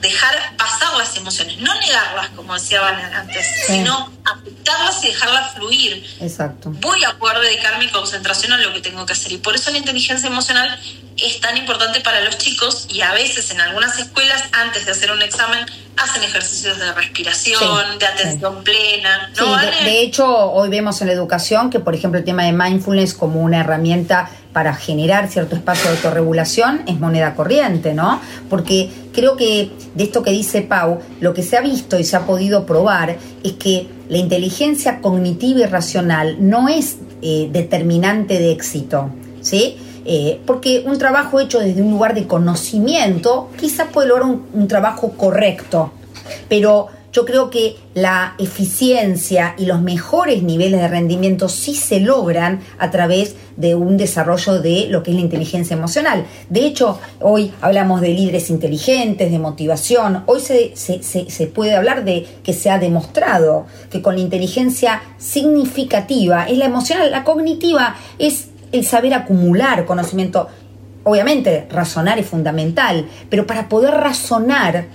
dejar 0.00 0.56
pasar 0.56 0.96
las 0.96 1.16
emociones, 1.16 1.58
no 1.58 1.74
negarlas, 1.80 2.30
como 2.30 2.54
decía 2.54 2.86
antes, 2.86 3.46
sino 3.66 4.12
aceptarlas 4.24 5.04
y 5.04 5.08
dejarlas 5.08 5.54
fluir. 5.54 6.16
Exacto. 6.20 6.70
Voy 6.80 7.02
a 7.04 7.16
poder 7.18 7.40
dedicar 7.40 7.78
mi 7.78 7.88
concentración 7.90 8.52
a 8.52 8.58
lo 8.58 8.72
que 8.72 8.80
tengo 8.80 9.04
que 9.06 9.12
hacer. 9.12 9.32
Y 9.32 9.38
por 9.38 9.54
eso 9.54 9.70
la 9.70 9.78
inteligencia 9.78 10.28
emocional 10.28 10.80
es 11.16 11.40
tan 11.40 11.56
importante 11.56 12.00
para 12.00 12.20
los 12.22 12.38
chicos 12.38 12.86
y 12.88 13.00
a 13.00 13.12
veces 13.12 13.50
en 13.50 13.60
algunas 13.60 13.98
escuelas, 13.98 14.44
antes 14.52 14.84
de 14.84 14.92
hacer 14.92 15.10
un 15.12 15.22
examen, 15.22 15.64
hacen 15.96 16.22
ejercicios 16.22 16.78
de 16.78 16.92
respiración, 16.92 17.98
de 17.98 18.06
atención 18.06 18.64
plena. 18.64 19.30
¿no, 19.38 19.56
de, 19.56 19.66
de, 19.84 20.02
hecho, 20.02 20.26
hoy 20.26 20.68
vemos 20.68 21.00
en 21.00 21.06
la 21.06 21.12
educación 21.12 21.70
que, 21.70 21.78
por 21.78 21.94
ejemplo, 21.94 22.18
el 22.18 22.24
tema 22.24 22.44
de 22.44 22.52
mindfulness 22.52 23.14
como 23.14 23.40
una 23.40 23.60
herramienta 23.60 24.28
para 24.52 24.74
generar 24.74 25.28
cierto 25.28 25.56
espacio 25.56 25.90
de 25.90 25.96
autorregulación 25.96 26.82
es 26.86 26.98
moneda 26.98 27.34
corriente, 27.34 27.92
¿no? 27.92 28.20
Porque 28.48 28.90
creo 29.12 29.36
que 29.36 29.70
de 29.94 30.04
esto 30.04 30.22
que 30.22 30.30
dice 30.30 30.62
Pau, 30.62 31.00
lo 31.20 31.34
que 31.34 31.42
se 31.42 31.56
ha 31.56 31.60
visto 31.60 31.98
y 31.98 32.04
se 32.04 32.16
ha 32.16 32.20
podido 32.20 32.64
probar 32.64 33.16
es 33.42 33.52
que 33.52 33.88
la 34.08 34.18
inteligencia 34.18 35.00
cognitiva 35.00 35.60
y 35.60 35.66
racional 35.66 36.36
no 36.38 36.68
es 36.68 36.96
eh, 37.22 37.48
determinante 37.50 38.38
de 38.38 38.52
éxito, 38.52 39.10
¿sí? 39.40 39.76
Eh, 40.04 40.40
porque 40.44 40.82
un 40.86 40.98
trabajo 40.98 41.40
hecho 41.40 41.60
desde 41.60 41.80
un 41.80 41.90
lugar 41.90 42.14
de 42.14 42.26
conocimiento 42.26 43.48
quizás 43.58 43.88
puede 43.90 44.08
lograr 44.08 44.28
un, 44.28 44.68
trabajo 44.68 45.12
correcto, 45.12 45.92
pero 46.48 46.88
yo 47.10 47.24
creo 47.24 47.48
que 47.48 47.76
la 47.94 48.34
eficiencia 48.38 49.54
y 49.56 49.66
los 49.66 49.80
mejores 49.80 50.42
niveles 50.42 50.80
de 50.80 50.88
rendimiento 50.88 51.48
sí 51.48 51.74
se 51.74 52.00
logran 52.00 52.60
a 52.76 52.90
través 52.90 53.36
de 53.56 53.76
un 53.76 53.96
desarrollo 53.96 54.60
de 54.60 54.88
lo 54.90 55.04
que 55.04 55.12
es 55.12 55.16
la 55.16 55.22
inteligencia 55.22 55.76
emocional. 55.76 56.26
De 56.50 56.66
hecho, 56.66 56.98
hoy 57.20 57.52
hablamos 57.60 58.00
de 58.00 58.08
líderes 58.08 58.50
inteligentes, 58.50 59.30
de 59.30 59.38
motivación. 59.38 60.24
Hoy 60.26 60.40
se, 60.40 60.74
se, 60.74 61.02
se, 61.02 61.46
puede 61.46 61.76
hablar 61.76 62.04
de 62.04 62.26
que 62.42 62.52
se 62.52 62.68
ha 62.68 62.80
demostrado 62.80 63.66
que 63.90 64.02
con 64.02 64.16
la 64.16 64.20
inteligencia 64.20 65.00
significativa 65.16 66.46
es 66.46 66.58
la 66.58 66.64
emocional, 66.64 67.12
la 67.12 67.22
cognitiva 67.22 67.94
es 68.18 68.48
el 68.74 68.84
saber 68.84 69.14
acumular 69.14 69.86
conocimiento. 69.86 70.48
Obviamente, 71.04 71.66
razonar 71.70 72.18
es 72.18 72.26
fundamental, 72.26 73.06
pero 73.30 73.46
para 73.46 73.68
poder 73.68 73.94
razonar 73.94 74.86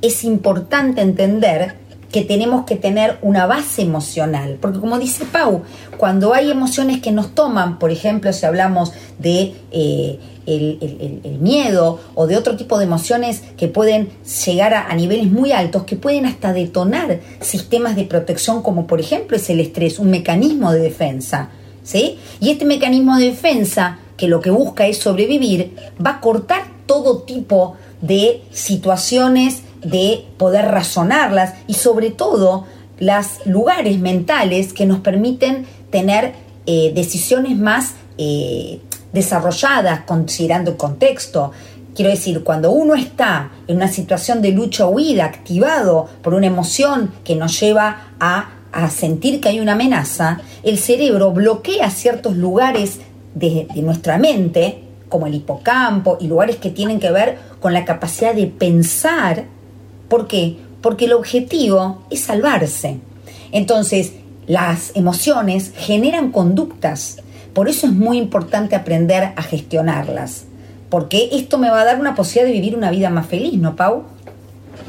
es 0.00 0.24
importante 0.24 1.02
entender 1.02 1.76
que 2.10 2.22
tenemos 2.22 2.66
que 2.66 2.76
tener 2.76 3.18
una 3.22 3.46
base 3.46 3.82
emocional, 3.82 4.58
porque 4.60 4.80
como 4.80 4.98
dice 4.98 5.24
Pau, 5.24 5.62
cuando 5.96 6.34
hay 6.34 6.50
emociones 6.50 7.00
que 7.00 7.12
nos 7.12 7.34
toman, 7.34 7.78
por 7.78 7.90
ejemplo, 7.90 8.32
si 8.32 8.44
hablamos 8.44 8.92
de 9.18 9.54
eh, 9.70 10.18
el, 10.44 11.38
miedo 11.40 12.00
o 12.14 12.26
de 12.26 12.36
otro 12.36 12.56
tipo 12.56 12.78
de 12.78 12.84
emociones 12.84 13.42
que 13.56 13.68
pueden 13.68 14.10
llegar 14.44 14.74
a, 14.74 14.88
a, 14.88 14.94
niveles 14.94 15.30
muy 15.30 15.52
altos, 15.52 15.84
que 15.84 15.96
pueden 15.96 16.26
hasta 16.26 16.52
detonar 16.52 17.20
sistemas 17.40 17.96
de 17.96 18.04
protección, 18.04 18.62
como 18.62 18.86
por 18.86 19.00
ejemplo 19.00 19.36
es 19.36 19.48
el 19.48 19.60
estrés, 19.60 19.98
un 19.98 20.10
mecanismo 20.10 20.72
de 20.72 20.80
defensa. 20.80 21.50
¿Sí? 21.82 22.18
Y 22.40 22.50
este 22.50 22.64
mecanismo 22.64 23.16
de 23.16 23.26
defensa, 23.26 23.98
que 24.16 24.28
lo 24.28 24.40
que 24.40 24.50
busca 24.50 24.86
es 24.86 24.98
sobrevivir, 24.98 25.74
va 26.04 26.10
a 26.10 26.20
cortar 26.20 26.64
todo 26.86 27.22
tipo 27.22 27.76
de 28.00 28.42
situaciones 28.50 29.62
de 29.82 30.24
poder 30.36 30.66
razonarlas 30.66 31.54
y 31.66 31.74
sobre 31.74 32.10
todo 32.10 32.66
los 32.98 33.46
lugares 33.46 33.98
mentales 33.98 34.72
que 34.72 34.86
nos 34.86 35.00
permiten 35.00 35.66
tener 35.90 36.34
eh, 36.66 36.92
decisiones 36.94 37.56
más 37.56 37.94
eh, 38.18 38.80
desarrolladas 39.12 40.02
considerando 40.02 40.72
el 40.72 40.76
contexto. 40.76 41.52
Quiero 41.94 42.10
decir, 42.10 42.42
cuando 42.44 42.70
uno 42.70 42.94
está 42.94 43.50
en 43.66 43.76
una 43.76 43.88
situación 43.88 44.40
de 44.40 44.52
lucha 44.52 44.86
o 44.86 44.90
huida, 44.90 45.24
activado 45.24 46.08
por 46.22 46.34
una 46.34 46.46
emoción 46.46 47.12
que 47.24 47.34
nos 47.34 47.58
lleva 47.60 48.12
a, 48.20 48.50
a 48.72 48.90
sentir 48.90 49.40
que 49.40 49.50
hay 49.50 49.60
una 49.60 49.72
amenaza, 49.72 50.40
el 50.62 50.78
cerebro 50.78 51.30
bloquea 51.30 51.90
ciertos 51.90 52.36
lugares 52.36 53.00
de, 53.34 53.66
nuestra 53.76 54.18
mente, 54.18 54.84
como 55.08 55.26
el 55.26 55.34
hipocampo 55.34 56.16
y 56.20 56.26
lugares 56.26 56.56
que 56.56 56.70
tienen 56.70 56.98
que 56.98 57.10
ver 57.10 57.38
con 57.60 57.72
la 57.72 57.84
capacidad 57.84 58.34
de 58.34 58.46
pensar 58.46 59.44
¿Por 60.12 60.28
qué? 60.28 60.58
Porque 60.82 61.06
el 61.06 61.14
objetivo 61.14 62.06
es 62.10 62.20
salvarse. 62.20 62.98
Entonces, 63.50 64.12
las 64.46 64.94
emociones 64.94 65.72
generan 65.74 66.32
conductas. 66.32 67.16
Por 67.54 67.70
eso 67.70 67.86
es 67.86 67.94
muy 67.94 68.18
importante 68.18 68.76
aprender 68.76 69.32
a 69.34 69.42
gestionarlas. 69.42 70.44
Porque 70.90 71.30
esto 71.32 71.56
me 71.56 71.70
va 71.70 71.80
a 71.80 71.84
dar 71.86 71.98
una 71.98 72.14
posibilidad 72.14 72.48
de 72.48 72.60
vivir 72.60 72.76
una 72.76 72.90
vida 72.90 73.08
más 73.08 73.26
feliz, 73.26 73.54
¿no, 73.54 73.74
Pau? 73.74 74.04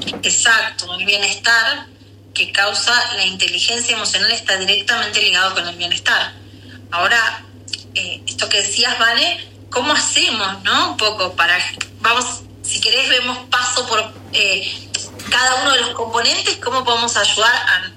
Exacto, 0.06 0.93
el 1.00 1.06
bienestar 1.06 1.88
que 2.34 2.52
causa 2.52 2.93
la 3.15 3.26
inteligencia 3.26 3.96
emocional 3.96 4.32
está 4.32 4.58
directamente 4.58 5.22
ligado 5.22 5.54
con 5.54 5.67
el 5.67 5.76
bienestar. 5.76 6.34
Ahora, 6.91 7.46
eh, 7.96 8.22
esto 8.28 8.50
que 8.50 8.62
decías, 8.62 8.98
Vale, 9.00 9.48
¿cómo 9.69 9.93
hacemos, 9.93 10.63
no? 10.63 10.91
Un 10.91 10.98
poco 10.98 11.34
para, 11.36 11.58
vamos, 12.02 12.41
si 12.63 12.80
querés, 12.82 13.10
vemos 13.10 13.38
paso 13.50 13.86
por 13.88 14.13
eh, 14.34 14.89
cada 15.30 15.63
uno 15.63 15.72
de 15.72 15.82
los 15.82 15.89
componentes, 15.91 16.58
cómo 16.58 16.84
podemos 16.84 17.15
ayudar 17.17 17.54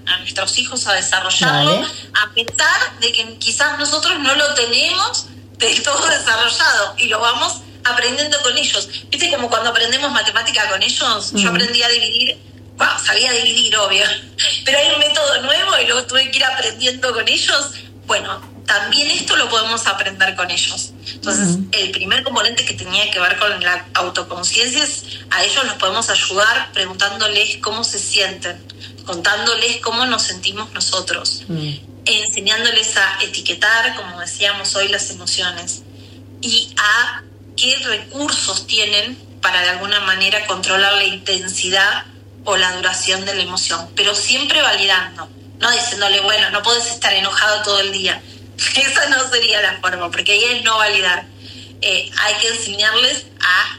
a, 0.06 0.18
nuestros 0.18 0.58
hijos 0.58 0.86
a 0.86 0.94
desarrollarlo, 0.94 1.86
a 2.14 2.34
pesar 2.34 3.00
de 3.00 3.12
que 3.12 3.38
quizás 3.38 3.78
nosotros 3.78 4.18
no 4.18 4.34
lo 4.34 4.54
tenemos 4.54 5.26
del 5.58 5.82
todo 5.82 6.06
desarrollado 6.08 6.94
y 6.98 7.08
lo 7.08 7.20
vamos 7.20 7.60
aprendiendo 7.84 8.40
con 8.42 8.56
ellos. 8.56 8.88
Viste 9.10 9.30
como 9.30 9.48
cuando 9.48 9.70
aprendemos 9.70 10.10
matemática 10.10 10.68
con 10.68 10.82
ellos, 10.82 11.32
yo 11.32 11.50
aprendí 11.50 11.82
a 11.82 11.88
dividir, 11.88 12.38
sabía 13.04 13.32
dividir, 13.32 13.76
obvio, 13.76 14.04
pero 14.64 14.78
hay 14.78 14.92
un 14.92 14.98
método 14.98 15.42
nuevo 15.42 15.78
y 15.80 15.86
luego 15.86 16.04
tuve 16.06 16.30
que 16.30 16.38
ir 16.38 16.44
aprendiendo 16.44 17.12
con 17.12 17.26
ellos. 17.28 17.72
Bueno, 18.06 18.40
también 18.66 19.10
esto 19.10 19.36
lo 19.36 19.48
podemos 19.48 19.86
aprender 19.86 20.34
con 20.34 20.50
ellos. 20.50 20.92
Entonces, 21.06 21.58
el 21.72 21.90
primer 21.92 22.22
componente 22.22 22.64
que 22.64 22.74
tenía 22.74 23.10
que 23.10 23.20
ver 23.20 23.38
con 23.38 23.60
la 23.62 23.86
autoconciencia 23.94 24.82
es 24.82 25.04
a 25.30 25.44
ellos 25.44 25.64
los 25.64 25.74
podemos 25.74 26.10
ayudar 26.10 26.72
preguntándoles 26.72 27.58
cómo 27.58 27.84
se 27.84 27.98
sienten, 27.98 28.62
contándoles 29.04 29.78
cómo 29.78 30.04
nos 30.06 30.22
sentimos 30.22 30.72
nosotros, 30.72 31.44
enseñándoles 32.04 32.96
a 32.96 33.18
etiquetar, 33.22 33.94
como 33.96 34.20
decíamos 34.20 34.74
hoy, 34.74 34.88
las 34.88 35.10
emociones 35.10 35.82
y 36.40 36.74
a 36.76 37.22
qué 37.56 37.76
recursos 37.84 38.66
tienen 38.66 39.16
para 39.40 39.62
de 39.62 39.70
alguna 39.70 40.00
manera 40.00 40.46
controlar 40.46 40.94
la 40.94 41.04
intensidad 41.04 42.04
o 42.46 42.56
la 42.56 42.72
duración 42.72 43.24
de 43.26 43.34
la 43.34 43.42
emoción, 43.42 43.90
pero 43.94 44.14
siempre 44.14 44.62
validando, 44.62 45.28
no 45.58 45.70
diciéndole, 45.70 46.20
bueno, 46.20 46.50
no 46.50 46.62
puedes 46.62 46.86
estar 46.86 47.12
enojado 47.12 47.62
todo 47.62 47.80
el 47.80 47.92
día 47.92 48.22
Esa 48.76 49.08
no 49.08 49.28
sería 49.28 49.60
la 49.62 49.78
forma, 49.80 50.10
porque 50.10 50.32
ahí 50.32 50.44
es 50.44 50.64
no 50.64 50.76
validar. 50.78 51.26
Eh, 51.82 52.10
hay 52.18 52.34
que 52.36 52.48
enseñarles 52.48 53.26
a 53.40 53.78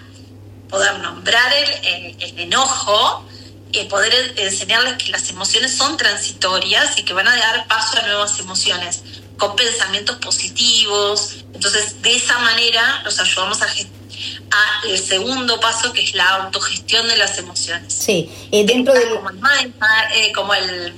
poder 0.70 1.00
nombrar 1.00 1.52
el, 1.54 2.22
el, 2.22 2.40
enojo, 2.40 3.26
y 3.72 3.84
poder 3.86 4.34
enseñarles 4.38 4.98
que 4.98 5.12
las 5.12 5.30
emociones 5.30 5.76
son 5.76 5.98
transitorias 5.98 6.98
y 6.98 7.04
que 7.04 7.14
van 7.14 7.28
a 7.28 7.36
dar 7.36 7.68
paso 7.68 7.98
a 7.98 8.02
nuevas 8.04 8.40
emociones 8.40 9.04
con 9.38 9.56
pensamientos 9.58 10.16
positivos. 10.18 11.36
Entonces, 11.54 12.02
de 12.02 12.16
esa 12.16 12.40
manera 12.40 13.02
los 13.04 13.20
ayudamos 13.20 13.62
a, 13.62 13.68
a 14.52 14.88
el 14.88 14.98
segundo 14.98 15.60
paso 15.60 15.94
que 15.94 16.02
es 16.02 16.14
la 16.14 16.28
autogestión 16.44 17.08
de 17.08 17.18
las 17.18 17.38
emociones. 17.38 17.94
Sí, 17.94 18.30
eh, 18.52 18.66
dentro 18.66 18.94
de 18.94 19.10
como 19.10 19.30
el, 19.30 19.38
eh, 20.16 20.32
como 20.34 20.54
el 20.54 20.94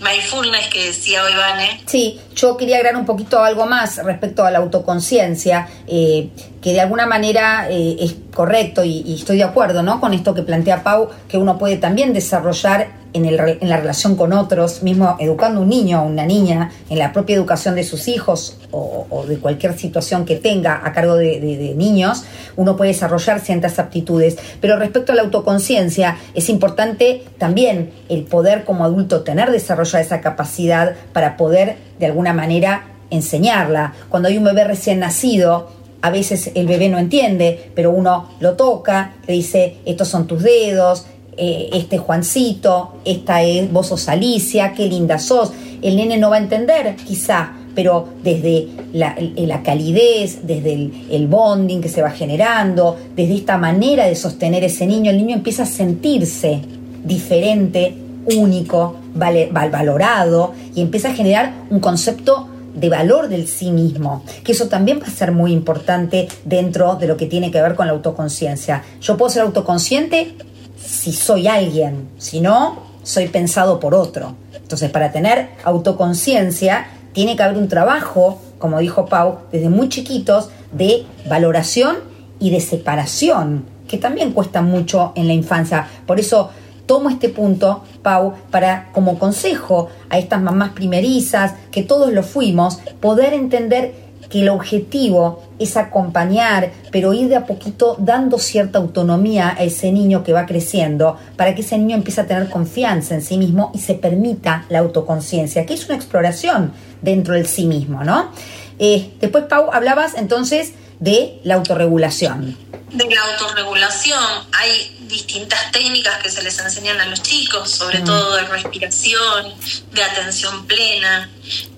mindfulness 0.00 0.68
que 0.68 0.86
decía 0.86 1.24
hoy 1.24 1.34
Vane. 1.34 1.82
Sí, 1.86 2.20
yo 2.34 2.56
quería 2.56 2.76
agregar 2.76 2.98
un 2.98 3.06
poquito 3.06 3.42
algo 3.42 3.66
más 3.66 3.98
respecto 3.98 4.44
a 4.44 4.50
la 4.50 4.58
autoconciencia, 4.58 5.68
eh, 5.86 6.30
que 6.60 6.72
de 6.72 6.80
alguna 6.80 7.06
manera 7.06 7.66
eh, 7.70 8.16
correcto 8.32 8.84
y, 8.84 9.14
estoy 9.14 9.38
de 9.38 9.44
acuerdo 9.44 9.82
¿no? 9.82 10.00
con 10.00 10.14
esto 10.14 10.34
que 10.34 10.42
plantea 10.42 10.82
Pau, 10.82 11.08
que 11.28 11.38
uno 11.38 11.58
puede 11.58 11.76
también 11.76 12.12
desarrollar 12.12 13.04
en, 13.14 13.68
la 13.68 13.76
relación 13.76 14.16
con 14.16 14.32
otros, 14.32 14.82
mismo 14.82 15.16
educando 15.20 15.60
un 15.60 15.68
niño 15.68 16.02
o 16.02 16.06
una 16.06 16.26
niña, 16.26 16.72
en 16.90 16.98
la 16.98 17.12
propia 17.12 17.36
educación 17.36 17.76
de 17.76 17.84
sus 17.84 18.08
hijos 18.08 18.58
o, 18.72 19.24
de 19.28 19.38
cualquier 19.38 19.78
situación 19.78 20.24
que 20.24 20.36
tenga 20.36 20.80
a 20.84 20.92
cargo 20.92 21.14
de, 21.14 21.74
niños, 21.76 22.24
uno 22.56 22.76
puede 22.76 22.90
desarrollar 22.90 23.40
ciertas 23.40 23.78
aptitudes. 23.78 24.36
Pero 24.60 24.76
respecto 24.76 25.12
a 25.12 25.14
la 25.14 25.22
autoconciencia, 25.22 26.16
es 26.34 26.48
importante 26.48 27.22
también 27.38 27.92
el 28.08 28.24
poder 28.24 28.64
como 28.64 28.84
adulto 28.84 29.22
tener 29.22 29.52
desarrollada 29.52 30.00
esa 30.00 30.20
capacidad 30.20 30.94
para 31.12 31.36
poder 31.36 31.76
de 31.98 32.06
alguna 32.06 32.23
manera 32.32 32.94
enseñarla. 33.10 33.94
Cuando 34.08 34.28
hay 34.28 34.38
un 34.38 34.44
bebé 34.44 34.64
recién 34.64 35.00
nacido, 35.00 35.68
a 36.02 36.10
veces 36.10 36.50
el 36.54 36.66
bebé 36.66 36.88
no 36.88 36.98
entiende, 36.98 37.70
pero 37.74 37.90
uno 37.90 38.28
lo 38.40 38.54
toca, 38.54 39.14
le 39.26 39.34
dice, 39.34 39.76
estos 39.86 40.08
son 40.08 40.26
tus 40.26 40.42
dedos, 40.42 41.06
eh, 41.36 41.70
este 41.72 41.98
Juancito, 41.98 42.96
esta 43.04 43.42
es, 43.42 43.72
vos 43.72 43.88
sos 43.88 44.08
Alicia, 44.08 44.74
qué 44.74 44.86
linda 44.86 45.18
sos. 45.18 45.52
El 45.82 45.96
nene 45.96 46.16
no 46.16 46.30
va 46.30 46.36
a 46.36 46.40
entender, 46.40 46.96
quizá, 46.96 47.52
pero 47.74 48.08
desde 48.22 48.68
la, 48.92 49.16
la 49.18 49.62
calidez, 49.62 50.46
desde 50.46 50.74
el, 50.74 51.06
el, 51.10 51.26
bonding 51.26 51.80
que 51.80 51.88
se 51.88 52.02
va 52.02 52.10
generando, 52.10 52.96
desde 53.16 53.34
esta 53.34 53.58
manera 53.58 54.06
de 54.06 54.14
sostener 54.14 54.62
ese 54.62 54.86
niño, 54.86 55.10
el 55.10 55.16
niño 55.16 55.34
empieza 55.34 55.64
a 55.64 55.66
sentirse 55.66 56.60
diferente, 57.02 57.94
único, 58.26 58.96
vale, 59.14 59.48
valorado 59.52 60.52
y 60.74 60.80
empieza 60.80 61.10
a 61.10 61.14
generar 61.14 61.52
un 61.70 61.80
concepto 61.80 62.48
de 62.74 62.88
valor 62.88 63.28
del 63.28 63.46
sí 63.46 63.70
mismo, 63.70 64.24
que 64.42 64.52
eso 64.52 64.66
también 64.68 65.00
va 65.00 65.06
a 65.06 65.10
ser 65.10 65.32
muy 65.32 65.52
importante 65.52 66.28
dentro 66.44 66.96
de 66.96 67.06
lo 67.06 67.16
que 67.16 67.26
tiene 67.26 67.50
que 67.50 67.62
ver 67.62 67.74
con 67.74 67.86
la 67.86 67.92
autoconciencia. 67.92 68.82
Yo 69.00 69.16
puedo 69.16 69.30
ser 69.30 69.42
autoconsciente 69.42 70.34
si 70.76 71.12
soy 71.12 71.46
alguien, 71.46 72.08
si 72.18 72.40
no, 72.40 72.78
soy 73.02 73.28
pensado 73.28 73.78
por 73.78 73.94
otro. 73.94 74.34
Entonces, 74.54 74.90
para 74.90 75.12
tener 75.12 75.50
autoconciencia, 75.62 76.86
tiene 77.12 77.36
que 77.36 77.42
haber 77.42 77.58
un 77.58 77.68
trabajo, 77.68 78.40
como 78.58 78.80
dijo 78.80 79.06
Pau, 79.06 79.38
desde 79.52 79.68
muy 79.68 79.88
chiquitos, 79.88 80.50
de 80.72 81.06
valoración 81.28 81.98
y 82.40 82.50
de 82.50 82.60
separación, 82.60 83.64
que 83.86 83.98
también 83.98 84.32
cuesta 84.32 84.62
mucho 84.62 85.12
en 85.14 85.28
la 85.28 85.32
infancia. 85.32 85.86
Por 86.06 86.18
eso 86.18 86.50
tomo 86.86 87.10
este 87.10 87.28
punto, 87.28 87.84
Pau, 88.02 88.34
para 88.50 88.90
como 88.92 89.18
consejo 89.18 89.88
a 90.10 90.18
estas 90.18 90.42
mamás 90.42 90.72
primerizas, 90.72 91.54
que 91.70 91.82
todos 91.82 92.12
lo 92.12 92.22
fuimos, 92.22 92.78
poder 93.00 93.34
entender 93.34 94.04
que 94.28 94.40
el 94.40 94.48
objetivo 94.48 95.42
es 95.58 95.76
acompañar, 95.76 96.72
pero 96.90 97.12
ir 97.12 97.28
de 97.28 97.36
a 97.36 97.46
poquito 97.46 97.96
dando 97.98 98.38
cierta 98.38 98.78
autonomía 98.78 99.54
a 99.56 99.62
ese 99.62 99.92
niño 99.92 100.24
que 100.24 100.32
va 100.32 100.46
creciendo, 100.46 101.16
para 101.36 101.54
que 101.54 101.60
ese 101.60 101.78
niño 101.78 101.96
empiece 101.96 102.22
a 102.22 102.26
tener 102.26 102.48
confianza 102.48 103.14
en 103.14 103.22
sí 103.22 103.38
mismo 103.38 103.70
y 103.74 103.78
se 103.78 103.94
permita 103.94 104.64
la 104.68 104.80
autoconciencia, 104.80 105.66
que 105.66 105.74
es 105.74 105.86
una 105.86 105.96
exploración 105.96 106.72
dentro 107.02 107.34
del 107.34 107.46
sí 107.46 107.66
mismo, 107.66 108.02
¿no? 108.02 108.30
Eh, 108.78 109.12
después, 109.20 109.44
Pau, 109.44 109.70
hablabas 109.72 110.14
entonces 110.16 110.72
de 111.00 111.40
la 111.44 111.54
autorregulación. 111.54 112.56
De 112.94 113.12
la 113.12 113.22
autorregulación 113.22 114.46
hay 114.52 114.96
distintas 115.00 115.72
técnicas 115.72 116.22
que 116.22 116.30
se 116.30 116.42
les 116.42 116.56
enseñan 116.60 117.00
a 117.00 117.06
los 117.06 117.22
chicos, 117.22 117.68
sobre 117.68 118.00
mm. 118.00 118.04
todo 118.04 118.36
de 118.36 118.44
respiración, 118.44 119.52
de 119.90 120.02
atención 120.04 120.64
plena, 120.66 121.28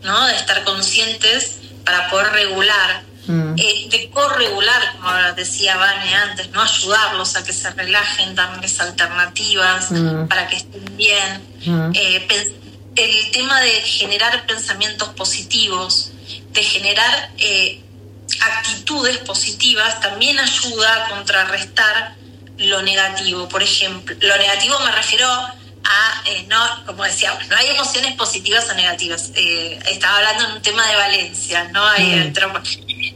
¿no? 0.03 0.27
De 0.27 0.37
estar 0.37 0.63
conscientes 0.65 1.57
para 1.85 2.11
poder 2.11 2.33
regular, 2.33 3.03
mm. 3.27 3.55
eh, 3.57 3.89
de 3.91 4.11
corregular, 4.11 4.93
como 5.01 5.11
decía 5.35 5.79
Vane 5.79 6.15
antes, 6.15 6.51
¿no? 6.51 6.61
Ayudarlos 6.61 7.35
a 7.37 7.45
que 7.45 7.55
se 7.55 7.71
relajen, 7.71 8.35
darles 8.35 8.79
alternativas 8.79 9.91
mm. 9.91 10.29
para 10.29 10.49
que 10.49 10.57
estén 10.57 10.97
bien. 10.99 11.93
Eh, 11.95 12.53
el 12.95 13.31
tema 13.31 13.61
de 13.61 13.71
generar 13.71 14.47
pensamientos 14.47 15.09
positivos, 15.11 16.13
de 16.53 16.63
generar 16.63 17.31
eh, 17.39 17.83
actitudes 18.41 19.19
positivas 19.19 20.01
también 20.01 20.39
ayuda 20.39 21.05
a 21.05 21.09
contrarrestar 21.09 22.17
lo 22.59 22.83
negativo. 22.83 23.49
Por 23.49 23.63
ejemplo, 23.63 24.17
lo 24.21 24.37
negativo 24.37 24.79
me 24.81 24.93
refiero 24.93 25.29
a, 25.29 26.23
eh, 26.27 26.47
no, 26.49 26.85
como 26.85 27.05
decía, 27.05 27.39
no 27.49 27.57
hay 27.57 27.69
emociones 27.69 28.15
positivas 28.15 28.69
o 28.71 28.75
negativas. 28.75 29.31
Eh, 29.35 29.79
estaba 29.87 30.17
hablando 30.19 30.45
en 30.47 30.53
un 30.53 30.63
tema 30.63 30.87
de 30.87 30.97
Valencia, 30.97 31.65
¿no? 31.73 31.87
Hay 31.87 32.13
el, 32.13 32.33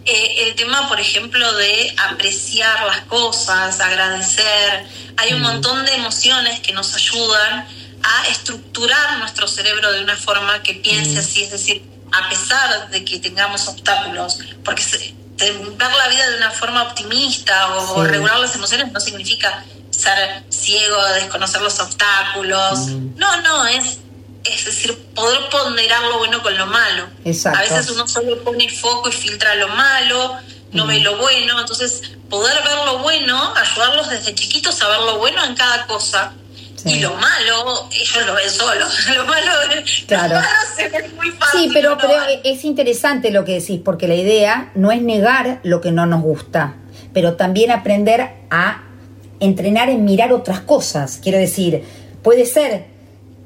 eh, 0.04 0.34
el 0.46 0.54
tema, 0.54 0.88
por 0.88 1.00
ejemplo, 1.00 1.52
de 1.54 1.94
apreciar 2.10 2.86
las 2.86 3.00
cosas, 3.02 3.80
agradecer. 3.80 4.86
Hay 5.16 5.32
un 5.32 5.42
montón 5.42 5.84
de 5.84 5.94
emociones 5.94 6.60
que 6.60 6.72
nos 6.72 6.94
ayudan 6.94 7.66
a 8.02 8.28
estructurar 8.28 9.18
nuestro 9.18 9.46
cerebro 9.46 9.92
de 9.92 10.02
una 10.02 10.16
forma 10.16 10.62
que 10.62 10.74
piense 10.74 11.18
así, 11.18 11.42
es 11.42 11.50
decir, 11.50 11.82
a 12.12 12.28
pesar 12.28 12.90
de 12.90 13.04
que 13.04 13.18
tengamos 13.18 13.68
obstáculos, 13.68 14.38
porque 14.64 14.82
ver 15.38 15.92
la 15.96 16.08
vida 16.08 16.30
de 16.30 16.36
una 16.36 16.50
forma 16.50 16.82
optimista 16.82 17.76
o, 17.76 18.02
sí. 18.02 18.10
regular 18.10 18.38
las 18.38 18.54
emociones 18.54 18.92
no 18.92 19.00
significa 19.00 19.64
ser 19.90 20.44
ciego, 20.50 21.02
desconocer 21.14 21.62
los 21.62 21.78
obstáculos. 21.80 22.80
Mm. 22.88 23.16
No, 23.16 23.40
no, 23.42 23.66
es, 23.66 23.98
es 24.44 24.64
decir, 24.64 24.96
poder 25.14 25.48
ponderar 25.50 26.02
lo 26.02 26.18
bueno 26.18 26.42
con 26.42 26.56
lo 26.56 26.66
malo. 26.66 27.08
Exacto. 27.24 27.58
A 27.58 27.62
veces 27.62 27.90
uno 27.90 28.06
solo 28.06 28.42
pone 28.42 28.68
foco 28.68 29.08
y 29.08 29.12
filtra 29.12 29.54
lo 29.54 29.68
malo, 29.68 30.36
no 30.72 30.84
mm. 30.84 30.88
ve 30.88 31.00
lo 31.00 31.16
bueno, 31.16 31.60
entonces 31.60 32.02
poder 32.28 32.62
ver 32.62 32.84
lo 32.84 32.98
bueno, 32.98 33.54
ayudarlos 33.56 34.08
desde 34.08 34.34
chiquitos 34.34 34.80
a 34.82 34.88
ver 34.88 35.00
lo 35.00 35.18
bueno 35.18 35.44
en 35.44 35.54
cada 35.54 35.86
cosa 35.86 36.32
Sí. 36.82 36.94
Y 36.94 37.00
lo 37.00 37.14
malo, 37.14 37.88
ellos 37.90 38.26
lo 38.26 38.34
ven 38.34 38.48
solos. 38.48 39.06
Lo 39.16 39.24
malo, 39.26 39.50
claro. 40.06 40.34
lo 40.34 40.40
malo 40.40 40.48
se 40.76 40.88
ve 40.88 41.08
muy 41.16 41.30
fácil. 41.30 41.60
Sí, 41.60 41.70
pero, 41.72 41.98
pero 42.00 42.14
es 42.42 42.64
interesante 42.64 43.30
lo 43.30 43.44
que 43.44 43.60
decís, 43.60 43.80
porque 43.84 44.08
la 44.08 44.14
idea 44.14 44.70
no 44.74 44.90
es 44.90 45.02
negar 45.02 45.60
lo 45.62 45.80
que 45.80 45.92
no 45.92 46.06
nos 46.06 46.22
gusta, 46.22 46.76
pero 47.12 47.34
también 47.34 47.70
aprender 47.70 48.30
a 48.50 48.84
entrenar 49.40 49.90
en 49.90 50.04
mirar 50.04 50.32
otras 50.32 50.60
cosas. 50.60 51.18
Quiero 51.22 51.38
decir, 51.38 51.84
puede 52.22 52.46
ser 52.46 52.86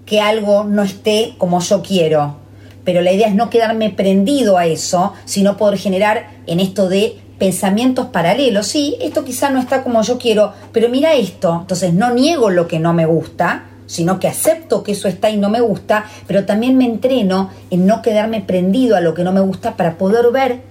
que 0.06 0.20
algo 0.20 0.64
no 0.64 0.82
esté 0.82 1.34
como 1.38 1.60
yo 1.60 1.82
quiero, 1.82 2.36
pero 2.84 3.00
la 3.00 3.12
idea 3.12 3.28
es 3.28 3.34
no 3.34 3.50
quedarme 3.50 3.90
prendido 3.90 4.58
a 4.58 4.66
eso, 4.66 5.14
sino 5.24 5.56
poder 5.56 5.78
generar 5.78 6.30
en 6.46 6.60
esto 6.60 6.88
de 6.88 7.18
pensamientos 7.44 8.06
paralelos. 8.06 8.66
Sí, 8.66 8.96
esto 9.02 9.22
quizá 9.22 9.50
no 9.50 9.60
está 9.60 9.82
como 9.82 10.00
yo 10.00 10.16
quiero, 10.16 10.54
pero 10.72 10.88
mira 10.88 11.12
esto. 11.12 11.58
Entonces 11.60 11.92
no 11.92 12.10
niego 12.10 12.48
lo 12.48 12.66
que 12.66 12.78
no 12.78 12.94
me 12.94 13.04
gusta, 13.04 13.64
sino 13.84 14.18
que 14.18 14.28
acepto 14.28 14.82
que 14.82 14.92
eso 14.92 15.08
está 15.08 15.28
y 15.28 15.36
no 15.36 15.50
me 15.50 15.60
gusta, 15.60 16.06
pero 16.26 16.46
también 16.46 16.78
me 16.78 16.86
entreno 16.86 17.50
en 17.70 17.86
no 17.86 18.00
quedarme 18.00 18.40
prendido 18.40 18.96
a 18.96 19.02
lo 19.02 19.12
que 19.12 19.24
no 19.24 19.32
me 19.32 19.42
gusta 19.42 19.76
para 19.76 19.98
poder 19.98 20.32
ver 20.32 20.62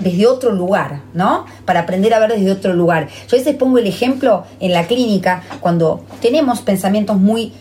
desde 0.00 0.26
otro 0.26 0.52
lugar, 0.52 1.00
¿no? 1.14 1.46
Para 1.64 1.80
aprender 1.80 2.12
a 2.12 2.18
ver 2.18 2.34
desde 2.34 2.52
otro 2.52 2.74
lugar. 2.74 3.08
Yo 3.26 3.34
a 3.34 3.38
veces 3.38 3.56
pongo 3.56 3.78
el 3.78 3.86
ejemplo 3.86 4.44
en 4.60 4.74
la 4.74 4.86
clínica 4.86 5.42
cuando 5.60 6.04
tenemos 6.20 6.60
pensamientos 6.60 7.16
muy 7.16 7.54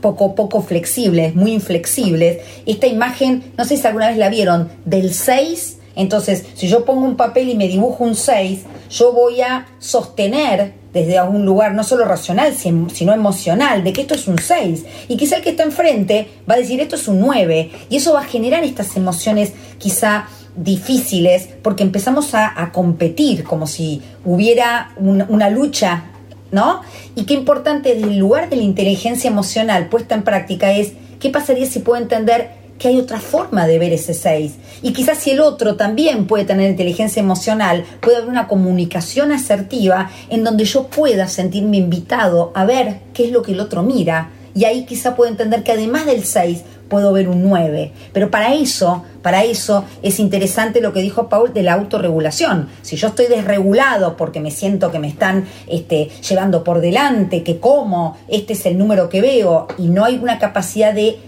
poco 0.00 0.36
poco 0.36 0.62
flexibles, 0.62 1.34
muy 1.34 1.52
inflexibles. 1.52 2.44
Esta 2.64 2.86
imagen, 2.86 3.42
no 3.58 3.64
sé 3.64 3.76
si 3.76 3.84
alguna 3.84 4.06
vez 4.06 4.18
la 4.18 4.28
vieron, 4.28 4.68
del 4.84 5.12
6 5.12 5.77
entonces, 5.98 6.44
si 6.54 6.68
yo 6.68 6.84
pongo 6.84 7.04
un 7.04 7.16
papel 7.16 7.48
y 7.48 7.56
me 7.56 7.66
dibujo 7.66 8.04
un 8.04 8.14
6, 8.14 8.60
yo 8.88 9.12
voy 9.12 9.40
a 9.40 9.66
sostener 9.80 10.74
desde 10.92 11.18
algún 11.18 11.44
lugar 11.44 11.74
no 11.74 11.82
solo 11.82 12.04
racional, 12.04 12.54
sino 12.54 13.12
emocional, 13.12 13.82
de 13.82 13.92
que 13.92 14.02
esto 14.02 14.14
es 14.14 14.28
un 14.28 14.38
6. 14.38 14.84
Y 15.08 15.16
quizá 15.16 15.36
el 15.36 15.42
que 15.42 15.50
está 15.50 15.64
enfrente 15.64 16.28
va 16.48 16.54
a 16.54 16.58
decir 16.58 16.80
esto 16.80 16.94
es 16.94 17.08
un 17.08 17.18
9. 17.18 17.72
Y 17.90 17.96
eso 17.96 18.12
va 18.12 18.20
a 18.20 18.24
generar 18.24 18.62
estas 18.62 18.96
emociones 18.96 19.52
quizá 19.78 20.28
difíciles 20.54 21.48
porque 21.62 21.82
empezamos 21.82 22.32
a, 22.32 22.70
competir 22.72 23.42
como 23.42 23.66
si 23.66 24.00
hubiera 24.24 24.92
un, 24.98 25.24
una 25.28 25.50
lucha, 25.50 26.04
¿no? 26.52 26.82
Y 27.16 27.24
qué 27.24 27.34
importante 27.34 27.96
desde 27.96 28.08
el 28.08 28.18
lugar 28.18 28.48
de 28.50 28.56
la 28.56 28.62
inteligencia 28.62 29.28
emocional 29.28 29.88
puesta 29.88 30.14
en 30.14 30.22
práctica 30.22 30.70
es 30.70 30.92
qué 31.18 31.30
pasaría 31.30 31.66
si 31.66 31.80
puedo 31.80 32.00
entender 32.00 32.57
que 32.78 32.88
hay 32.88 32.98
otra 32.98 33.20
forma 33.20 33.66
de 33.66 33.78
ver 33.78 33.92
ese 33.92 34.14
6. 34.14 34.54
Y 34.82 34.92
quizás 34.92 35.18
si 35.18 35.32
el 35.32 35.40
otro 35.40 35.76
también 35.76 36.26
puede 36.26 36.44
tener 36.44 36.70
inteligencia 36.70 37.20
emocional, 37.20 37.84
puede 38.00 38.18
haber 38.18 38.28
una 38.28 38.48
comunicación 38.48 39.32
asertiva 39.32 40.10
en 40.30 40.44
donde 40.44 40.64
yo 40.64 40.84
pueda 40.86 41.28
sentirme 41.28 41.76
invitado 41.76 42.52
a 42.54 42.64
ver 42.64 43.00
qué 43.12 43.26
es 43.26 43.32
lo 43.32 43.42
que 43.42 43.52
el 43.52 43.60
otro 43.60 43.82
mira. 43.82 44.30
Y 44.54 44.64
ahí 44.64 44.86
quizá 44.86 45.14
puedo 45.14 45.30
entender 45.30 45.62
que 45.62 45.72
además 45.72 46.06
del 46.06 46.24
6 46.24 46.64
puedo 46.88 47.12
ver 47.12 47.28
un 47.28 47.42
9. 47.42 47.92
Pero 48.12 48.30
para 48.30 48.54
eso, 48.54 49.04
para 49.22 49.44
eso 49.44 49.84
es 50.02 50.18
interesante 50.18 50.80
lo 50.80 50.92
que 50.92 51.00
dijo 51.00 51.28
Paul 51.28 51.52
de 51.52 51.62
la 51.62 51.74
autorregulación. 51.74 52.68
Si 52.82 52.96
yo 52.96 53.08
estoy 53.08 53.26
desregulado 53.26 54.16
porque 54.16 54.40
me 54.40 54.50
siento 54.50 54.90
que 54.90 54.98
me 54.98 55.08
están 55.08 55.44
este, 55.66 56.08
llevando 56.28 56.64
por 56.64 56.80
delante, 56.80 57.42
que 57.42 57.60
como, 57.60 58.16
este 58.28 58.54
es 58.54 58.66
el 58.66 58.78
número 58.78 59.08
que 59.08 59.20
veo, 59.20 59.68
y 59.78 59.88
no 59.88 60.04
hay 60.04 60.16
una 60.16 60.38
capacidad 60.38 60.94
de 60.94 61.18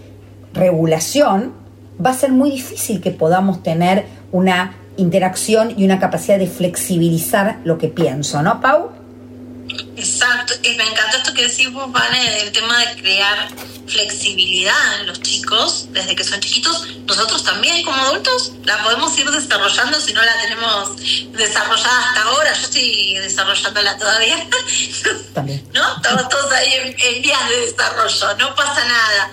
regulación, 0.53 1.53
va 2.03 2.11
a 2.11 2.13
ser 2.13 2.31
muy 2.31 2.51
difícil 2.51 3.01
que 3.01 3.11
podamos 3.11 3.63
tener 3.63 4.05
una 4.31 4.75
interacción 4.97 5.73
y 5.77 5.85
una 5.85 5.99
capacidad 5.99 6.37
de 6.37 6.47
flexibilizar 6.47 7.59
lo 7.63 7.77
que 7.77 7.87
pienso, 7.87 8.41
¿no, 8.41 8.61
Pau? 8.61 8.91
esto, 10.01 10.25
eh, 10.63 10.75
me 10.77 10.83
encantó 10.83 11.17
esto 11.17 11.33
que 11.33 11.47
decís 11.47 11.71
vos, 11.71 11.91
Vane, 11.91 12.41
el 12.41 12.51
tema 12.51 12.77
de 12.79 13.01
crear 13.01 13.49
flexibilidad 13.87 15.01
en 15.01 15.07
los 15.07 15.21
chicos 15.21 15.87
desde 15.91 16.15
que 16.15 16.23
son 16.23 16.39
chiquitos. 16.39 16.87
Nosotros 17.05 17.43
también 17.43 17.83
como 17.83 18.01
adultos 18.01 18.53
la 18.63 18.81
podemos 18.83 19.17
ir 19.17 19.29
desarrollando 19.29 19.99
si 19.99 20.13
no 20.13 20.23
la 20.23 20.39
tenemos 20.41 20.95
desarrollada 21.31 22.09
hasta 22.09 22.23
ahora. 22.23 22.53
Yo 22.53 22.61
estoy 22.61 23.13
desarrollándola 23.15 23.97
todavía. 23.97 24.47
También. 25.33 25.67
¿No? 25.73 25.95
Estamos 25.95 26.29
todos 26.29 26.51
ahí 26.51 26.73
en, 26.73 26.95
en 26.99 27.21
vías 27.21 27.49
de 27.49 27.65
desarrollo, 27.65 28.37
no 28.37 28.55
pasa 28.55 28.85
nada. 28.85 29.31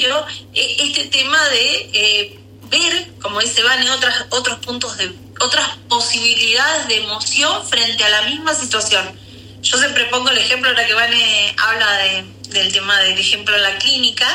Pero 0.00 0.26
eh, 0.54 0.76
este 0.78 1.06
tema 1.06 1.38
de 1.48 1.90
eh, 1.92 2.40
ver, 2.70 3.10
como 3.20 3.40
dice 3.40 3.62
Vane, 3.62 3.90
otras, 3.90 4.26
otros 4.30 4.58
puntos 4.58 4.96
de 4.96 5.12
otras 5.40 5.76
posibilidades 5.88 6.88
de 6.88 6.98
emoción 6.98 7.66
frente 7.66 8.04
a 8.04 8.10
la 8.10 8.22
misma 8.22 8.54
situación. 8.54 9.18
Yo 9.60 9.76
siempre 9.76 10.04
pongo 10.06 10.30
el 10.30 10.38
ejemplo, 10.38 10.70
ahora 10.70 10.86
que 10.86 10.94
Vane 10.94 11.54
habla 11.58 11.98
de, 11.98 12.24
del 12.48 12.72
tema 12.72 12.98
del 13.00 13.18
ejemplo 13.18 13.54
en 13.56 13.62
la 13.62 13.76
clínica, 13.78 14.26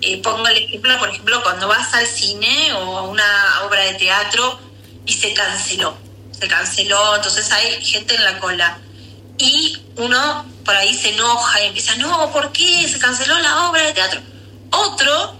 eh, 0.00 0.18
pongo 0.22 0.46
el 0.48 0.56
ejemplo, 0.56 0.98
por 0.98 1.10
ejemplo, 1.10 1.42
cuando 1.42 1.68
vas 1.68 1.92
al 1.94 2.06
cine 2.06 2.72
o 2.74 2.98
a 2.98 3.02
una 3.02 3.62
obra 3.66 3.84
de 3.84 3.94
teatro 3.94 4.58
y 5.06 5.12
se 5.12 5.32
canceló. 5.32 5.96
Se 6.38 6.48
canceló, 6.48 7.16
entonces 7.16 7.50
hay 7.50 7.84
gente 7.84 8.14
en 8.14 8.24
la 8.24 8.38
cola. 8.38 8.78
Y 9.38 9.76
uno 9.96 10.46
por 10.64 10.76
ahí 10.76 10.94
se 10.94 11.10
enoja 11.10 11.62
y 11.62 11.68
empieza, 11.68 11.96
no, 11.96 12.30
¿por 12.30 12.52
qué 12.52 12.86
se 12.88 12.98
canceló 12.98 13.38
la 13.38 13.68
obra 13.68 13.86
de 13.86 13.92
teatro? 13.92 14.20
Otro 14.70 15.36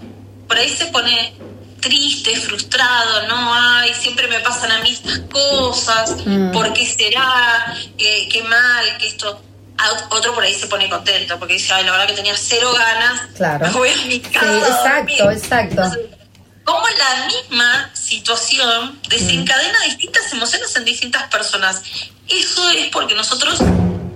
por 0.47 0.57
ahí 0.57 0.69
se 0.75 0.85
pone 0.87 1.33
triste, 1.79 2.35
frustrado, 2.35 3.27
no 3.27 3.53
hay, 3.53 3.93
siempre 3.93 4.27
me 4.27 4.39
pasan 4.39 4.71
a 4.71 4.79
mí 4.81 4.91
estas 4.91 5.19
cosas, 5.31 6.15
Mm. 6.25 6.51
¿por 6.51 6.73
qué 6.73 6.85
será? 6.85 7.73
¿Qué, 7.97 8.27
qué 8.31 8.43
mal? 8.43 8.97
que 8.97 9.07
esto? 9.07 9.41
A- 9.77 10.07
Otro 10.13 10.33
por 10.33 10.43
ahí 10.43 10.53
se 10.53 10.67
pone 10.67 10.89
contento 10.89 11.39
porque 11.39 11.53
dice, 11.53 11.71
ay, 11.71 11.85
la 11.85 11.91
verdad 11.91 12.07
que 12.07 12.13
tenía 12.15 12.35
cero 12.35 12.73
ganas, 12.77 13.21
Claro. 13.35 13.65
me 13.67 13.71
voy 13.77 13.89
a 13.89 13.95
mi 14.07 14.11
Sí, 14.15 14.19
casa. 14.21 14.47
a 14.47 14.95
dormir". 14.97 15.15
exacto, 15.21 15.31
exacto. 15.31 15.99
Cómo 16.65 16.85
la 16.89 17.25
misma 17.27 17.89
situación 17.93 18.99
desencadena 19.07 19.79
distintas 19.85 20.31
emociones 20.33 20.75
en 20.75 20.85
distintas 20.85 21.23
personas. 21.29 21.81
Eso 22.27 22.69
es 22.71 22.87
porque 22.89 23.15
nosotros 23.15 23.59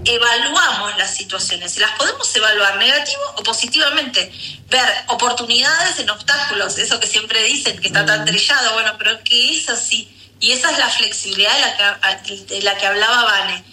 evaluamos 0.05 0.97
las 0.97 1.15
situaciones 1.15 1.77
las 1.77 1.91
podemos 1.91 2.35
evaluar 2.35 2.77
negativo 2.77 3.21
o 3.37 3.43
positivamente. 3.43 4.31
Ver 4.69 4.87
oportunidades 5.07 5.99
en 5.99 6.09
obstáculos, 6.09 6.77
eso 6.77 6.99
que 6.99 7.07
siempre 7.07 7.43
dicen 7.43 7.79
que 7.79 7.87
está 7.87 8.05
tan 8.05 8.25
trillado, 8.25 8.73
bueno, 8.73 8.95
pero 8.97 9.23
que 9.23 9.57
es 9.57 9.69
así. 9.69 10.09
Y 10.39 10.51
esa 10.51 10.71
es 10.71 10.77
la 10.77 10.89
flexibilidad 10.89 11.53
de 11.53 11.83
la 11.83 12.23
que, 12.23 12.37
de 12.37 12.61
la 12.61 12.77
que 12.77 12.85
hablaba 12.85 13.23
Vane. 13.23 13.63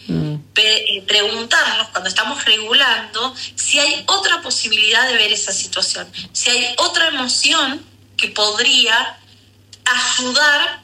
Pe- 0.54 0.96
eh, 0.96 1.02
preguntarnos 1.02 1.88
cuando 1.88 2.08
estamos 2.08 2.44
regulando 2.44 3.34
si 3.54 3.78
hay 3.78 4.02
otra 4.06 4.42
posibilidad 4.42 5.06
de 5.08 5.14
ver 5.14 5.32
esa 5.32 5.52
situación, 5.52 6.10
si 6.32 6.50
hay 6.50 6.74
otra 6.78 7.08
emoción 7.08 7.84
que 8.16 8.28
podría 8.28 9.16
ayudar 9.84 10.82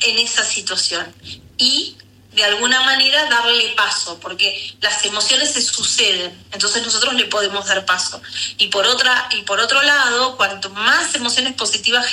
en 0.00 0.18
esa 0.18 0.44
situación 0.44 1.14
y 1.58 1.96
de 2.32 2.44
alguna 2.44 2.80
manera 2.82 3.28
darle 3.28 3.70
paso, 3.76 4.18
porque 4.20 4.74
las 4.80 5.04
emociones 5.04 5.52
se 5.52 5.62
suceden, 5.62 6.32
entonces 6.52 6.82
nosotros 6.84 7.14
le 7.14 7.24
podemos 7.24 7.66
dar 7.66 7.84
paso. 7.84 8.22
Y 8.58 8.68
por 8.68 8.86
otra 8.86 9.28
y 9.32 9.42
por 9.42 9.58
otro 9.60 9.82
lado, 9.82 10.36
cuanto 10.36 10.70
más 10.70 11.14
emociones 11.14 11.54
positivas 11.54 12.06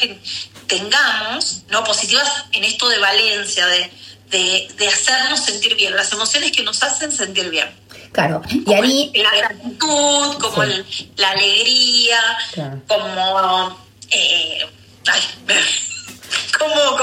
tengamos, 0.68 1.62
no 1.70 1.84
positivas 1.84 2.28
en 2.52 2.64
esto 2.64 2.90
de 2.90 3.00
valencia, 3.00 3.66
de, 3.68 3.92
de, 4.30 4.68
de 4.76 4.88
hacernos 4.88 5.40
sentir 5.46 5.76
bien, 5.76 5.96
las 5.96 6.12
emociones 6.12 6.52
que 6.52 6.64
nos 6.64 6.82
hacen 6.84 7.12
sentir 7.12 7.50
bien. 7.50 7.70
Claro. 8.12 8.42
Y 8.50 8.74
ahí, 8.74 9.12
La 9.16 9.36
gratitud, 9.36 10.38
como 10.40 10.64
Sí. 10.64 10.70
el- 10.72 10.86
la 11.18 11.30
alegría, 11.32 12.38
Claro. 12.54 12.82
como 12.88 13.88
eh, 14.10 14.66
ay, 15.08 15.22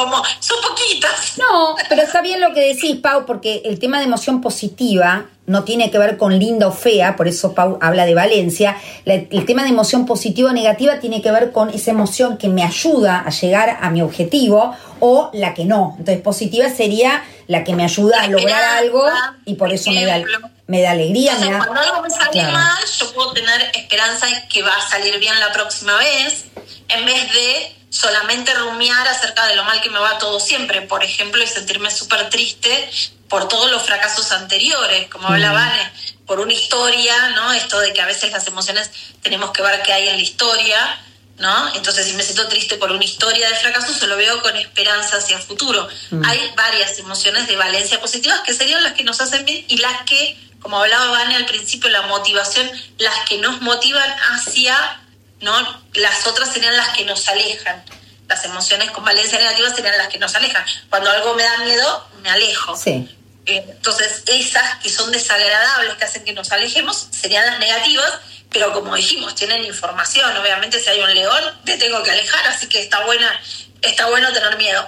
como 0.05 0.23
son 0.41 0.57
poquitas 0.69 1.35
No, 1.39 1.75
pero 1.89 2.03
está 2.03 2.21
bien 2.23 2.41
lo 2.41 2.53
que 2.55 2.61
decís, 2.75 2.97
Pau, 2.97 3.25
porque 3.27 3.63
el 3.65 3.79
tema 3.79 3.99
de 3.99 4.05
emoción 4.05 4.41
positiva 4.41 5.27
no 5.47 5.65
tiene 5.65 5.91
que 5.91 5.99
ver 5.99 6.17
con 6.17 6.39
linda 6.39 6.69
o 6.69 6.73
fea, 6.73 7.17
por 7.17 7.29
eso 7.29 7.55
Pau 7.55 7.79
habla 7.83 8.07
de 8.07 8.15
Valencia. 8.15 8.77
La- 9.05 9.15
el 9.15 9.45
tema 9.45 9.63
de 9.63 9.69
emoción 9.69 10.07
positiva 10.07 10.51
o 10.51 10.53
negativa 10.55 11.01
tiene 11.01 11.21
que 11.21 11.31
ver 11.31 11.53
con 11.53 11.69
esa 11.71 11.91
emoción 11.91 12.39
que 12.39 12.49
me 12.49 12.63
ayuda 12.63 13.23
a 13.27 13.31
llegar 13.31 13.79
a 13.83 13.91
mi 13.91 14.01
objetivo 14.01 14.75
o 15.01 15.31
la 15.35 15.53
que 15.53 15.65
no. 15.67 15.97
Entonces, 15.99 16.23
positiva 16.23 16.69
sería 16.71 17.23
la 17.47 17.63
que 17.63 17.75
me 17.75 17.85
ayuda 17.85 18.23
a 18.23 18.29
lograr 18.29 18.63
algo 18.79 19.05
y 19.45 19.55
por 19.55 19.71
eso 19.71 19.91
me 19.91 20.07
da, 20.07 20.23
me 20.67 20.81
da 20.81 20.93
alegría, 20.93 21.33
me 21.33 21.47
Entonces, 21.47 21.59
da... 21.59 21.67
cuando 21.67 21.81
algo 21.83 22.03
me 22.03 22.09
sale 22.11 22.31
Claro. 22.33 22.53
mal 22.53 22.79
yo 22.99 23.13
puedo 23.13 23.33
tener 23.35 23.71
esperanza 23.75 24.27
de 24.27 24.49
que 24.49 24.63
va 24.63 24.75
a 24.75 24.89
salir 24.89 25.19
bien 25.21 25.39
la 25.41 25.53
próxima 25.53 25.95
vez 25.99 26.47
en 26.89 27.05
vez 27.05 27.33
de 27.35 27.77
solamente 27.95 28.53
rumiar 28.55 29.07
acerca 29.07 29.47
de 29.47 29.55
lo 29.55 29.65
mal 29.65 29.81
que 29.81 29.91
me 29.91 29.99
va 30.01 30.19
todo 30.19 30.41
siempre 30.41 30.83
por 30.83 31.05
ejemplo 31.05 31.43
y 31.43 31.47
sentirme 31.47 31.91
súper 31.91 32.29
triste 32.29 32.91
por 33.29 33.47
todos 33.47 33.71
los 33.71 33.83
fracasos 33.83 34.33
anteriores 34.33 35.09
como 35.09 35.29
Mm. 35.29 35.33
hablaba 35.33 35.61
Vane, 35.61 35.93
por 36.27 36.41
una 36.41 36.53
historia 36.53 37.31
no 37.31 37.53
esto 37.53 37.79
de 37.81 37.93
que 37.93 38.01
a 38.03 38.07
veces 38.07 38.33
las 38.33 38.47
emociones 38.49 38.91
tenemos 39.23 39.53
que 39.53 39.63
ver 39.63 39.83
qué 39.83 39.93
hay 39.93 40.09
en 40.09 40.17
la 40.17 40.23
historia 40.23 41.01
¿no? 41.39 41.75
Entonces, 41.75 42.07
si 42.07 42.13
me 42.15 42.23
siento 42.23 42.47
triste 42.49 42.77
por 42.77 42.93
una 42.93 43.05
historia 43.05 43.49
de 43.49 43.57
fracaso, 43.57 43.93
se 43.93 44.07
lo 44.07 44.17
veo 44.17 44.41
con 44.41 44.57
esperanza 44.57 45.17
hacia 45.17 45.37
el 45.37 45.43
futuro. 45.43 45.89
Mm. 46.11 46.25
Hay 46.25 46.53
varias 46.57 46.97
emociones 46.99 47.49
de 47.49 47.57
valencia 47.57 48.01
positivas 48.01 48.41
que 48.43 48.55
serían 48.55 48.83
las 48.85 48.93
que 48.93 49.03
nos 49.03 49.21
hacen 49.21 49.45
bien 49.45 49.65
y 49.67 49.79
las 49.79 50.03
que, 50.03 50.39
como 50.61 50.79
hablaba 50.79 51.11
Vane 51.11 51.35
al 51.35 51.47
principio, 51.47 51.91
la 51.91 52.03
motivación, 52.03 52.71
las 52.99 53.29
que 53.29 53.39
nos 53.39 53.61
motivan 53.63 54.09
hacia, 54.31 55.01
¿no? 55.45 55.85
Las 55.95 56.27
otras 56.27 56.53
serían 56.53 56.77
las 56.77 56.89
que 56.97 57.05
nos 57.05 57.29
alejan. 57.29 57.85
Las 58.27 58.45
emociones 58.45 58.91
con 58.91 59.05
valencia 59.05 59.39
negativa 59.39 59.73
serían 59.73 59.97
las 59.99 60.09
que 60.09 60.19
nos 60.19 60.35
alejan. 60.35 60.65
Cuando 60.91 61.11
algo 61.11 61.35
me 61.35 61.43
da 61.45 61.59
miedo, 61.59 62.09
me 62.23 62.31
alejo. 62.31 62.77
Sí. 62.77 63.09
Eh, 63.47 63.65
Entonces, 63.69 64.23
esas 64.27 64.79
que 64.83 64.89
son 64.89 65.13
desagradables, 65.13 65.95
que 65.95 66.05
hacen 66.05 66.25
que 66.25 66.33
nos 66.33 66.51
alejemos, 66.51 67.09
serían 67.11 67.45
las 67.47 67.59
negativas, 67.59 68.11
pero 68.51 68.73
como 68.73 68.95
dijimos, 68.97 69.35
tienen 69.35 69.65
información. 69.65 70.35
Obviamente, 70.37 70.81
si 70.81 70.89
hay 70.89 71.01
un 71.01 71.15
león, 71.15 71.61
te 71.65 71.77
tengo 71.77 72.03
que 72.03 72.11
alejar, 72.11 72.47
así 72.47 72.67
que 72.67 72.81
está, 72.81 73.05
buena, 73.05 73.41
está 73.83 74.07
bueno 74.07 74.33
tener 74.33 74.57
miedo. 74.57 74.87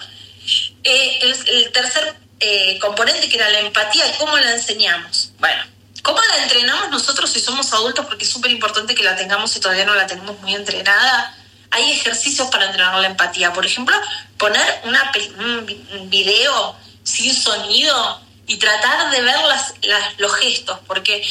Eh, 0.83 1.19
el, 1.21 1.49
el 1.49 1.73
tercer 1.73 2.17
eh, 2.41 2.79
componente, 2.79 3.29
que 3.29 3.37
era 3.37 3.51
la 3.51 3.61
empatía, 3.61 4.05
¿cómo 4.19 4.39
la 4.39 4.53
enseñamos? 4.53 5.33
Bueno, 5.39 5.63
¿cómo 6.07 6.21
la 6.21 6.45
entrenamos 6.45 6.89
nosotros 6.91 7.29
si 7.29 7.41
somos 7.41 7.73
adultos? 7.73 8.07
Porque 8.07 8.25
es 8.25 8.31
súper 8.31 8.53
importante 8.53 8.95
que 8.95 9.03
la 9.03 9.17
tengamos 9.17 9.51
si 9.51 9.59
todavía 9.59 9.85
no 9.85 9.95
la 9.97 10.07
tenemos 10.07 10.39
muy 10.41 10.55
entrenada. 10.55 11.37
Hay 11.73 11.91
ejercicios 11.91 12.49
para 12.49 12.67
entrenar 12.67 12.95
la 13.01 13.09
empatía. 13.09 13.53
Por 13.53 13.67
ejemplo, 13.67 13.95
poner 14.39 14.83
un 14.85 15.67
vi- 15.67 15.85
un 15.99 16.09
video 16.09 16.77
sin 17.03 17.35
sonido 17.35 18.21
y 18.47 18.57
tratar 18.59 19.11
de 19.11 19.21
ver 19.21 19.37
las, 19.49 19.75
los 20.19 20.33
gestos, 20.37 20.79
porque 20.87 21.27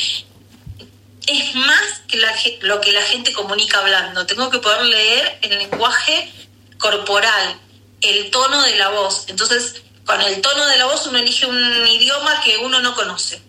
es 1.28 1.56
más 1.56 2.02
que 2.10 2.18
lo 2.62 2.82
que 2.82 2.92
la 2.92 3.02
gente 3.02 3.32
comunica 3.32 3.80
hablando. 3.80 4.26
Tengo 4.26 4.50
que 4.50 4.60
poder 4.60 4.84
leer 4.84 5.40
el 5.42 5.58
lenguaje 5.58 6.32
corporal, 6.78 7.56
el 8.02 8.30
tono 8.30 8.62
de 8.62 8.76
la 8.76 8.90
voz. 8.90 9.24
Entonces, 9.28 9.82
con 10.06 10.22
el 10.22 10.42
tono 10.42 10.66
de 10.68 10.78
la 10.78 10.86
voz 10.86 11.08
uno 11.08 11.18
elige 11.18 11.46
un 11.46 11.88
idioma 11.88 12.42
que 12.42 12.58
uno 12.58 12.82
no 12.82 12.94
conoce. 12.94 13.42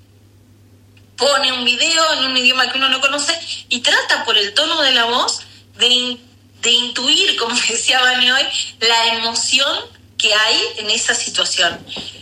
Pone 1.16 1.52
un 1.52 1.64
video 1.64 2.12
en 2.14 2.24
un 2.30 2.36
idioma 2.36 2.70
que 2.70 2.78
uno 2.78 2.88
no 2.88 3.00
conoce 3.00 3.38
y 3.68 3.80
trata 3.80 4.24
por 4.24 4.36
el 4.36 4.52
tono 4.54 4.80
de 4.82 4.92
la 4.92 5.04
voz 5.04 5.40
de, 5.78 5.86
in- 5.88 6.20
de 6.62 6.70
intuir, 6.70 7.36
como 7.38 7.54
decía 7.54 8.00
Vane 8.00 8.32
hoy, 8.32 8.42
la 8.80 9.14
emoción 9.16 9.80
que 10.18 10.32
hay 10.34 10.60
en 10.78 10.90
esa 10.90 11.14
situación. 11.14 11.78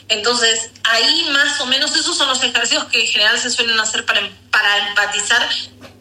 Entonces, 0.08 0.70
ahí 0.84 1.26
más 1.32 1.60
o 1.60 1.66
menos 1.66 1.94
esos 1.96 2.16
son 2.16 2.28
los 2.28 2.42
ejercicios 2.42 2.84
que 2.86 3.00
en 3.00 3.06
general 3.06 3.38
se 3.38 3.50
suelen 3.50 3.78
hacer 3.80 4.04
para, 4.04 4.20
para 4.50 4.88
empatizar 4.88 5.48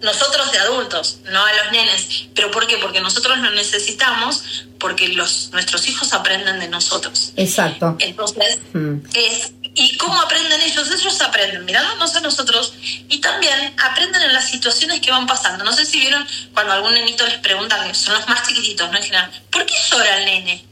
nosotros 0.02 0.52
de 0.52 0.58
adultos, 0.60 1.20
no 1.32 1.46
a 1.46 1.54
los 1.54 1.72
nenes. 1.72 2.26
¿Pero 2.36 2.52
por 2.52 2.68
qué? 2.68 2.78
Porque 2.80 3.00
nosotros 3.00 3.38
lo 3.38 3.52
necesitamos, 3.52 4.44
porque 4.80 5.08
los, 5.10 5.50
nuestros 5.52 5.88
hijos 5.88 6.12
aprenden 6.14 6.60
de 6.60 6.68
nosotros. 6.68 7.32
Exacto. 7.38 7.96
Entonces, 8.00 8.60
Mm. 8.74 8.98
es 9.14 9.52
¿Y 9.76 9.98
cómo 9.98 10.20
aprenden 10.22 10.62
ellos? 10.62 10.90
Ellos 10.92 11.22
aprenden 11.22 11.66
mirándonos 11.66 12.16
a 12.16 12.22
nosotros 12.22 12.74
y 13.10 13.20
también 13.20 13.76
aprenden 13.84 14.22
en 14.22 14.34
las 14.34 14.50
situaciones 14.50 15.00
que 15.02 15.10
van 15.10 15.26
pasando. 15.26 15.64
No 15.64 15.74
sé 15.74 15.86
si 15.86 16.00
vieron 16.00 16.26
cuando 16.54 16.74
algún 16.74 16.94
nenito 16.94 17.26
les 17.26 17.40
preguntan, 17.40 17.94
son 17.96 18.14
los 18.14 18.28
más 18.28 18.48
chiquititos, 18.48 18.92
¿no? 18.92 18.98
En 18.98 19.04
general, 19.04 19.32
¿por 19.52 19.66
qué 19.66 19.74
llora 19.90 20.18
el 20.20 20.26
nene? 20.26 20.66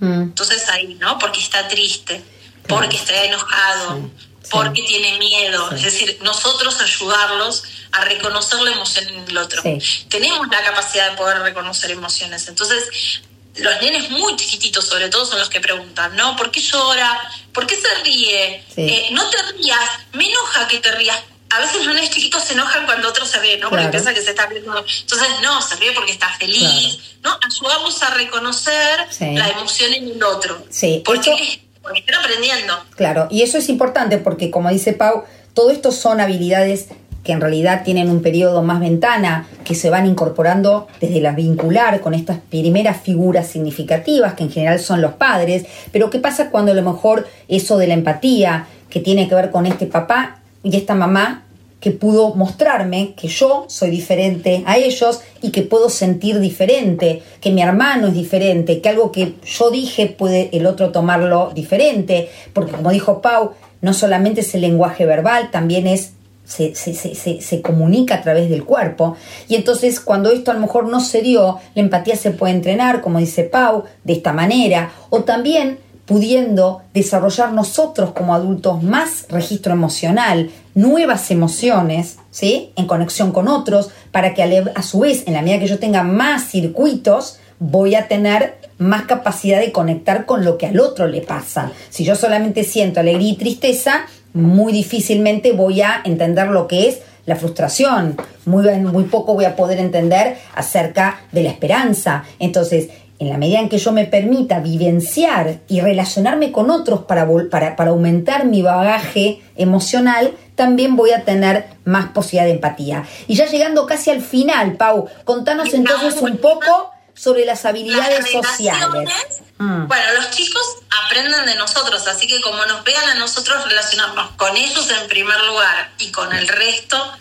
Mm. 0.00 0.22
Entonces 0.22 0.68
ahí, 0.68 0.94
¿no? 0.94 1.18
Porque 1.18 1.40
está 1.40 1.68
triste, 1.68 2.22
porque 2.66 2.96
está 2.96 3.22
enojado, 3.22 4.10
porque 4.50 4.82
tiene 4.82 5.18
miedo. 5.18 5.70
Es 5.70 5.82
decir, 5.82 6.18
nosotros 6.22 6.80
ayudarlos 6.80 7.62
a 7.92 8.04
reconocer 8.04 8.60
la 8.60 8.72
emoción 8.72 9.06
en 9.08 9.28
el 9.28 9.38
otro. 9.38 9.62
Tenemos 10.08 10.48
la 10.48 10.62
capacidad 10.64 11.10
de 11.10 11.16
poder 11.16 11.38
reconocer 11.38 11.92
emociones. 11.92 12.48
Entonces, 12.48 13.22
los 13.56 13.82
nenes 13.82 14.10
muy 14.10 14.36
chiquititos, 14.36 14.84
sobre 14.84 15.08
todo, 15.08 15.26
son 15.26 15.38
los 15.38 15.48
que 15.50 15.60
preguntan, 15.60 16.14
¿no? 16.16 16.36
¿Por 16.36 16.50
qué 16.50 16.60
llora? 16.60 17.20
¿Por 17.52 17.66
qué 17.66 17.76
se 17.76 17.88
ríe? 18.04 18.64
Sí. 18.74 18.82
Eh, 18.82 19.08
no 19.12 19.28
te 19.28 19.36
rías, 19.54 19.78
me 20.12 20.28
enoja 20.28 20.66
que 20.68 20.78
te 20.78 20.92
rías. 20.92 21.18
a 21.52 21.58
veces 21.58 21.84
los 21.84 21.92
niños 21.96 22.10
chiquitos 22.10 22.44
se 22.44 22.52
enojan 22.52 22.86
cuando 22.86 23.08
otro 23.08 23.26
se 23.26 23.40
ríe, 23.40 23.56
¿no? 23.58 23.70
Porque 23.70 23.78
Claro. 23.82 23.90
piensan 23.90 24.14
que 24.14 24.22
se 24.22 24.30
está 24.30 24.46
riendo. 24.46 24.72
Entonces, 25.00 25.28
no, 25.42 25.60
se 25.60 25.74
ríe 25.74 25.90
porque 25.90 26.12
está 26.12 26.28
feliz, 26.38 27.16
¿no? 27.24 27.36
Ayudamos 27.44 28.00
a 28.04 28.10
reconocer 28.10 29.06
Sí. 29.10 29.34
la 29.34 29.48
emoción 29.48 29.92
en 29.92 30.08
el 30.12 30.22
otro. 30.22 30.64
Sí, 30.70 31.02
Porque, 31.04 31.32
esto- 31.32 31.64
porque 31.82 31.98
están 31.98 32.14
aprendiendo. 32.24 32.84
Claro, 32.94 33.26
y 33.32 33.42
eso 33.42 33.58
es 33.58 33.68
importante 33.68 34.18
porque, 34.18 34.52
como 34.52 34.70
dice 34.70 34.92
Pau, 34.92 35.24
todo 35.52 35.72
esto 35.72 35.90
son 35.90 36.20
habilidades 36.20 36.86
que 37.22 37.32
en 37.32 37.40
realidad 37.40 37.82
tienen 37.84 38.10
un 38.10 38.22
periodo 38.22 38.62
más 38.62 38.80
ventana, 38.80 39.46
que 39.64 39.74
se 39.74 39.90
van 39.90 40.06
incorporando 40.06 40.88
desde 41.00 41.20
la 41.20 41.32
vincular 41.32 42.00
con 42.00 42.14
estas 42.14 42.38
primeras 42.38 43.00
figuras 43.00 43.46
significativas, 43.46 44.34
que 44.34 44.44
en 44.44 44.50
general 44.50 44.80
son 44.80 45.02
los 45.02 45.12
padres, 45.14 45.66
pero 45.92 46.10
¿qué 46.10 46.18
pasa 46.18 46.50
cuando 46.50 46.72
a 46.72 46.74
lo 46.74 46.82
mejor 46.82 47.26
eso 47.48 47.76
de 47.78 47.86
la 47.86 47.94
empatía, 47.94 48.66
que 48.88 49.00
tiene 49.00 49.28
que 49.28 49.34
ver 49.34 49.50
con 49.50 49.66
este 49.66 49.86
papá 49.86 50.40
y 50.62 50.76
esta 50.76 50.94
mamá, 50.94 51.44
que 51.80 51.90
pudo 51.90 52.34
mostrarme 52.34 53.14
que 53.16 53.28
yo 53.28 53.64
soy 53.68 53.90
diferente 53.90 54.62
a 54.66 54.76
ellos 54.76 55.22
y 55.40 55.50
que 55.50 55.62
puedo 55.62 55.88
sentir 55.88 56.38
diferente, 56.38 57.22
que 57.40 57.50
mi 57.50 57.62
hermano 57.62 58.08
es 58.08 58.14
diferente, 58.14 58.80
que 58.80 58.88
algo 58.90 59.10
que 59.10 59.34
yo 59.44 59.70
dije 59.70 60.06
puede 60.06 60.50
el 60.52 60.66
otro 60.66 60.90
tomarlo 60.90 61.52
diferente, 61.54 62.28
porque 62.52 62.72
como 62.72 62.90
dijo 62.90 63.22
Pau, 63.22 63.52
no 63.80 63.94
solamente 63.94 64.42
es 64.42 64.54
el 64.54 64.60
lenguaje 64.60 65.06
verbal, 65.06 65.50
también 65.50 65.86
es 65.86 66.12
se, 66.50 66.74
se, 66.74 67.40
se, 67.40 67.62
comunica 67.62 68.16
a 68.16 68.22
través 68.22 68.50
del 68.50 68.64
cuerpo. 68.64 69.16
Y 69.48 69.54
entonces 69.54 70.00
cuando 70.00 70.30
esto 70.30 70.50
a 70.50 70.54
lo 70.54 70.60
mejor 70.60 70.88
no 70.88 71.00
se 71.00 71.22
dio, 71.22 71.58
la 71.74 71.82
empatía 71.82 72.16
se 72.16 72.32
puede 72.32 72.54
entrenar, 72.54 73.00
como 73.00 73.20
dice 73.20 73.44
Pau, 73.44 73.84
de 74.02 74.14
esta 74.14 74.32
manera, 74.32 74.90
o 75.10 75.22
también 75.22 75.78
pudiendo 76.06 76.82
desarrollar 76.92 77.52
nosotros 77.52 78.10
como 78.10 78.34
adultos 78.34 78.82
más 78.82 79.26
registro 79.28 79.72
emocional, 79.72 80.50
nuevas 80.74 81.30
emociones, 81.30 82.18
¿sí? 82.32 82.72
En 82.74 82.88
conexión 82.88 83.30
con 83.30 83.46
otros, 83.46 83.90
para 84.10 84.34
que 84.34 84.42
a 84.74 84.82
su 84.82 84.98
vez, 84.98 85.22
en 85.28 85.34
la 85.34 85.42
medida 85.42 85.60
que 85.60 85.68
yo 85.68 85.78
tenga 85.78 86.02
más 86.02 86.50
circuitos, 86.50 87.38
voy 87.60 87.94
a 87.94 88.08
tener 88.08 88.58
más 88.78 89.02
capacidad 89.02 89.60
de 89.60 89.70
conectar 89.70 90.26
con 90.26 90.44
lo 90.44 90.58
que 90.58 90.66
al 90.66 90.80
otro 90.80 91.06
le 91.06 91.20
pasa. 91.20 91.70
Si 91.90 92.02
yo 92.02 92.16
solamente 92.16 92.64
siento 92.64 92.98
alegría 92.98 93.30
y 93.30 93.36
tristeza, 93.36 94.06
muy 94.32 94.72
difícilmente 94.72 95.52
voy 95.52 95.82
a 95.82 96.00
entender 96.04 96.48
lo 96.48 96.66
que 96.66 96.88
es 96.88 97.00
la 97.26 97.36
frustración. 97.36 98.16
Muy, 98.46 98.68
muy 98.78 99.04
poco 99.04 99.34
voy 99.34 99.44
a 99.44 99.56
poder 99.56 99.78
entender 99.78 100.36
acerca 100.54 101.20
de 101.32 101.42
la 101.42 101.50
esperanza. 101.50 102.24
Entonces, 102.38 102.88
en 103.20 103.28
la 103.28 103.36
medida 103.36 103.60
en 103.60 103.68
que 103.68 103.78
yo 103.78 103.92
me 103.92 104.06
permita 104.06 104.60
vivenciar 104.60 105.60
y 105.68 105.80
relacionarme 105.80 106.52
con 106.52 106.70
otros 106.70 107.02
para, 107.02 107.28
para, 107.50 107.76
para 107.76 107.90
aumentar 107.90 108.46
mi 108.46 108.62
bagaje 108.62 109.42
emocional, 109.56 110.32
también 110.54 110.96
voy 110.96 111.10
a 111.10 111.24
tener 111.24 111.66
más 111.84 112.08
posibilidad 112.08 112.46
de 112.46 112.52
empatía. 112.52 113.04
Y 113.28 113.34
ya 113.34 113.46
llegando 113.46 113.84
casi 113.86 114.10
al 114.10 114.22
final, 114.22 114.72
Pau, 114.76 115.06
contanos 115.24 115.72
entonces 115.74 116.20
un 116.22 116.38
poco 116.38 116.90
sobre 117.20 117.44
las 117.44 117.64
habilidades 117.64 118.30
sociales. 118.30 119.10
Mm. 119.58 119.86
Bueno, 119.86 120.12
los 120.14 120.30
chicos 120.30 120.62
aprenden 121.04 121.44
de 121.44 121.54
nosotros, 121.56 122.06
así 122.06 122.26
que 122.26 122.40
como 122.40 122.64
nos 122.64 122.82
vean 122.82 123.10
a 123.10 123.14
nosotros 123.14 123.62
relacionarnos 123.66 124.30
con 124.36 124.56
ellos 124.56 124.88
en 124.90 125.06
primer 125.08 125.38
lugar 125.44 125.92
y 125.98 126.10
con 126.10 126.32
el 126.32 126.48
resto, 126.48 127.12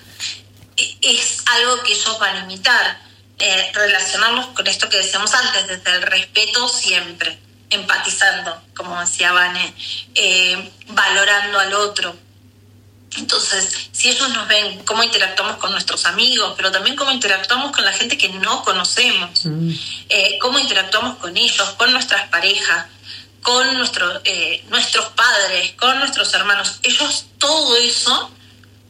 e- 0.77 0.97
es 1.01 1.43
algo 1.47 1.83
que 1.83 1.91
ellos 1.91 2.17
van 2.19 2.37
a 2.37 2.39
imitar. 2.39 3.01
Eh, 3.39 3.71
relacionarnos 3.73 4.47
con 4.47 4.67
esto 4.67 4.89
que 4.89 4.97
decíamos 4.97 5.33
antes, 5.33 5.67
desde 5.67 5.91
el 5.95 6.01
respeto 6.01 6.67
siempre, 6.67 7.39
empatizando, 7.69 8.61
como 8.75 8.99
decía 8.99 9.31
Vane, 9.31 9.73
eh, 10.15 10.71
valorando 10.87 11.59
al 11.59 11.73
otro. 11.73 12.15
Entonces, 13.17 13.89
si 13.91 14.09
ellos 14.09 14.29
nos 14.29 14.47
ven 14.47 14.83
cómo 14.85 15.03
interactuamos 15.03 15.57
con 15.57 15.71
nuestros 15.71 16.05
amigos, 16.05 16.53
pero 16.55 16.71
también 16.71 16.95
cómo 16.95 17.11
interactuamos 17.11 17.75
con 17.75 17.83
la 17.83 17.93
gente 17.93 18.17
que 18.17 18.29
no 18.29 18.63
conocemos, 18.63 19.47
eh, 20.09 20.37
cómo 20.39 20.59
interactuamos 20.59 21.17
con 21.17 21.35
ellos, 21.35 21.69
con 21.77 21.91
nuestras 21.91 22.29
parejas, 22.29 22.87
con 23.41 23.77
nuestro, 23.77 24.21
eh, 24.25 24.63
nuestros 24.69 25.07
padres, 25.09 25.73
con 25.73 25.97
nuestros 25.99 26.33
hermanos, 26.33 26.79
ellos 26.83 27.25
todo 27.37 27.75
eso 27.77 28.31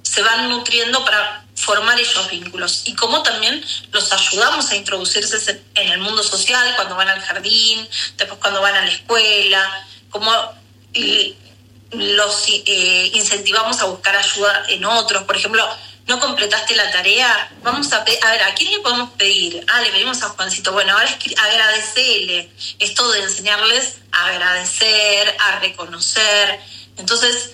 se 0.01 0.21
van 0.23 0.49
nutriendo 0.49 1.05
para 1.05 1.45
formar 1.55 1.99
esos 1.99 2.29
vínculos. 2.29 2.83
Y 2.85 2.95
cómo 2.95 3.21
también 3.21 3.63
los 3.91 4.11
ayudamos 4.11 4.69
a 4.71 4.75
introducirse 4.75 5.63
en 5.75 5.89
el 5.89 5.99
mundo 5.99 6.23
social 6.23 6.73
cuando 6.75 6.95
van 6.95 7.09
al 7.09 7.21
jardín, 7.21 7.87
después 8.17 8.39
cuando 8.39 8.61
van 8.61 8.75
a 8.75 8.81
la 8.81 8.91
escuela, 8.91 9.87
cómo 10.09 10.31
los 11.91 12.45
eh, 12.47 13.11
incentivamos 13.13 13.79
a 13.81 13.85
buscar 13.85 14.15
ayuda 14.15 14.65
en 14.69 14.85
otros. 14.85 15.23
Por 15.23 15.35
ejemplo, 15.35 15.67
no 16.07 16.19
completaste 16.19 16.75
la 16.75 16.89
tarea, 16.91 17.51
vamos 17.61 17.91
a 17.93 18.03
pedir, 18.03 18.19
a 18.23 18.31
ver, 18.31 18.43
¿a 18.43 18.53
quién 18.55 18.71
le 18.71 18.79
podemos 18.79 19.11
pedir? 19.11 19.63
Ah, 19.67 19.81
le 19.81 19.91
pedimos 19.91 20.21
a 20.23 20.29
Juancito. 20.29 20.71
Bueno, 20.71 20.93
ahora 20.93 21.05
es 21.05 21.37
agradecele. 21.37 22.49
Esto 22.79 23.11
de 23.11 23.23
enseñarles 23.23 23.97
a 24.11 24.25
agradecer, 24.27 25.35
a 25.39 25.59
reconocer. 25.59 26.59
Entonces, 26.97 27.51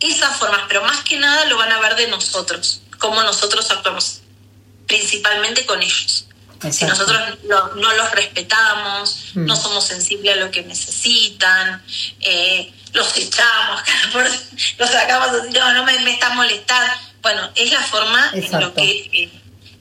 esas 0.00 0.36
formas, 0.36 0.62
pero 0.68 0.82
más 0.82 1.02
que 1.04 1.18
nada 1.18 1.44
lo 1.46 1.56
van 1.56 1.72
a 1.72 1.80
ver 1.80 1.96
de 1.96 2.08
nosotros, 2.08 2.82
cómo 2.98 3.22
nosotros 3.22 3.70
actuamos, 3.70 4.20
principalmente 4.86 5.66
con 5.66 5.82
ellos. 5.82 6.26
Si 6.60 6.66
Exacto. 6.66 6.86
nosotros 6.88 7.38
no, 7.44 7.74
no 7.74 7.92
los 7.92 8.10
respetamos, 8.12 9.26
Mm. 9.34 9.44
no 9.46 9.54
somos 9.56 9.84
sensibles 9.86 10.36
a 10.36 10.40
lo 10.40 10.50
que 10.50 10.62
necesitan, 10.62 11.84
eh, 12.20 12.72
los 12.94 13.16
echamos, 13.16 13.80
los 14.78 14.90
sacamos 14.90 15.28
así, 15.28 15.50
no, 15.52 15.72
no 15.72 15.84
me, 15.84 15.98
me 16.00 16.12
está 16.12 16.30
molestando. 16.30 16.92
Bueno, 17.22 17.50
es 17.54 17.70
la 17.72 17.80
forma 17.82 18.30
en, 18.32 18.60
lo 18.60 18.72
que, 18.74 18.90
eh, 19.12 19.30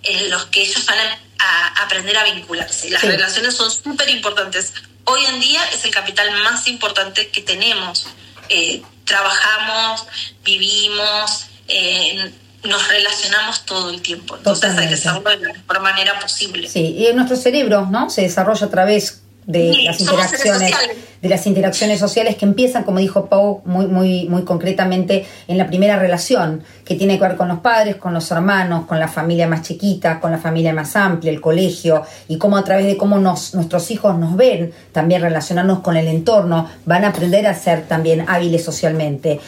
en 0.03 0.29
los 0.29 0.45
que 0.47 0.61
ellos 0.63 0.85
van 0.85 0.97
a, 0.99 1.17
a 1.39 1.83
aprender 1.83 2.17
a 2.17 2.23
vincularse. 2.23 2.89
Las 2.89 3.01
Sí. 3.01 3.07
relaciones 3.07 3.55
son 3.55 3.69
súper 3.71 4.09
importantes. 4.09 4.73
Hoy 5.05 5.23
en 5.25 5.39
día 5.39 5.61
es 5.73 5.85
el 5.85 5.91
capital 5.91 6.29
más 6.43 6.67
importante 6.67 7.29
que 7.29 7.41
tenemos. 7.41 8.07
Eh, 8.49 8.81
trabajamos, 9.05 10.05
vivimos, 10.43 11.45
eh, 11.67 12.31
nos 12.63 12.87
relacionamos 12.87 13.65
todo 13.65 13.89
el 13.91 14.01
tiempo. 14.01 14.35
Entonces 14.35 14.75
hay 14.77 14.87
que 14.87 14.95
hacerlo 14.95 15.21
de 15.29 15.37
la 15.37 15.53
mejor 15.53 15.79
manera 15.81 16.19
posible. 16.19 16.67
Sí, 16.67 16.95
y 16.97 17.13
nuestro 17.13 17.37
cerebro, 17.37 17.85
¿no? 17.89 18.09
Se 18.09 18.21
desarrolla 18.23 18.65
a 18.65 18.69
través 18.69 19.21
de 19.47 19.73
Sí, 19.73 19.83
las 19.83 19.99
interacciones, 20.01 20.69
sociales. 20.71 20.97
de 21.21 21.29
las 21.29 21.47
interacciones 21.47 21.99
sociales 21.99 22.35
que 22.35 22.45
empiezan, 22.45 22.83
como 22.83 22.99
dijo 22.99 23.27
Pau, 23.27 23.61
muy, 23.65 23.87
muy, 23.87 24.27
muy 24.27 24.43
concretamente 24.43 25.25
en 25.47 25.57
la 25.57 25.67
primera 25.67 25.97
relación, 25.97 26.63
que 26.85 26.95
tiene 26.95 27.17
que 27.17 27.23
ver 27.23 27.37
con 27.37 27.47
los 27.47 27.59
padres, 27.59 27.95
con 27.95 28.13
los 28.13 28.29
hermanos, 28.29 28.85
con 28.85 28.99
la 28.99 29.07
familia 29.07 29.47
más 29.47 29.61
chiquita, 29.61 30.19
con 30.19 30.31
la 30.31 30.37
familia 30.37 30.73
más 30.73 30.95
amplia, 30.97 31.31
el 31.31 31.39
colegio, 31.41 32.03
y 32.27 32.37
cómo 32.37 32.57
a 32.57 32.63
través 32.65 32.85
de 32.85 32.97
cómo 32.97 33.19
nos, 33.19 33.55
nuestros 33.55 33.89
hijos 33.89 34.17
nos 34.19 34.35
ven, 34.35 34.73
también 34.91 35.21
relacionarnos 35.21 35.79
con 35.79 35.95
el 35.95 36.07
entorno, 36.07 36.69
van 36.85 37.05
a 37.05 37.09
aprender 37.09 37.47
a 37.47 37.53
ser 37.53 37.87
también 37.87 38.25
hábiles 38.27 38.65
socialmente. 38.65 39.39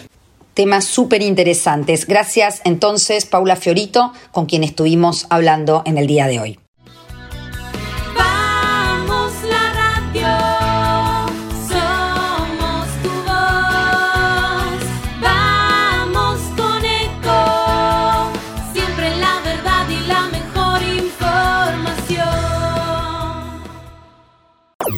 Temas 0.54 0.86
súper 0.86 1.22
interesantes. 1.22 2.06
Gracias 2.06 2.62
entonces, 2.64 3.26
Paula 3.26 3.56
Fiorito, 3.58 4.14
con 4.32 4.46
quien 4.46 4.64
estuvimos 4.64 5.28
hablando 5.30 5.84
en 5.86 5.98
el 5.98 6.08
día 6.08 6.28
de 6.28 6.40
hoy. 6.40 6.59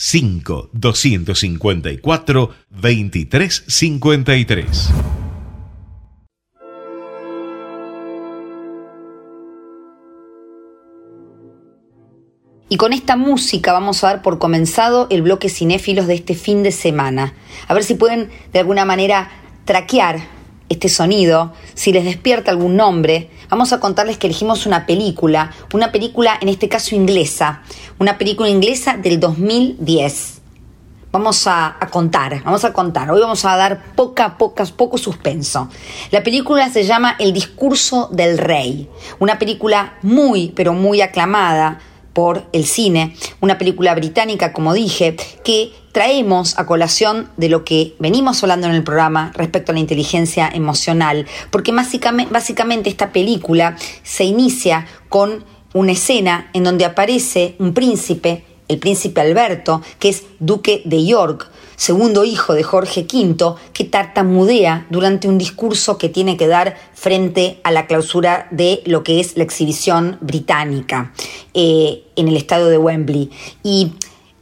5 0.00 0.70
254 0.72 2.54
2353. 2.70 4.90
Y 12.70 12.76
con 12.76 12.92
esta 12.92 13.16
música 13.16 13.72
vamos 13.72 14.04
a 14.04 14.08
dar 14.08 14.20
por 14.22 14.38
comenzado 14.38 15.08
el 15.10 15.22
bloque 15.22 15.48
cinéfilos 15.48 16.06
de 16.06 16.14
este 16.14 16.36
fin 16.36 16.62
de 16.62 16.70
semana. 16.70 17.34
A 17.66 17.74
ver 17.74 17.82
si 17.82 17.94
pueden 17.94 18.30
de 18.52 18.60
alguna 18.60 18.84
manera 18.84 19.32
traquear 19.64 20.37
este 20.68 20.88
sonido, 20.88 21.52
si 21.74 21.92
les 21.92 22.04
despierta 22.04 22.50
algún 22.50 22.76
nombre, 22.76 23.30
vamos 23.48 23.72
a 23.72 23.80
contarles 23.80 24.18
que 24.18 24.26
elegimos 24.26 24.66
una 24.66 24.86
película, 24.86 25.50
una 25.72 25.92
película 25.92 26.38
en 26.40 26.48
este 26.48 26.68
caso 26.68 26.94
inglesa, 26.94 27.62
una 27.98 28.18
película 28.18 28.48
inglesa 28.48 28.96
del 28.96 29.18
2010. 29.18 30.34
Vamos 31.10 31.46
a, 31.46 31.78
contar, 31.90 32.44
vamos 32.44 32.66
a 32.66 32.72
contar. 32.74 33.10
Hoy 33.10 33.20
vamos 33.20 33.42
a 33.46 33.56
dar 33.56 33.94
poca, 33.94 34.36
pocas, 34.36 34.72
poco 34.72 34.98
suspenso. 34.98 35.70
La 36.10 36.22
película 36.22 36.68
se 36.68 36.84
llama 36.84 37.16
El 37.18 37.32
discurso 37.32 38.10
del 38.12 38.36
rey, 38.36 38.90
una 39.18 39.38
película 39.38 39.94
muy, 40.02 40.52
pero 40.54 40.74
muy 40.74 41.00
aclamada 41.00 41.80
por 42.12 42.46
el 42.52 42.66
cine, 42.66 43.16
una 43.40 43.56
película 43.56 43.94
británica, 43.94 44.52
como 44.52 44.74
dije, 44.74 45.16
que 45.44 45.72
traemos 45.98 46.56
a 46.60 46.64
colación 46.64 47.28
de 47.38 47.48
lo 47.48 47.64
que 47.64 47.96
venimos 47.98 48.40
hablando 48.44 48.68
en 48.68 48.74
el 48.74 48.84
programa 48.84 49.32
respecto 49.34 49.72
a 49.72 49.74
la 49.74 49.80
inteligencia 49.80 50.48
emocional, 50.48 51.26
porque 51.50 51.72
básicamente, 51.72 52.88
esta 52.88 53.10
película 53.10 53.76
se 54.04 54.22
inicia 54.22 54.86
con 55.08 55.44
una 55.74 55.90
escena 55.90 56.50
en 56.52 56.62
donde 56.62 56.84
aparece 56.84 57.56
un 57.58 57.74
príncipe, 57.74 58.44
el 58.68 58.78
príncipe 58.78 59.20
Alberto, 59.20 59.82
que 59.98 60.10
es 60.10 60.22
duque 60.38 60.82
de 60.84 61.04
York, 61.04 61.50
segundo 61.74 62.24
hijo 62.24 62.54
de 62.54 62.62
Jorge 62.62 63.04
V, 63.12 63.56
que 63.72 63.82
tartamudea 63.82 64.86
durante 64.90 65.26
un 65.26 65.36
discurso 65.36 65.98
que 65.98 66.08
tiene 66.08 66.36
que 66.36 66.46
dar 66.46 66.76
frente 66.94 67.58
a 67.64 67.72
la 67.72 67.88
clausura 67.88 68.46
de 68.52 68.82
lo 68.84 69.02
que 69.02 69.18
es 69.18 69.36
la 69.36 69.42
exhibición 69.42 70.16
británica 70.20 71.12
eh, 71.54 72.04
en 72.14 72.28
el 72.28 72.36
estadio 72.36 72.66
de 72.66 72.78
Wembley. 72.78 73.30
Y 73.64 73.94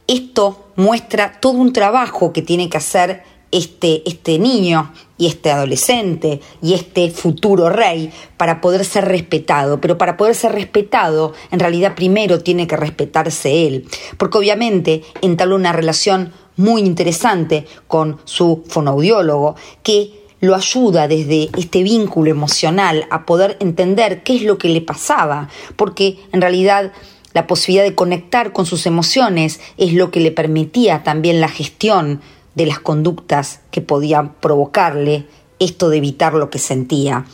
esto 0.07 0.67
muestra 0.75 1.39
todo 1.39 1.53
un 1.53 1.73
trabajo 1.73 2.33
que 2.33 2.41
tiene 2.41 2.69
que 2.69 2.77
hacer 2.77 3.23
este, 3.51 4.07
este 4.09 4.39
niño 4.39 4.91
y 5.17 5.27
este 5.27 5.51
adolescente 5.51 6.41
y 6.61 6.73
este 6.73 7.09
futuro 7.11 7.69
rey 7.69 8.11
para 8.35 8.61
poder 8.61 8.85
ser 8.85 9.05
respetado. 9.05 9.79
Pero 9.81 9.97
para 9.97 10.17
poder 10.17 10.35
ser 10.35 10.53
respetado, 10.53 11.33
en 11.51 11.59
realidad 11.59 11.95
primero 11.95 12.39
tiene 12.39 12.67
que 12.67 12.77
respetarse 12.77 13.67
él, 13.67 13.87
porque 14.17 14.37
obviamente 14.37 15.03
entabló 15.21 15.55
una 15.55 15.73
relación 15.73 16.33
muy 16.55 16.81
interesante 16.81 17.65
con 17.87 18.17
su 18.25 18.63
fonoaudiólogo 18.67 19.55
que 19.83 20.27
lo 20.39 20.55
ayuda 20.55 21.07
desde 21.07 21.49
este 21.57 21.81
vínculo 21.81 22.29
emocional 22.29 23.07
a 23.09 23.25
poder 23.25 23.57
entender 23.59 24.23
qué 24.23 24.35
es 24.35 24.43
lo 24.43 24.57
que 24.57 24.69
le 24.69 24.81
pasaba, 24.81 25.49
porque 25.75 26.19
en 26.31 26.41
realidad 26.41 26.91
la 27.37 27.45
posibilidad 27.45 27.83
de 27.83 27.93
conectar 27.93 28.51
con 28.51 28.65
sus 28.65 28.87
emociones 28.87 29.59
es 29.77 29.93
lo 29.93 30.09
que 30.09 30.19
le 30.19 30.31
permitía 30.31 31.03
también 31.03 31.39
la 31.39 31.47
gestión 31.47 32.19
de 32.55 32.65
las 32.65 32.79
conductas 32.79 33.59
que 33.69 33.79
podían 33.81 34.33
provocarle 34.33 35.27
esto 35.59 35.89
de 35.89 35.97
evitar 35.97 36.33
lo 36.33 36.49
que 36.49 36.57
sentía. 36.57 37.27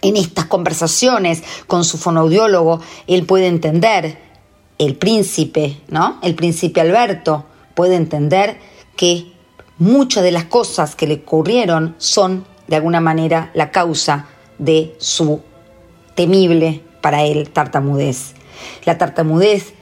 En 0.00 0.16
estas 0.16 0.46
conversaciones 0.46 1.44
con 1.68 1.84
su 1.84 1.98
fonoaudiólogo, 1.98 2.80
él 3.06 3.24
puede 3.24 3.46
entender, 3.46 4.18
el 4.78 4.96
príncipe, 4.96 5.80
¿no? 5.86 6.18
El 6.20 6.34
príncipe 6.34 6.80
Alberto 6.80 7.44
puede 7.76 7.94
entender 7.94 8.58
que 8.96 9.30
muchas 9.78 10.24
de 10.24 10.32
las 10.32 10.46
cosas 10.46 10.96
que 10.96 11.06
le 11.06 11.22
ocurrieron 11.22 11.94
son, 11.98 12.44
de 12.66 12.74
alguna 12.74 13.00
manera, 13.00 13.52
la 13.54 13.70
causa 13.70 14.26
de 14.58 14.96
su 14.98 15.42
temible 16.16 16.82
para 17.00 17.22
él 17.22 17.50
tartamudez. 17.50 18.34
La 18.84 18.98
tartamudez 18.98 19.74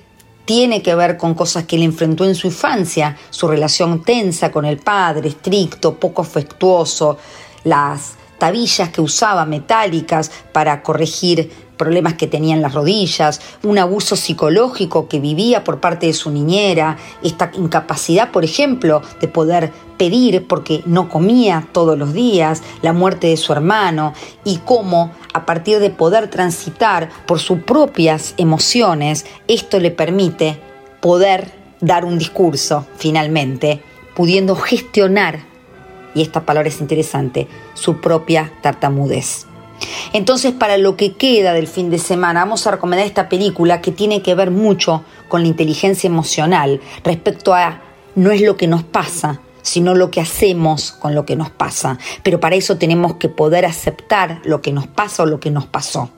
tiene 0.45 0.83
que 0.83 0.95
ver 0.95 1.17
con 1.17 1.35
cosas 1.35 1.65
que 1.65 1.77
él 1.77 1.83
enfrentó 1.83 2.25
en 2.25 2.35
su 2.35 2.49
infancia, 2.49 3.17
su 3.31 3.47
relación 3.47 4.03
tensa 4.03 4.51
con 4.51 4.65
el 4.65 4.79
padre, 4.79 5.29
estricto, 5.29 5.95
poco 5.95 6.23
afectuoso, 6.23 7.19
las 7.65 8.15
tabillas 8.39 8.89
que 8.89 9.01
usaba 9.01 9.45
metálicas 9.45 10.31
para 10.53 10.83
corregir 10.83 11.70
problemas 11.81 12.13
que 12.13 12.27
tenía 12.27 12.55
en 12.55 12.61
las 12.61 12.75
rodillas, 12.75 13.41
un 13.63 13.79
abuso 13.79 14.15
psicológico 14.15 15.09
que 15.09 15.19
vivía 15.19 15.65
por 15.65 15.81
parte 15.81 16.05
de 16.09 16.13
su 16.13 16.31
niñera, 16.31 16.99
esta 17.23 17.51
incapacidad, 17.55 18.31
por 18.33 18.45
ejemplo, 18.45 19.01
de 19.19 19.29
poder 19.29 19.73
pedir 19.97 20.47
porque 20.47 20.83
no 20.85 21.09
comía 21.09 21.67
todos 21.73 21.97
los 21.97 22.13
días, 22.13 22.63
la 22.83 22.93
muerte 22.93 23.29
de 23.29 23.39
su 23.39 23.55
hermano 23.55 24.13
y 24.45 24.59
cómo 24.59 25.13
a 25.33 25.47
partir 25.47 25.79
de 25.79 25.89
poder 25.89 26.29
transitar 26.29 27.09
por 27.25 27.39
sus 27.39 27.61
propias 27.61 28.35
emociones, 28.37 29.25
esto 29.49 29.81
le 29.81 29.91
permite 29.91 30.61
poder 31.01 31.51
dar 31.81 32.05
un 32.05 32.19
discurso 32.19 32.87
finalmente, 32.99 33.81
pudiendo 34.15 34.55
gestionar, 34.55 35.41
y 36.15 36.21
esta 36.21 36.45
palabra 36.45 36.69
es 36.69 36.83
interesante, 36.83 37.49
su 37.73 38.03
propia 38.03 38.53
tartamudez. 38.61 39.47
Entonces, 40.13 40.53
para 40.53 40.77
lo 40.77 40.97
que 40.97 41.13
queda 41.13 41.53
del 41.53 41.67
fin 41.67 41.91
de 41.91 41.99
semana, 41.99 42.41
vamos 42.41 42.67
a 42.67 42.73
recomendar 42.73 43.07
esta 43.07 43.29
película 43.29 43.81
que 43.81 43.93
tiene 43.93 44.23
que 44.23 44.35
ver 44.35 44.51
mucho 44.51 45.05
con 45.29 45.43
la 45.43 45.49
inteligencia 45.49 46.09
emocional 46.09 46.81
respecto 47.05 47.55
a 47.55 47.83
no 48.15 48.31
es 48.31 48.41
lo 48.43 48.57
que 48.57 48.67
nos 48.67 48.83
pasa, 48.83 49.41
sino 49.63 49.95
lo 49.95 50.11
que 50.11 50.21
hacemos 50.21 50.93
con 50.93 51.15
lo 51.15 51.25
que 51.25 51.37
nos 51.37 51.51
pasa. 51.51 51.99
Pero 52.23 52.41
para 52.41 52.57
eso 52.57 52.77
tenemos 52.77 53.15
que 53.15 53.29
poder 53.29 53.65
aceptar 53.65 54.41
lo 54.45 54.61
que 54.61 54.73
nos 54.73 54.87
pasa 54.87 55.23
o 55.23 55.27
lo 55.27 55.41
que 55.41 55.51
nos 55.51 55.67
pasó. 55.67 56.11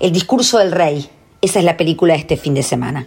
El 0.00 0.12
discurso 0.12 0.58
del 0.58 0.72
rey, 0.72 1.08
esa 1.40 1.60
es 1.60 1.64
la 1.64 1.76
película 1.76 2.14
de 2.14 2.20
este 2.20 2.36
fin 2.36 2.54
de 2.54 2.62
semana. 2.62 3.06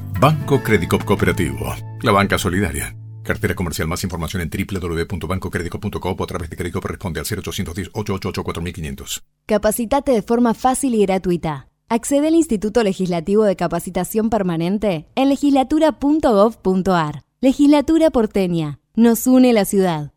Banco 0.21 0.61
Credicop 0.61 1.03
Cooperativo. 1.03 1.73
La 2.03 2.11
banca 2.11 2.37
solidaria. 2.37 2.95
Cartera 3.23 3.55
comercial. 3.55 3.87
Más 3.87 4.03
información 4.03 4.43
en 4.43 4.51
www.bancocredico.com 4.51 6.15
o 6.15 6.23
a 6.23 6.27
través 6.27 6.47
de 6.47 6.57
Credicop 6.57 6.85
responde 6.85 7.19
al 7.19 7.25
0810-888-4500. 7.25 9.23
Capacitate 9.47 10.11
de 10.11 10.21
forma 10.21 10.53
fácil 10.53 10.93
y 10.93 11.01
gratuita. 11.07 11.69
Accede 11.89 12.27
al 12.27 12.35
Instituto 12.35 12.83
Legislativo 12.83 13.45
de 13.45 13.55
Capacitación 13.55 14.29
Permanente 14.29 15.07
en 15.15 15.29
legislatura.gov.ar. 15.29 17.23
Legislatura 17.39 18.11
porteña. 18.11 18.79
Nos 18.93 19.25
une 19.25 19.53
la 19.53 19.65
ciudad. 19.65 20.13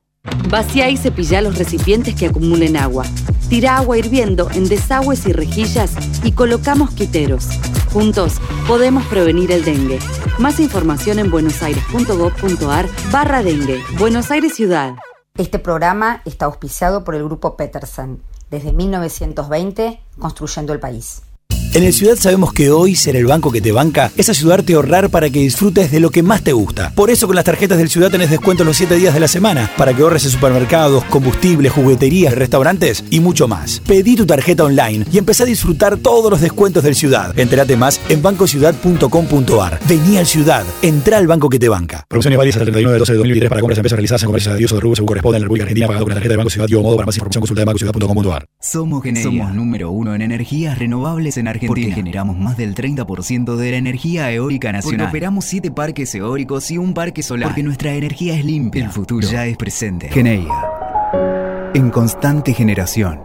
Vacía 0.55 0.89
y 0.89 0.97
cepilla 0.97 1.41
los 1.41 1.59
recipientes 1.59 2.15
que 2.15 2.27
acumulen 2.27 2.77
agua. 2.77 3.05
Tira 3.49 3.77
agua 3.77 3.99
hirviendo 3.99 4.49
en 4.53 4.69
desagües 4.69 5.27
y 5.27 5.33
rejillas 5.33 5.93
y 6.23 6.33
colocamos 6.33 6.91
quiteros. 6.93 7.49
Juntos 7.93 8.35
podemos 8.67 9.05
prevenir 9.07 9.51
el 9.53 9.65
dengue. 9.65 9.99
Más 10.39 10.61
información 10.61 11.19
en 11.19 11.31
buenosaires.gov.ar 11.31 12.87
barra 13.11 13.43
dengue. 13.43 13.83
Buenos 13.99 14.31
Aires 14.31 14.55
Ciudad. 14.55 14.95
Este 15.37 15.59
programa 15.59 16.23
está 16.25 16.47
auspiciado 16.47 17.03
por 17.03 17.17
el 17.17 17.25
Grupo 17.25 17.57
Petersen. 17.57 18.23
Desde 18.51 18.73
1920, 18.73 20.01
construyendo 20.19 20.73
el 20.73 20.79
país. 20.79 21.23
En 21.75 21.83
el 21.83 21.93
Ciudad 21.93 22.15
sabemos 22.15 22.53
que 22.53 22.71
hoy 22.71 22.95
ser 22.95 23.17
el 23.17 23.27
banco 23.27 23.51
que 23.51 23.61
te 23.61 23.73
banca 23.73 24.13
es 24.17 24.29
ayudarte 24.29 24.73
a 24.73 24.77
ahorrar 24.77 25.11
para 25.11 25.29
que 25.29 25.41
disfrutes 25.41 25.91
de 25.91 25.99
lo 25.99 26.11
que 26.11 26.23
más 26.23 26.45
te 26.45 26.53
gusta. 26.53 26.93
Por 26.95 27.11
eso 27.11 27.27
con 27.27 27.35
las 27.35 27.45
tarjetas 27.45 27.79
del 27.79 27.91
Ciudad 27.91 28.13
tenés 28.13 28.31
descuento 28.31 28.63
los 28.63 28.77
7 28.77 28.95
días 28.95 29.13
de 29.13 29.19
la 29.19 29.27
semana 29.27 29.69
para 29.77 29.93
que 29.93 30.03
ahorres 30.03 30.25
en 30.25 30.31
supermercados, 30.31 31.03
combustibles, 31.07 31.73
jugueterías, 31.73 32.33
restaurantes 32.33 33.03
y 33.11 33.19
mucho 33.19 33.49
más. 33.49 33.83
Pedí 33.89 34.15
tu 34.15 34.25
tarjeta 34.25 34.63
online 34.63 35.05
y 35.11 35.19
empecé 35.19 35.43
a 35.43 35.47
disfrutar 35.47 35.97
todos 35.97 36.31
los 36.31 36.41
descuentos 36.41 36.85
del 36.85 36.95
Ciudad. 36.95 37.37
Entérate 37.37 37.77
más 37.77 38.01
en 38.09 38.23
bancociudad.com.ar. 38.23 39.81
Vení 39.89 40.19
al 40.19 40.27
Ciudad, 40.27 40.65
entra 40.81 41.19
al 41.19 41.27
banco 41.27 41.49
que 41.49 41.59
te 41.59 41.69
banca. 41.69 42.07
Promociones 42.09 42.39
válidas 42.39 42.55
hasta 42.55 42.69
el 42.69 42.73
31 42.73 42.93
de 42.93 42.99
12 43.01 43.13
de 43.15 43.19
2023 43.19 43.49
para 43.49 43.61
compras 43.61 43.79
en 43.79 43.81
empresas 43.81 43.97
realizadas 43.97 44.23
en 44.23 44.27
comercios 44.29 44.57
de 44.57 44.65
uso 44.65 44.75
de 44.77 44.81
rubro 44.81 44.95
según 44.95 45.09
corresponde 45.09 45.39
en 45.39 45.43
la 45.43 45.47
República 45.47 45.65
Argentina 45.65 45.87
pagado 45.89 46.05
con 46.05 46.11
la 46.11 46.15
tarjeta 46.15 46.35
de 46.35 46.37
Banco 46.37 46.51
Ciudad. 46.51 46.69
Dio 46.69 46.81
modo 46.83 46.95
para 46.95 47.07
más 47.07 47.17
información 47.17 47.41
consulta 47.41 47.63
en 47.63 47.67
bancociudad.com.ar. 47.67 48.47
Somos 48.61 49.03
Geneia. 49.03 49.25
Somos 49.25 49.55
número 49.55 49.91
uno 49.91 50.15
en 50.15 50.23
energías 50.23 50.79
renovables 50.79 51.37
en 51.37 51.49
Argentina. 51.49 51.64
Porque 51.69 51.93
generamos 51.93 52.39
más 52.39 52.57
del 52.57 52.75
30% 52.75 53.57
de 53.57 53.71
la 53.71 53.77
energía 53.77 54.31
eólica 54.33 54.73
nacional. 54.73 55.07
Porque 55.07 55.11
operamos 55.11 55.45
7 55.47 55.71
parques 55.71 56.15
eólicos 56.15 56.71
y 56.71 56.79
un 56.79 56.95
parque 56.95 57.23
solar. 57.23 57.51
Porque 57.51 57.63
nuestra 57.63 57.95
energía 57.95 58.37
es 58.37 58.45
limpia. 58.45 58.85
El 58.85 58.91
futuro 58.91 59.27
ya 59.27 59.47
es 59.47 59.57
presente. 59.57 60.09
Geneia. 60.09 60.53
En 61.75 61.91
constante 61.91 62.55
generación. 62.55 63.21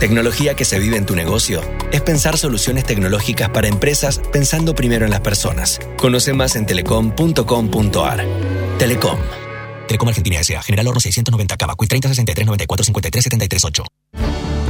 Tecnología 0.00 0.54
que 0.54 0.64
se 0.64 0.78
vive 0.78 0.96
en 0.96 1.06
tu 1.06 1.14
negocio 1.16 1.62
es 1.92 2.02
pensar 2.02 2.36
soluciones 2.36 2.84
tecnológicas 2.84 3.48
para 3.50 3.68
empresas 3.68 4.20
pensando 4.32 4.74
primero 4.74 5.04
en 5.04 5.10
las 5.10 5.20
personas. 5.20 5.80
Conoce 5.96 6.32
más 6.34 6.56
en 6.56 6.66
telecom.com.ar. 6.66 8.24
Telecom. 8.78 9.18
Telecom 9.86 10.08
Argentina 10.08 10.40
S.A. 10.40 10.62
General 10.62 10.88
Horno 10.88 11.00
690 11.00 11.56
Cava. 11.56 11.74
30 11.76 12.08
63 12.08 12.46
94 12.46 12.84
53 12.84 13.24
73 13.24 13.64
8. 13.64 13.84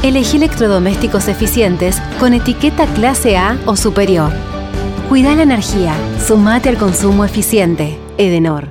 Elegí 0.03 0.37
electrodomésticos 0.37 1.29
eficientes 1.29 2.01
con 2.21 2.35
etiqueta 2.35 2.87
clase 2.87 3.37
A 3.37 3.59
o 3.67 3.77
superior. 3.77 4.33
Cuida 5.09 5.35
la 5.35 5.43
energía. 5.43 5.95
Sumate 6.25 6.69
al 6.69 6.77
consumo 6.77 7.25
eficiente. 7.25 7.99
Edenor. 8.19 8.69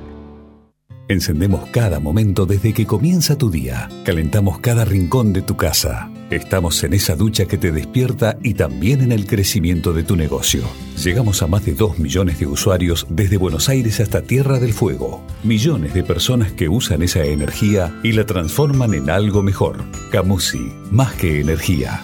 Encendemos 1.08 1.68
cada 1.70 2.00
momento 2.00 2.46
desde 2.46 2.72
que 2.72 2.86
comienza 2.86 3.36
tu 3.38 3.50
día. 3.50 3.88
Calentamos 4.04 4.58
cada 4.58 4.84
rincón 4.84 5.32
de 5.32 5.42
tu 5.42 5.56
casa. 5.56 6.10
Estamos 6.30 6.82
en 6.82 6.92
esa 6.92 7.14
ducha 7.14 7.46
que 7.46 7.56
te 7.56 7.70
despierta 7.70 8.36
y 8.42 8.54
también 8.54 9.00
en 9.00 9.12
el 9.12 9.28
crecimiento 9.28 9.92
de 9.92 10.02
tu 10.02 10.16
negocio. 10.16 10.62
Llegamos 11.00 11.40
a 11.40 11.46
más 11.46 11.64
de 11.64 11.74
2 11.74 12.00
millones 12.00 12.40
de 12.40 12.48
usuarios 12.48 13.06
desde 13.08 13.36
Buenos 13.36 13.68
Aires 13.68 14.00
hasta 14.00 14.22
Tierra 14.22 14.58
del 14.58 14.72
Fuego. 14.72 15.22
Millones 15.44 15.94
de 15.94 16.02
personas 16.02 16.50
que 16.50 16.68
usan 16.68 17.02
esa 17.02 17.22
energía 17.22 17.94
y 18.02 18.10
la 18.10 18.26
transforman 18.26 18.94
en 18.94 19.08
algo 19.08 19.44
mejor. 19.44 19.84
Camusi, 20.10 20.72
más 20.90 21.14
que 21.14 21.40
energía. 21.40 22.02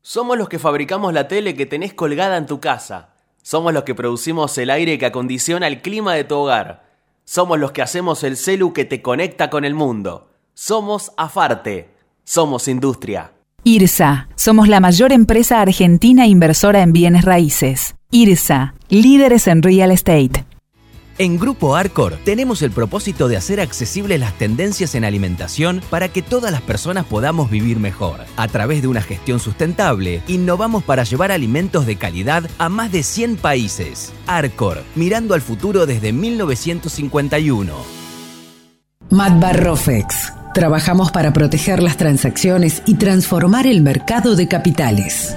Somos 0.00 0.38
los 0.38 0.48
que 0.48 0.58
fabricamos 0.58 1.12
la 1.12 1.28
tele 1.28 1.54
que 1.54 1.66
tenés 1.66 1.92
colgada 1.92 2.38
en 2.38 2.46
tu 2.46 2.58
casa. 2.58 3.10
Somos 3.42 3.74
los 3.74 3.84
que 3.84 3.94
producimos 3.94 4.56
el 4.56 4.70
aire 4.70 4.96
que 4.96 5.04
acondiciona 5.04 5.66
el 5.66 5.82
clima 5.82 6.14
de 6.14 6.24
tu 6.24 6.36
hogar. 6.36 6.86
Somos 7.26 7.58
los 7.58 7.72
que 7.72 7.82
hacemos 7.82 8.24
el 8.24 8.38
celu 8.38 8.72
que 8.72 8.86
te 8.86 9.02
conecta 9.02 9.50
con 9.50 9.66
el 9.66 9.74
mundo. 9.74 10.30
Somos 10.54 11.12
Afarte. 11.18 11.95
Somos 12.28 12.66
industria. 12.66 13.30
IRSA. 13.62 14.28
Somos 14.34 14.66
la 14.66 14.80
mayor 14.80 15.12
empresa 15.12 15.60
argentina 15.60 16.26
inversora 16.26 16.82
en 16.82 16.92
bienes 16.92 17.24
raíces. 17.24 17.94
IRSA. 18.10 18.74
Líderes 18.88 19.46
en 19.46 19.62
real 19.62 19.92
estate. 19.92 20.44
En 21.18 21.38
Grupo 21.38 21.76
Arcor 21.76 22.18
tenemos 22.24 22.62
el 22.62 22.72
propósito 22.72 23.28
de 23.28 23.36
hacer 23.36 23.60
accesibles 23.60 24.18
las 24.18 24.36
tendencias 24.36 24.96
en 24.96 25.04
alimentación 25.04 25.80
para 25.88 26.08
que 26.08 26.20
todas 26.20 26.50
las 26.50 26.62
personas 26.62 27.06
podamos 27.06 27.48
vivir 27.48 27.78
mejor. 27.78 28.24
A 28.36 28.48
través 28.48 28.82
de 28.82 28.88
una 28.88 29.02
gestión 29.02 29.38
sustentable, 29.38 30.20
innovamos 30.26 30.82
para 30.82 31.04
llevar 31.04 31.30
alimentos 31.30 31.86
de 31.86 31.94
calidad 31.94 32.50
a 32.58 32.68
más 32.68 32.90
de 32.90 33.04
100 33.04 33.36
países. 33.36 34.12
Arcor, 34.26 34.82
mirando 34.96 35.32
al 35.32 35.42
futuro 35.42 35.86
desde 35.86 36.12
1951. 36.12 38.05
Matbarrofex. 39.10 40.32
Trabajamos 40.52 41.12
para 41.12 41.32
proteger 41.32 41.82
las 41.82 41.96
transacciones 41.96 42.82
y 42.86 42.94
transformar 42.94 43.66
el 43.66 43.82
mercado 43.82 44.34
de 44.34 44.48
capitales. 44.48 45.36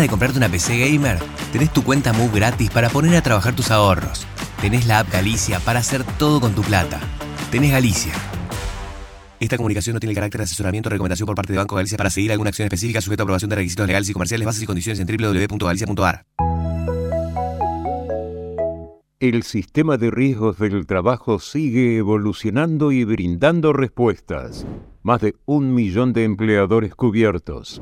de 0.01 0.09
comprarte 0.09 0.37
una 0.37 0.49
PC 0.49 0.77
gamer? 0.77 1.19
Tenés 1.51 1.71
tu 1.71 1.83
cuenta 1.83 2.11
Move 2.13 2.31
gratis 2.33 2.69
para 2.69 2.89
poner 2.89 3.15
a 3.15 3.21
trabajar 3.21 3.55
tus 3.55 3.71
ahorros. 3.71 4.25
Tenés 4.59 4.85
la 4.85 4.99
app 4.99 5.11
Galicia 5.11 5.59
para 5.59 5.79
hacer 5.79 6.03
todo 6.17 6.41
con 6.41 6.53
tu 6.53 6.61
plata. 6.61 6.99
Tenés 7.51 7.71
Galicia. 7.71 8.13
Esta 9.39 9.57
comunicación 9.57 9.93
no 9.93 9.99
tiene 9.99 10.11
el 10.11 10.15
carácter 10.15 10.39
de 10.39 10.43
asesoramiento 10.45 10.89
o 10.89 10.91
recomendación 10.91 11.25
por 11.25 11.35
parte 11.35 11.53
de 11.53 11.59
Banco 11.59 11.75
Galicia 11.75 11.97
para 11.97 12.09
seguir 12.09 12.31
alguna 12.31 12.49
acción 12.49 12.65
específica 12.65 13.01
sujeta 13.01 13.23
a 13.23 13.25
aprobación 13.25 13.49
de 13.49 13.55
requisitos 13.55 13.87
legales 13.87 14.09
y 14.09 14.13
comerciales, 14.13 14.45
bases 14.45 14.63
y 14.63 14.65
condiciones 14.65 14.99
en 14.99 15.07
www.galicia.ar. 15.07 16.25
El 19.19 19.43
sistema 19.43 19.97
de 19.97 20.09
riesgos 20.09 20.57
del 20.57 20.87
trabajo 20.87 21.39
sigue 21.39 21.97
evolucionando 21.97 22.91
y 22.91 23.03
brindando 23.03 23.71
respuestas. 23.71 24.65
Más 25.03 25.21
de 25.21 25.35
un 25.45 25.75
millón 25.75 26.13
de 26.13 26.23
empleadores 26.23 26.95
cubiertos. 26.95 27.81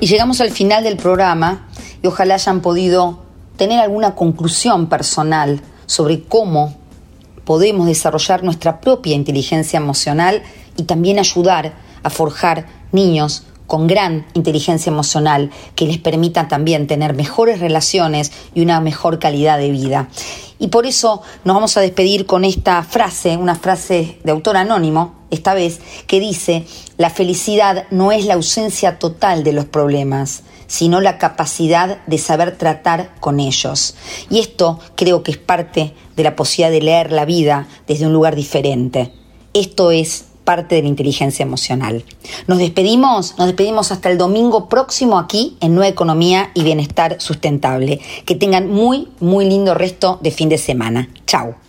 Y 0.00 0.06
llegamos 0.06 0.40
al 0.40 0.50
final 0.50 0.84
del 0.84 0.96
programa 0.96 1.66
y 2.02 2.06
ojalá 2.06 2.34
hayan 2.34 2.60
podido 2.60 3.18
tener 3.56 3.80
alguna 3.80 4.14
conclusión 4.14 4.88
personal 4.88 5.60
sobre 5.86 6.22
cómo 6.22 6.76
podemos 7.44 7.86
desarrollar 7.86 8.44
nuestra 8.44 8.80
propia 8.80 9.14
inteligencia 9.14 9.78
emocional 9.78 10.42
y 10.76 10.84
también 10.84 11.18
ayudar 11.18 11.72
a 12.02 12.10
forjar 12.10 12.66
niños 12.92 13.44
con 13.68 13.86
gran 13.86 14.26
inteligencia 14.34 14.90
emocional 14.90 15.50
que 15.76 15.86
les 15.86 15.98
permitan 15.98 16.48
también 16.48 16.88
tener 16.88 17.14
mejores 17.14 17.60
relaciones 17.60 18.32
y 18.54 18.62
una 18.62 18.80
mejor 18.80 19.20
calidad 19.20 19.58
de 19.58 19.70
vida. 19.70 20.08
Y 20.58 20.68
por 20.68 20.86
eso 20.86 21.22
nos 21.44 21.54
vamos 21.54 21.76
a 21.76 21.80
despedir 21.80 22.26
con 22.26 22.44
esta 22.44 22.82
frase, 22.82 23.36
una 23.36 23.54
frase 23.54 24.18
de 24.24 24.32
autor 24.32 24.56
anónimo, 24.56 25.14
esta 25.30 25.54
vez, 25.54 25.80
que 26.06 26.18
dice, 26.18 26.64
la 26.96 27.10
felicidad 27.10 27.84
no 27.90 28.10
es 28.10 28.24
la 28.24 28.34
ausencia 28.34 28.98
total 28.98 29.44
de 29.44 29.52
los 29.52 29.66
problemas, 29.66 30.42
sino 30.66 31.00
la 31.00 31.18
capacidad 31.18 32.04
de 32.06 32.18
saber 32.18 32.56
tratar 32.56 33.14
con 33.20 33.38
ellos. 33.38 33.94
Y 34.30 34.38
esto 34.40 34.80
creo 34.96 35.22
que 35.22 35.32
es 35.32 35.38
parte 35.38 35.94
de 36.16 36.22
la 36.22 36.34
posibilidad 36.34 36.70
de 36.70 36.80
leer 36.80 37.12
la 37.12 37.26
vida 37.26 37.68
desde 37.86 38.06
un 38.06 38.14
lugar 38.14 38.34
diferente. 38.34 39.12
Esto 39.52 39.90
es 39.90 40.27
parte 40.48 40.76
de 40.76 40.82
la 40.82 40.88
inteligencia 40.88 41.42
emocional. 41.42 42.02
Nos 42.46 42.56
despedimos, 42.56 43.34
nos 43.36 43.48
despedimos 43.48 43.92
hasta 43.92 44.08
el 44.08 44.16
domingo 44.16 44.66
próximo 44.70 45.18
aquí 45.18 45.58
en 45.60 45.74
Nueva 45.74 45.88
Economía 45.88 46.52
y 46.54 46.62
Bienestar 46.62 47.20
Sustentable. 47.20 48.00
Que 48.24 48.34
tengan 48.34 48.70
muy, 48.70 49.08
muy 49.20 49.44
lindo 49.44 49.74
resto 49.74 50.18
de 50.22 50.30
fin 50.30 50.48
de 50.48 50.56
semana. 50.56 51.10
Chao. 51.26 51.67